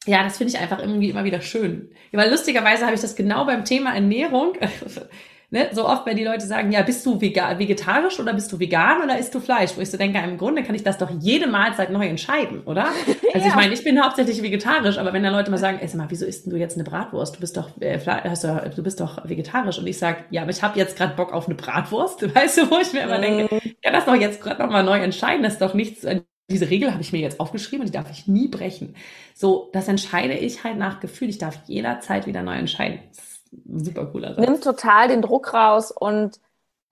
ja, 0.05 0.23
das 0.23 0.37
finde 0.37 0.53
ich 0.53 0.59
einfach 0.59 0.79
irgendwie 0.79 1.09
immer 1.09 1.23
wieder 1.23 1.41
schön. 1.41 1.91
Weil 2.11 2.31
lustigerweise 2.31 2.85
habe 2.85 2.95
ich 2.95 3.01
das 3.01 3.15
genau 3.15 3.45
beim 3.45 3.65
Thema 3.65 3.93
Ernährung 3.93 4.53
ne, 5.51 5.69
so 5.71 5.87
oft, 5.87 6.05
wenn 6.05 6.17
die 6.17 6.23
Leute 6.23 6.45
sagen, 6.45 6.71
ja, 6.71 6.81
bist 6.81 7.05
du 7.05 7.19
vegetarisch 7.19 8.19
oder 8.19 8.33
bist 8.33 8.51
du 8.51 8.59
vegan 8.59 9.01
oder 9.03 9.17
isst 9.17 9.33
du 9.33 9.39
Fleisch? 9.39 9.71
Wo 9.75 9.81
ich 9.81 9.89
so 9.89 9.97
denke, 9.97 10.19
im 10.19 10.37
Grunde 10.37 10.63
kann 10.63 10.75
ich 10.75 10.83
das 10.83 10.97
doch 10.97 11.09
jede 11.19 11.47
Mahlzeit 11.47 11.89
neu 11.91 12.07
entscheiden, 12.07 12.61
oder? 12.65 12.87
Also 13.31 13.45
ja. 13.45 13.51
ich 13.51 13.55
meine, 13.55 13.73
ich 13.75 13.83
bin 13.83 14.03
hauptsächlich 14.03 14.41
vegetarisch, 14.41 14.97
aber 14.97 15.13
wenn 15.13 15.21
da 15.21 15.29
Leute 15.29 15.51
mal 15.51 15.59
sagen, 15.59 15.77
ey, 15.79 15.87
sag 15.87 15.97
mal, 15.97 16.07
wieso 16.09 16.25
isst 16.25 16.45
denn 16.45 16.51
du 16.51 16.57
jetzt 16.57 16.73
eine 16.73 16.83
Bratwurst? 16.83 17.35
Du 17.35 17.39
bist 17.39 17.55
doch, 17.57 17.69
äh, 17.79 17.99
hast 18.03 18.43
du, 18.43 18.71
du 18.75 18.81
bist 18.81 18.99
doch 18.99 19.29
vegetarisch. 19.29 19.77
Und 19.77 19.85
ich 19.85 19.99
sage, 19.99 20.23
ja, 20.31 20.41
aber 20.41 20.49
ich 20.49 20.63
habe 20.63 20.79
jetzt 20.79 20.97
gerade 20.97 21.15
Bock 21.15 21.31
auf 21.31 21.45
eine 21.45 21.53
Bratwurst. 21.53 22.23
Weißt 22.35 22.57
du, 22.57 22.71
wo 22.71 22.79
ich 22.79 22.91
mir 22.91 23.01
immer 23.01 23.19
denke, 23.19 23.53
mhm. 23.53 23.75
ja, 23.83 23.91
das 23.91 24.05
doch 24.05 24.15
jetzt 24.15 24.41
gerade 24.41 24.63
nochmal 24.63 24.83
neu 24.83 24.97
entscheiden. 24.97 25.43
Das 25.43 25.53
ist 25.53 25.61
doch 25.61 25.75
nichts, 25.75 26.03
äh, 26.05 26.21
diese 26.49 26.71
Regel 26.71 26.91
habe 26.91 27.01
ich 27.01 27.13
mir 27.13 27.21
jetzt 27.21 27.39
aufgeschrieben 27.39 27.81
und 27.81 27.93
die 27.93 27.97
darf 27.97 28.09
ich 28.09 28.27
nie 28.27 28.47
brechen. 28.47 28.95
So, 29.35 29.69
das 29.73 29.87
entscheide 29.87 30.33
ich 30.33 30.63
halt 30.63 30.77
nach 30.77 30.99
Gefühl. 30.99 31.29
Ich 31.29 31.37
darf 31.37 31.59
jederzeit 31.67 32.25
wieder 32.25 32.41
neu 32.41 32.55
entscheiden. 32.55 32.99
Das 33.15 33.38
super 33.51 34.05
cooler 34.07 34.35
Satz. 34.35 34.45
Nimmt 34.45 34.63
total 34.63 35.07
den 35.07 35.21
Druck 35.21 35.53
raus 35.53 35.91
und 35.91 36.39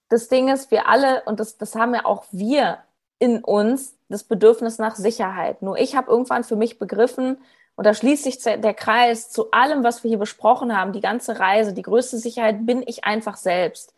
das 0.10 0.28
Ding 0.28 0.48
ist, 0.50 0.72
wir 0.72 0.88
alle, 0.88 1.24
und 1.26 1.40
das, 1.40 1.58
das 1.58 1.76
haben 1.76 1.94
ja 1.94 2.06
auch 2.06 2.26
wir 2.32 2.80
in 3.20 3.44
uns, 3.44 3.98
das 4.10 4.24
Bedürfnis 4.24 4.78
nach 4.78 4.96
Sicherheit. 4.96 5.62
Nur 5.62 5.78
ich 5.78 5.96
habe 5.96 6.10
irgendwann 6.10 6.44
für 6.44 6.56
mich 6.56 6.80
begriffen, 6.80 7.38
und 7.78 7.86
da 7.86 7.94
schließt 7.94 8.24
sich 8.24 8.40
der 8.40 8.74
Kreis 8.74 9.30
zu 9.30 9.52
allem, 9.52 9.84
was 9.84 10.04
wir 10.04 10.10
hier 10.10 10.18
besprochen 10.18 10.76
haben, 10.76 10.94
die 10.94 11.00
ganze 11.00 11.40
Reise, 11.40 11.74
die 11.74 11.84
größte 11.84 12.18
Sicherheit 12.18 12.66
bin 12.66 12.84
ich 12.86 13.06
einfach 13.06 13.38
selbst. 13.38 13.94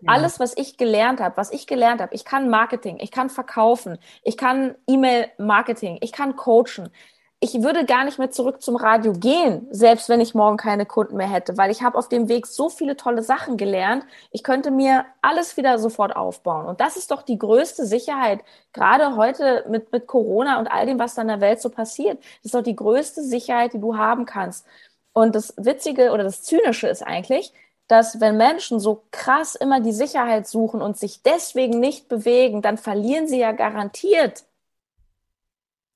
Ja. 0.00 0.12
Alles, 0.12 0.38
was 0.38 0.56
ich 0.56 0.76
gelernt 0.76 1.20
habe, 1.20 1.36
was 1.36 1.50
ich 1.50 1.66
gelernt 1.66 2.00
habe, 2.00 2.14
ich 2.14 2.24
kann 2.24 2.48
Marketing, 2.48 2.98
ich 3.00 3.10
kann 3.10 3.30
verkaufen, 3.30 3.98
ich 4.22 4.36
kann 4.36 4.76
E-Mail-Marketing, 4.86 5.98
ich 6.00 6.12
kann 6.12 6.36
coachen, 6.36 6.90
ich 7.44 7.62
würde 7.62 7.84
gar 7.84 8.04
nicht 8.06 8.18
mehr 8.18 8.30
zurück 8.30 8.62
zum 8.62 8.74
Radio 8.76 9.12
gehen, 9.12 9.66
selbst 9.70 10.08
wenn 10.08 10.22
ich 10.22 10.34
morgen 10.34 10.56
keine 10.56 10.86
Kunden 10.86 11.18
mehr 11.18 11.28
hätte, 11.28 11.58
weil 11.58 11.70
ich 11.70 11.82
habe 11.82 11.98
auf 11.98 12.08
dem 12.08 12.28
Weg 12.30 12.46
so 12.46 12.70
viele 12.70 12.96
tolle 12.96 13.22
Sachen 13.22 13.58
gelernt. 13.58 14.06
Ich 14.30 14.42
könnte 14.42 14.70
mir 14.70 15.04
alles 15.20 15.58
wieder 15.58 15.78
sofort 15.78 16.16
aufbauen. 16.16 16.64
Und 16.64 16.80
das 16.80 16.96
ist 16.96 17.10
doch 17.10 17.20
die 17.20 17.36
größte 17.36 17.84
Sicherheit, 17.84 18.40
gerade 18.72 19.16
heute 19.16 19.66
mit, 19.68 19.92
mit 19.92 20.06
Corona 20.06 20.58
und 20.58 20.68
all 20.68 20.86
dem, 20.86 20.98
was 20.98 21.16
da 21.16 21.22
in 21.22 21.28
der 21.28 21.42
Welt 21.42 21.60
so 21.60 21.68
passiert. 21.68 22.18
Das 22.18 22.46
ist 22.46 22.54
doch 22.54 22.62
die 22.62 22.76
größte 22.76 23.22
Sicherheit, 23.22 23.74
die 23.74 23.80
du 23.80 23.98
haben 23.98 24.24
kannst. 24.24 24.64
Und 25.12 25.34
das 25.34 25.52
Witzige 25.58 26.12
oder 26.12 26.24
das 26.24 26.42
Zynische 26.44 26.88
ist 26.88 27.02
eigentlich, 27.02 27.52
dass 27.88 28.20
wenn 28.22 28.38
Menschen 28.38 28.80
so 28.80 29.04
krass 29.10 29.54
immer 29.54 29.80
die 29.80 29.92
Sicherheit 29.92 30.46
suchen 30.46 30.80
und 30.80 30.96
sich 30.98 31.22
deswegen 31.22 31.78
nicht 31.78 32.08
bewegen, 32.08 32.62
dann 32.62 32.78
verlieren 32.78 33.28
sie 33.28 33.38
ja 33.38 33.52
garantiert 33.52 34.44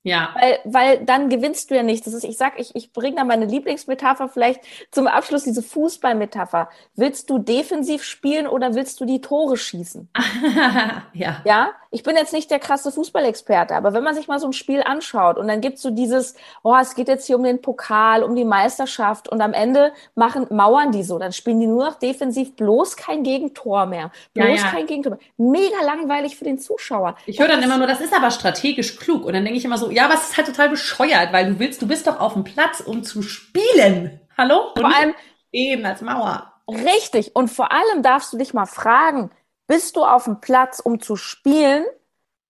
ja. 0.02 0.34
Weil, 0.38 0.58
weil 0.64 1.04
dann 1.04 1.28
gewinnst 1.28 1.70
du 1.70 1.74
ja 1.74 1.82
nichts. 1.82 2.04
Das 2.04 2.14
ist, 2.14 2.24
ich 2.24 2.36
sag, 2.36 2.58
ich, 2.58 2.74
ich 2.74 2.92
bringe 2.92 3.16
da 3.16 3.24
meine 3.24 3.46
Lieblingsmetapher 3.46 4.28
vielleicht 4.28 4.60
zum 4.90 5.06
Abschluss, 5.06 5.44
diese 5.44 5.62
Fußballmetapher. 5.62 6.68
Willst 6.94 7.28
du 7.30 7.38
defensiv 7.38 8.02
spielen 8.04 8.46
oder 8.46 8.74
willst 8.74 9.00
du 9.00 9.04
die 9.04 9.20
Tore 9.20 9.56
schießen? 9.56 10.08
ja. 11.12 11.42
Ja? 11.44 11.70
Ich 11.90 12.02
bin 12.02 12.16
jetzt 12.16 12.32
nicht 12.32 12.50
der 12.50 12.58
krasse 12.58 12.92
Fußballexperte, 12.92 13.74
aber 13.74 13.94
wenn 13.94 14.02
man 14.02 14.14
sich 14.14 14.28
mal 14.28 14.38
so 14.38 14.46
ein 14.46 14.52
Spiel 14.52 14.82
anschaut 14.82 15.38
und 15.38 15.48
dann 15.48 15.60
gibt's 15.60 15.80
so 15.80 15.90
dieses, 15.90 16.34
oh, 16.62 16.76
es 16.80 16.94
geht 16.94 17.08
jetzt 17.08 17.26
hier 17.26 17.36
um 17.36 17.44
den 17.44 17.62
Pokal, 17.62 18.22
um 18.22 18.36
die 18.36 18.44
Meisterschaft 18.44 19.28
und 19.28 19.40
am 19.40 19.54
Ende 19.54 19.92
machen, 20.14 20.46
mauern 20.50 20.92
die 20.92 21.02
so, 21.02 21.18
dann 21.18 21.32
spielen 21.32 21.60
die 21.60 21.66
nur 21.66 21.86
noch 21.86 21.98
defensiv, 21.98 22.56
bloß 22.56 22.96
kein 22.96 23.22
Gegentor 23.22 23.86
mehr. 23.86 24.10
Bloß 24.34 24.48
ja, 24.48 24.54
ja. 24.54 24.70
kein 24.70 24.86
Gegentor 24.86 25.12
mehr. 25.12 25.20
Mega 25.38 25.82
langweilig 25.82 26.36
für 26.36 26.44
den 26.44 26.58
Zuschauer. 26.58 27.16
Ich 27.24 27.38
höre 27.38 27.48
dann 27.48 27.62
immer 27.62 27.78
nur, 27.78 27.86
das 27.86 28.00
ist 28.00 28.14
aber 28.14 28.30
strategisch 28.30 28.96
klug. 28.96 29.24
Und 29.24 29.32
dann 29.32 29.44
denke 29.44 29.58
ich 29.58 29.64
immer 29.64 29.78
so, 29.78 29.90
ja, 29.90 30.04
aber 30.04 30.14
es 30.14 30.30
ist 30.30 30.36
halt 30.36 30.46
total 30.46 30.68
bescheuert, 30.68 31.32
weil 31.32 31.52
du 31.52 31.58
willst, 31.58 31.80
du 31.80 31.88
bist 31.88 32.06
doch 32.06 32.20
auf 32.20 32.34
dem 32.34 32.44
Platz, 32.44 32.80
um 32.80 33.02
zu 33.02 33.22
spielen. 33.22 34.20
Hallo? 34.36 34.72
Vor 34.76 34.94
allem 34.94 35.14
eben 35.52 35.84
als 35.86 36.02
Mauer. 36.02 36.52
Richtig. 36.68 37.34
Und 37.34 37.48
vor 37.48 37.72
allem 37.72 38.02
darfst 38.02 38.32
du 38.32 38.36
dich 38.36 38.52
mal 38.52 38.66
fragen, 38.66 39.30
bist 39.68 39.94
du 39.94 40.04
auf 40.04 40.24
dem 40.24 40.40
Platz, 40.40 40.80
um 40.80 41.00
zu 41.00 41.14
spielen, 41.14 41.84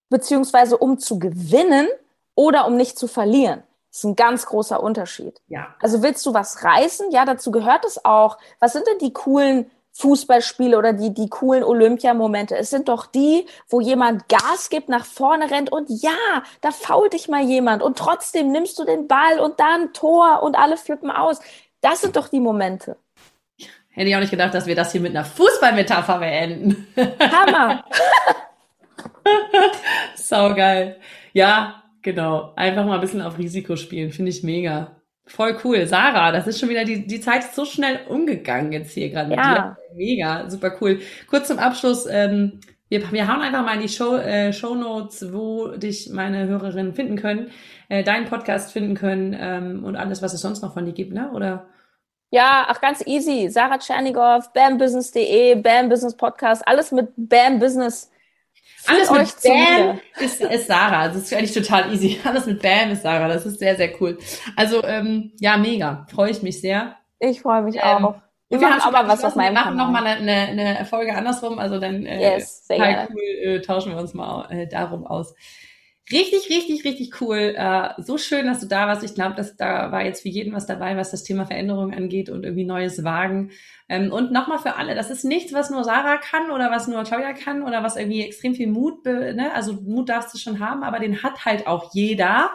beziehungsweise 0.09 0.79
um 0.79 0.99
zu 0.99 1.19
gewinnen 1.19 1.89
oder 2.35 2.67
um 2.67 2.77
nicht 2.77 2.99
zu 2.99 3.07
verlieren? 3.07 3.63
Das 3.91 3.99
ist 3.99 4.05
ein 4.05 4.17
ganz 4.17 4.47
großer 4.47 4.83
Unterschied. 4.83 5.41
Ja. 5.49 5.75
Also 5.81 6.03
willst 6.03 6.25
du 6.25 6.33
was 6.33 6.65
reißen? 6.65 7.11
Ja, 7.11 7.27
dazu 7.27 7.51
gehört 7.51 7.85
es 7.85 8.05
auch. 8.05 8.39
Was 8.61 8.73
sind 8.73 8.87
denn 8.87 8.99
die 8.99 9.13
coolen 9.13 9.71
Fußballspiele 9.99 10.79
oder 10.79 10.93
die, 10.93 11.13
die 11.13 11.29
coolen 11.29 11.65
Olympiamomente. 11.65 12.57
Es 12.57 12.71
sind 12.71 12.89
doch 12.89 13.07
die, 13.07 13.47
wo 13.69 13.81
jemand 13.81 14.29
Gas 14.29 14.71
gibt, 14.71 14.89
nach 14.89 15.05
vorne 15.05 15.51
rennt 15.51 15.73
und 15.73 15.91
ja, 15.91 16.45
da 16.61 16.71
fault 16.71 17.15
dich 17.15 17.29
mal 17.29 17.43
jemand 17.43 17.83
und 17.83 17.99
trotzdem 17.99 18.53
nimmst 18.53 18.79
du 18.79 18.85
den 18.85 19.09
Ball 19.09 19.41
und 19.41 19.59
dann 19.59 19.93
Tor 19.93 20.43
und 20.45 20.57
alle 20.57 20.77
flippen 20.77 21.11
aus. 21.11 21.41
Das 21.81 22.01
sind 22.01 22.15
doch 22.15 22.29
die 22.29 22.39
Momente. 22.39 22.97
Hätte 23.99 24.11
ich 24.11 24.15
auch 24.15 24.21
nicht 24.21 24.31
gedacht, 24.31 24.55
dass 24.55 24.69
wir 24.69 24.77
das 24.77 24.93
hier 24.93 25.01
mit 25.01 25.11
einer 25.11 25.25
Fußballmetapher 25.25 26.21
beenden. 26.21 26.87
Hammer! 27.19 27.85
Sau 30.15 30.55
geil. 30.55 30.99
Ja, 31.33 31.83
genau. 32.01 32.53
Einfach 32.55 32.87
mal 32.87 32.95
ein 32.95 33.01
bisschen 33.01 33.23
auf 33.23 33.39
Risiko 33.39 33.75
spielen. 33.75 34.13
Finde 34.13 34.31
ich 34.31 34.45
mega. 34.45 35.03
Voll 35.27 35.59
cool. 35.65 35.85
Sarah, 35.89 36.31
das 36.31 36.47
ist 36.47 36.61
schon 36.61 36.69
wieder, 36.69 36.85
die, 36.85 37.09
die 37.09 37.21
Zeit 37.21 37.41
ist 37.43 37.57
so 37.57 37.65
schnell 37.65 37.99
umgegangen 38.09 38.71
jetzt 38.71 38.93
hier 38.93 39.11
gerade 39.11 39.35
ja. 39.35 39.37
mit 39.37 39.59
dir. 39.59 39.77
Mega, 39.97 40.49
super 40.49 40.77
cool. 40.81 41.01
Kurz 41.29 41.49
zum 41.49 41.59
Abschluss, 41.59 42.07
ähm, 42.09 42.61
wir, 42.89 43.11
wir 43.11 43.27
hauen 43.27 43.43
einfach 43.43 43.65
mal 43.65 43.75
in 43.75 43.83
die 43.83 43.89
Show, 43.89 44.15
äh, 44.15 44.53
Show 44.53 44.77
Notes, 44.77 45.33
wo 45.33 45.71
dich 45.71 46.11
meine 46.13 46.47
Hörerinnen 46.47 46.95
finden 46.95 47.17
können, 47.17 47.51
äh, 47.89 48.05
deinen 48.05 48.27
Podcast 48.27 48.73
finden 48.73 48.95
können 48.95 49.37
ähm, 49.37 49.83
und 49.83 49.97
alles, 49.97 50.23
was 50.23 50.35
es 50.35 50.41
sonst 50.41 50.63
noch 50.63 50.73
von 50.73 50.87
dir 50.87 50.93
gibt, 50.93 51.13
ne? 51.13 51.33
Oder? 51.33 51.67
Ja, 52.31 52.67
ach 52.69 52.81
ganz 52.81 53.07
easy. 53.07 53.49
Sarah 53.49 53.79
Tschernigow, 53.79 54.53
bambusiness.de, 54.53 55.55
Bam 55.57 55.89
Business 55.89 56.17
Podcast, 56.17 56.67
alles 56.67 56.93
mit 56.93 57.09
Bam 57.17 57.59
Business 57.59 58.11
alles 58.87 59.11
mit 59.11 59.43
Bam 59.43 60.01
ist, 60.19 60.41
ist 60.41 60.67
Sarah. 60.67 61.09
Das 61.09 61.17
ist 61.17 61.35
eigentlich 61.35 61.53
total 61.53 61.93
easy. 61.93 62.19
Alles 62.25 62.47
mit 62.47 62.63
Bam 62.63 62.91
ist 62.91 63.03
Sarah. 63.03 63.29
Das 63.29 63.45
ist 63.45 63.59
sehr, 63.59 63.77
sehr 63.77 63.91
cool. 64.01 64.19
Also, 64.57 64.83
ähm, 64.85 65.33
ja, 65.41 65.57
mega. 65.57 66.07
Freue 66.11 66.31
ich 66.31 66.43
mich 66.43 66.61
sehr. 66.61 66.97
Ich 67.19 67.41
freue 67.41 67.63
mich 67.63 67.77
ähm, 67.77 68.05
auch. 68.05 68.15
Wir, 68.49 68.61
wir 68.61 68.71
haben 68.71 68.81
aber 68.81 69.07
was 69.09 69.25
auf 69.25 69.37
meinem 69.37 69.55
Wir 69.55 69.61
machen 69.61 69.77
nochmal 69.77 70.07
eine, 70.07 70.31
eine, 70.31 70.77
eine 70.77 70.85
Folge 70.87 71.15
andersrum. 71.15 71.59
Also 71.59 71.79
dann 71.79 72.07
äh, 72.07 72.37
yes, 72.37 72.67
sehr 72.67 73.09
cool, 73.11 73.21
äh, 73.21 73.61
tauschen 73.61 73.93
wir 73.93 74.01
uns 74.01 74.15
mal 74.15 74.51
äh, 74.51 74.67
darum 74.67 75.07
aus. 75.07 75.35
Richtig, 76.11 76.49
richtig, 76.49 76.85
richtig 76.85 77.21
cool. 77.21 77.55
Äh, 77.57 77.91
so 77.99 78.17
schön, 78.17 78.47
dass 78.47 78.61
du 78.61 78.67
da 78.67 78.87
warst. 78.87 79.05
Ich 79.05 79.15
glaube, 79.15 79.35
dass 79.35 79.57
da 79.57 79.93
war 79.93 80.03
jetzt 80.05 80.23
für 80.23 80.31
jeden 80.31 80.55
was 80.55 80.65
dabei, 80.67 80.97
was 80.97 81.11
das 81.11 81.23
Thema 81.23 81.45
Veränderung 81.45 81.93
angeht 81.93 82.31
und 82.31 82.45
irgendwie 82.45 82.65
neues 82.65 83.05
Wagen. 83.05 83.51
Ähm, 83.91 84.11
und 84.11 84.33
nochmal 84.33 84.59
für 84.59 84.77
alle, 84.77 84.95
das 84.95 85.11
ist 85.11 85.25
nichts, 85.25 85.53
was 85.53 85.69
nur 85.69 85.85
Sarah 85.85 86.17
kann 86.17 86.51
oder 86.51 86.71
was 86.71 86.89
nur 86.89 87.03
Claudia 87.05 87.35
kann 87.35 87.63
oder 87.63 87.83
was 87.83 87.97
irgendwie 87.97 88.23
extrem 88.23 88.55
viel 88.55 88.69
Mut, 88.69 89.05
ne? 89.05 89.51
also 89.55 89.75
Mut 89.75 90.09
darfst 90.09 90.33
du 90.35 90.39
schon 90.39 90.61
haben, 90.61 90.83
aber 90.83 90.99
den 90.99 91.23
hat 91.23 91.45
halt 91.45 91.67
auch 91.67 91.93
jeder 91.95 92.51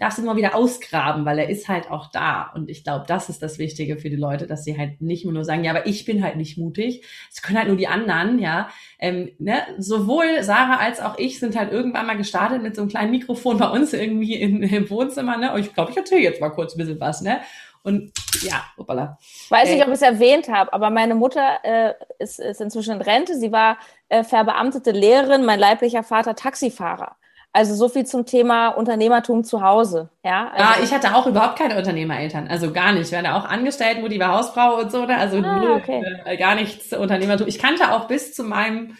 darfst 0.00 0.18
du 0.18 0.22
immer 0.22 0.36
wieder 0.36 0.54
ausgraben, 0.54 1.24
weil 1.26 1.38
er 1.38 1.50
ist 1.50 1.68
halt 1.68 1.90
auch 1.90 2.10
da. 2.10 2.50
Und 2.54 2.70
ich 2.70 2.82
glaube, 2.82 3.04
das 3.06 3.28
ist 3.28 3.42
das 3.42 3.58
Wichtige 3.58 3.98
für 3.98 4.08
die 4.08 4.16
Leute, 4.16 4.46
dass 4.46 4.64
sie 4.64 4.76
halt 4.76 5.00
nicht 5.00 5.26
nur 5.26 5.44
sagen, 5.44 5.62
ja, 5.62 5.70
aber 5.70 5.86
ich 5.86 6.06
bin 6.06 6.24
halt 6.24 6.36
nicht 6.36 6.56
mutig. 6.56 7.04
Es 7.30 7.42
können 7.42 7.58
halt 7.58 7.68
nur 7.68 7.76
die 7.76 7.86
anderen, 7.86 8.38
ja. 8.38 8.70
Ähm, 8.98 9.30
ne? 9.38 9.62
Sowohl 9.78 10.42
Sarah 10.42 10.78
als 10.78 11.00
auch 11.00 11.18
ich 11.18 11.38
sind 11.38 11.54
halt 11.54 11.70
irgendwann 11.70 12.06
mal 12.06 12.16
gestartet 12.16 12.62
mit 12.62 12.74
so 12.74 12.82
einem 12.82 12.90
kleinen 12.90 13.10
Mikrofon 13.10 13.58
bei 13.58 13.68
uns 13.68 13.92
irgendwie 13.92 14.34
in, 14.34 14.62
im 14.62 14.88
Wohnzimmer, 14.88 15.36
ne? 15.36 15.52
Und 15.52 15.60
ich 15.60 15.74
glaube, 15.74 15.90
ich 15.90 15.96
erzähle 15.96 16.22
jetzt 16.22 16.40
mal 16.40 16.50
kurz 16.50 16.74
ein 16.74 16.78
bisschen 16.78 16.98
was, 16.98 17.20
ne? 17.20 17.40
Und 17.82 18.12
ja, 18.42 18.64
hoppala. 18.76 19.18
Weiß 19.48 19.70
nicht, 19.70 19.80
äh, 19.80 19.82
ob 19.82 19.88
ich 19.88 19.94
es 19.94 20.02
erwähnt 20.02 20.48
habe, 20.48 20.72
aber 20.72 20.90
meine 20.90 21.14
Mutter 21.14 21.58
äh, 21.62 21.94
ist, 22.18 22.38
ist 22.38 22.60
inzwischen 22.60 22.94
in 22.94 23.00
Rente. 23.02 23.38
Sie 23.38 23.52
war 23.52 23.78
äh, 24.08 24.22
verbeamtete 24.22 24.90
Lehrerin, 24.90 25.44
mein 25.44 25.58
leiblicher 25.58 26.02
Vater 26.02 26.34
Taxifahrer. 26.34 27.16
Also 27.52 27.74
so 27.74 27.88
viel 27.88 28.06
zum 28.06 28.26
Thema 28.26 28.68
Unternehmertum 28.68 29.42
zu 29.42 29.60
Hause. 29.60 30.08
Ja, 30.24 30.52
also, 30.52 30.64
ja 30.64 30.84
ich 30.84 30.92
hatte 30.92 31.16
auch 31.16 31.26
überhaupt 31.26 31.58
keine 31.58 31.76
Unternehmereltern. 31.76 32.46
Also 32.46 32.72
gar 32.72 32.92
nicht. 32.92 33.08
Ich 33.08 33.12
war 33.12 33.22
da 33.22 33.36
auch 33.36 33.44
angestellt, 33.44 33.98
die 34.10 34.20
war 34.20 34.38
Hausfrau 34.38 34.78
und 34.78 34.92
so. 34.92 35.04
Ne? 35.04 35.16
Also 35.16 35.38
ah, 35.38 35.58
null, 35.58 35.70
okay. 35.72 36.02
äh, 36.24 36.36
gar 36.36 36.54
nichts 36.54 36.92
Unternehmertum. 36.92 37.48
Ich 37.48 37.58
kannte 37.58 37.92
auch 37.92 38.06
bis 38.06 38.34
zu 38.34 38.44
meinem, 38.44 38.96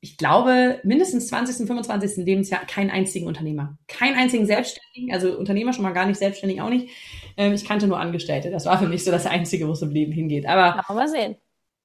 ich 0.00 0.16
glaube, 0.16 0.80
mindestens 0.82 1.28
20., 1.28 1.68
25. 1.68 2.24
Lebensjahr 2.24 2.66
keinen 2.66 2.90
einzigen 2.90 3.28
Unternehmer. 3.28 3.78
Keinen 3.86 4.16
einzigen 4.16 4.46
Selbstständigen. 4.46 5.14
Also 5.14 5.38
Unternehmer 5.38 5.72
schon 5.72 5.84
mal 5.84 5.92
gar 5.92 6.06
nicht, 6.06 6.18
selbstständig 6.18 6.60
auch 6.62 6.70
nicht. 6.70 6.88
Ähm, 7.36 7.52
ich 7.52 7.64
kannte 7.64 7.86
nur 7.86 8.00
Angestellte. 8.00 8.50
Das 8.50 8.66
war 8.66 8.76
für 8.76 8.88
mich 8.88 9.04
so 9.04 9.12
das 9.12 9.26
Einzige, 9.26 9.68
wo 9.68 9.72
es 9.72 9.82
im 9.82 9.90
Leben 9.90 10.10
hingeht. 10.10 10.46
Aber 10.46 10.82
ja, 10.88 10.94
mal 10.94 11.06
sehen. 11.06 11.36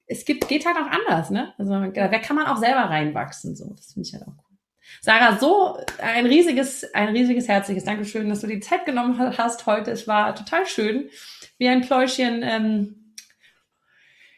Es 0.06 0.24
gibt, 0.24 0.48
geht 0.48 0.66
halt 0.66 0.76
auch 0.76 0.90
anders, 0.90 1.30
ne? 1.30 1.54
Also 1.56 1.70
da 1.70 2.18
kann 2.18 2.34
man 2.34 2.46
auch 2.46 2.56
selber 2.56 2.80
reinwachsen. 2.80 3.54
So, 3.54 3.72
das 3.74 3.92
finde 3.92 4.08
ich 4.08 4.12
halt 4.12 4.24
auch 4.24 4.32
cool. 4.36 4.49
Sarah, 5.00 5.38
so 5.38 5.78
ein 6.02 6.26
riesiges, 6.26 6.92
ein 6.94 7.08
riesiges 7.08 7.48
herzliches 7.48 7.84
Dankeschön, 7.84 8.28
dass 8.28 8.40
du 8.40 8.46
die 8.46 8.60
Zeit 8.60 8.84
genommen 8.84 9.18
hast 9.18 9.66
heute. 9.66 9.90
Es 9.90 10.06
war 10.06 10.34
total 10.34 10.66
schön, 10.66 11.08
wie 11.58 11.68
ein 11.68 11.80
Pläuschen, 11.80 12.42
ähm, 12.42 13.14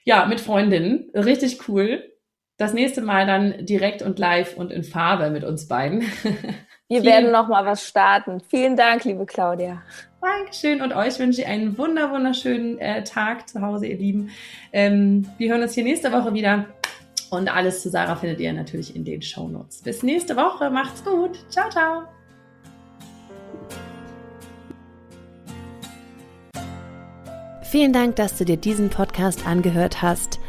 ja, 0.04 0.26
mit 0.26 0.40
Freundinnen. 0.40 1.10
Richtig 1.14 1.68
cool. 1.68 2.12
Das 2.56 2.74
nächste 2.74 3.00
Mal 3.00 3.26
dann 3.26 3.66
direkt 3.66 4.02
und 4.02 4.18
live 4.18 4.56
und 4.56 4.70
in 4.70 4.84
Farbe 4.84 5.30
mit 5.30 5.44
uns 5.44 5.68
beiden. 5.68 6.02
Wir 6.88 7.04
werden 7.04 7.32
noch 7.32 7.48
mal 7.48 7.64
was 7.64 7.88
starten. 7.88 8.40
Vielen 8.48 8.76
Dank, 8.76 9.04
liebe 9.04 9.24
Claudia. 9.24 9.82
Dankeschön 10.20 10.82
und 10.82 10.92
euch 10.94 11.18
wünsche 11.18 11.40
ich 11.40 11.46
einen 11.46 11.78
wunder 11.78 12.10
wunderschönen 12.10 12.78
äh, 12.78 13.02
Tag 13.02 13.48
zu 13.48 13.62
Hause, 13.62 13.86
ihr 13.86 13.96
Lieben. 13.96 14.30
Ähm, 14.72 15.26
wir 15.38 15.50
hören 15.50 15.62
uns 15.62 15.72
hier 15.72 15.84
nächste 15.84 16.12
Woche 16.12 16.34
wieder. 16.34 16.66
Und 17.32 17.48
alles 17.48 17.80
zu 17.80 17.88
Sarah 17.88 18.14
findet 18.14 18.40
ihr 18.40 18.52
natürlich 18.52 18.94
in 18.94 19.06
den 19.06 19.22
Show 19.22 19.48
Notes. 19.48 19.80
Bis 19.80 20.02
nächste 20.02 20.36
Woche. 20.36 20.68
Macht's 20.68 21.02
gut. 21.02 21.38
Ciao, 21.48 21.70
ciao. 21.70 22.02
Vielen 27.62 27.94
Dank, 27.94 28.16
dass 28.16 28.36
du 28.36 28.44
dir 28.44 28.58
diesen 28.58 28.90
Podcast 28.90 29.46
angehört 29.46 30.02
hast. 30.02 30.40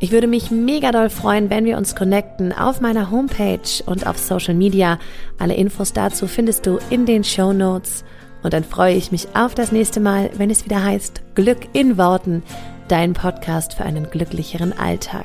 Ich 0.00 0.12
würde 0.12 0.26
mich 0.26 0.50
mega 0.50 0.92
doll 0.92 1.08
freuen, 1.08 1.48
wenn 1.48 1.64
wir 1.64 1.78
uns 1.78 1.96
connecten 1.96 2.52
auf 2.52 2.82
meiner 2.82 3.10
Homepage 3.10 3.82
und 3.86 4.06
auf 4.06 4.18
Social 4.18 4.52
Media. 4.52 4.98
Alle 5.38 5.54
Infos 5.54 5.94
dazu 5.94 6.26
findest 6.26 6.66
du 6.66 6.78
in 6.90 7.06
den 7.06 7.24
Show 7.24 7.54
Notes. 7.54 8.04
Und 8.42 8.52
dann 8.52 8.64
freue 8.64 8.94
ich 8.94 9.10
mich 9.12 9.28
auf 9.34 9.54
das 9.54 9.72
nächste 9.72 9.98
Mal, 9.98 10.28
wenn 10.36 10.50
es 10.50 10.66
wieder 10.66 10.84
heißt 10.84 11.22
Glück 11.34 11.68
in 11.72 11.96
Worten, 11.96 12.42
dein 12.88 13.14
Podcast 13.14 13.72
für 13.72 13.84
einen 13.84 14.10
glücklicheren 14.10 14.78
Alltag. 14.78 15.24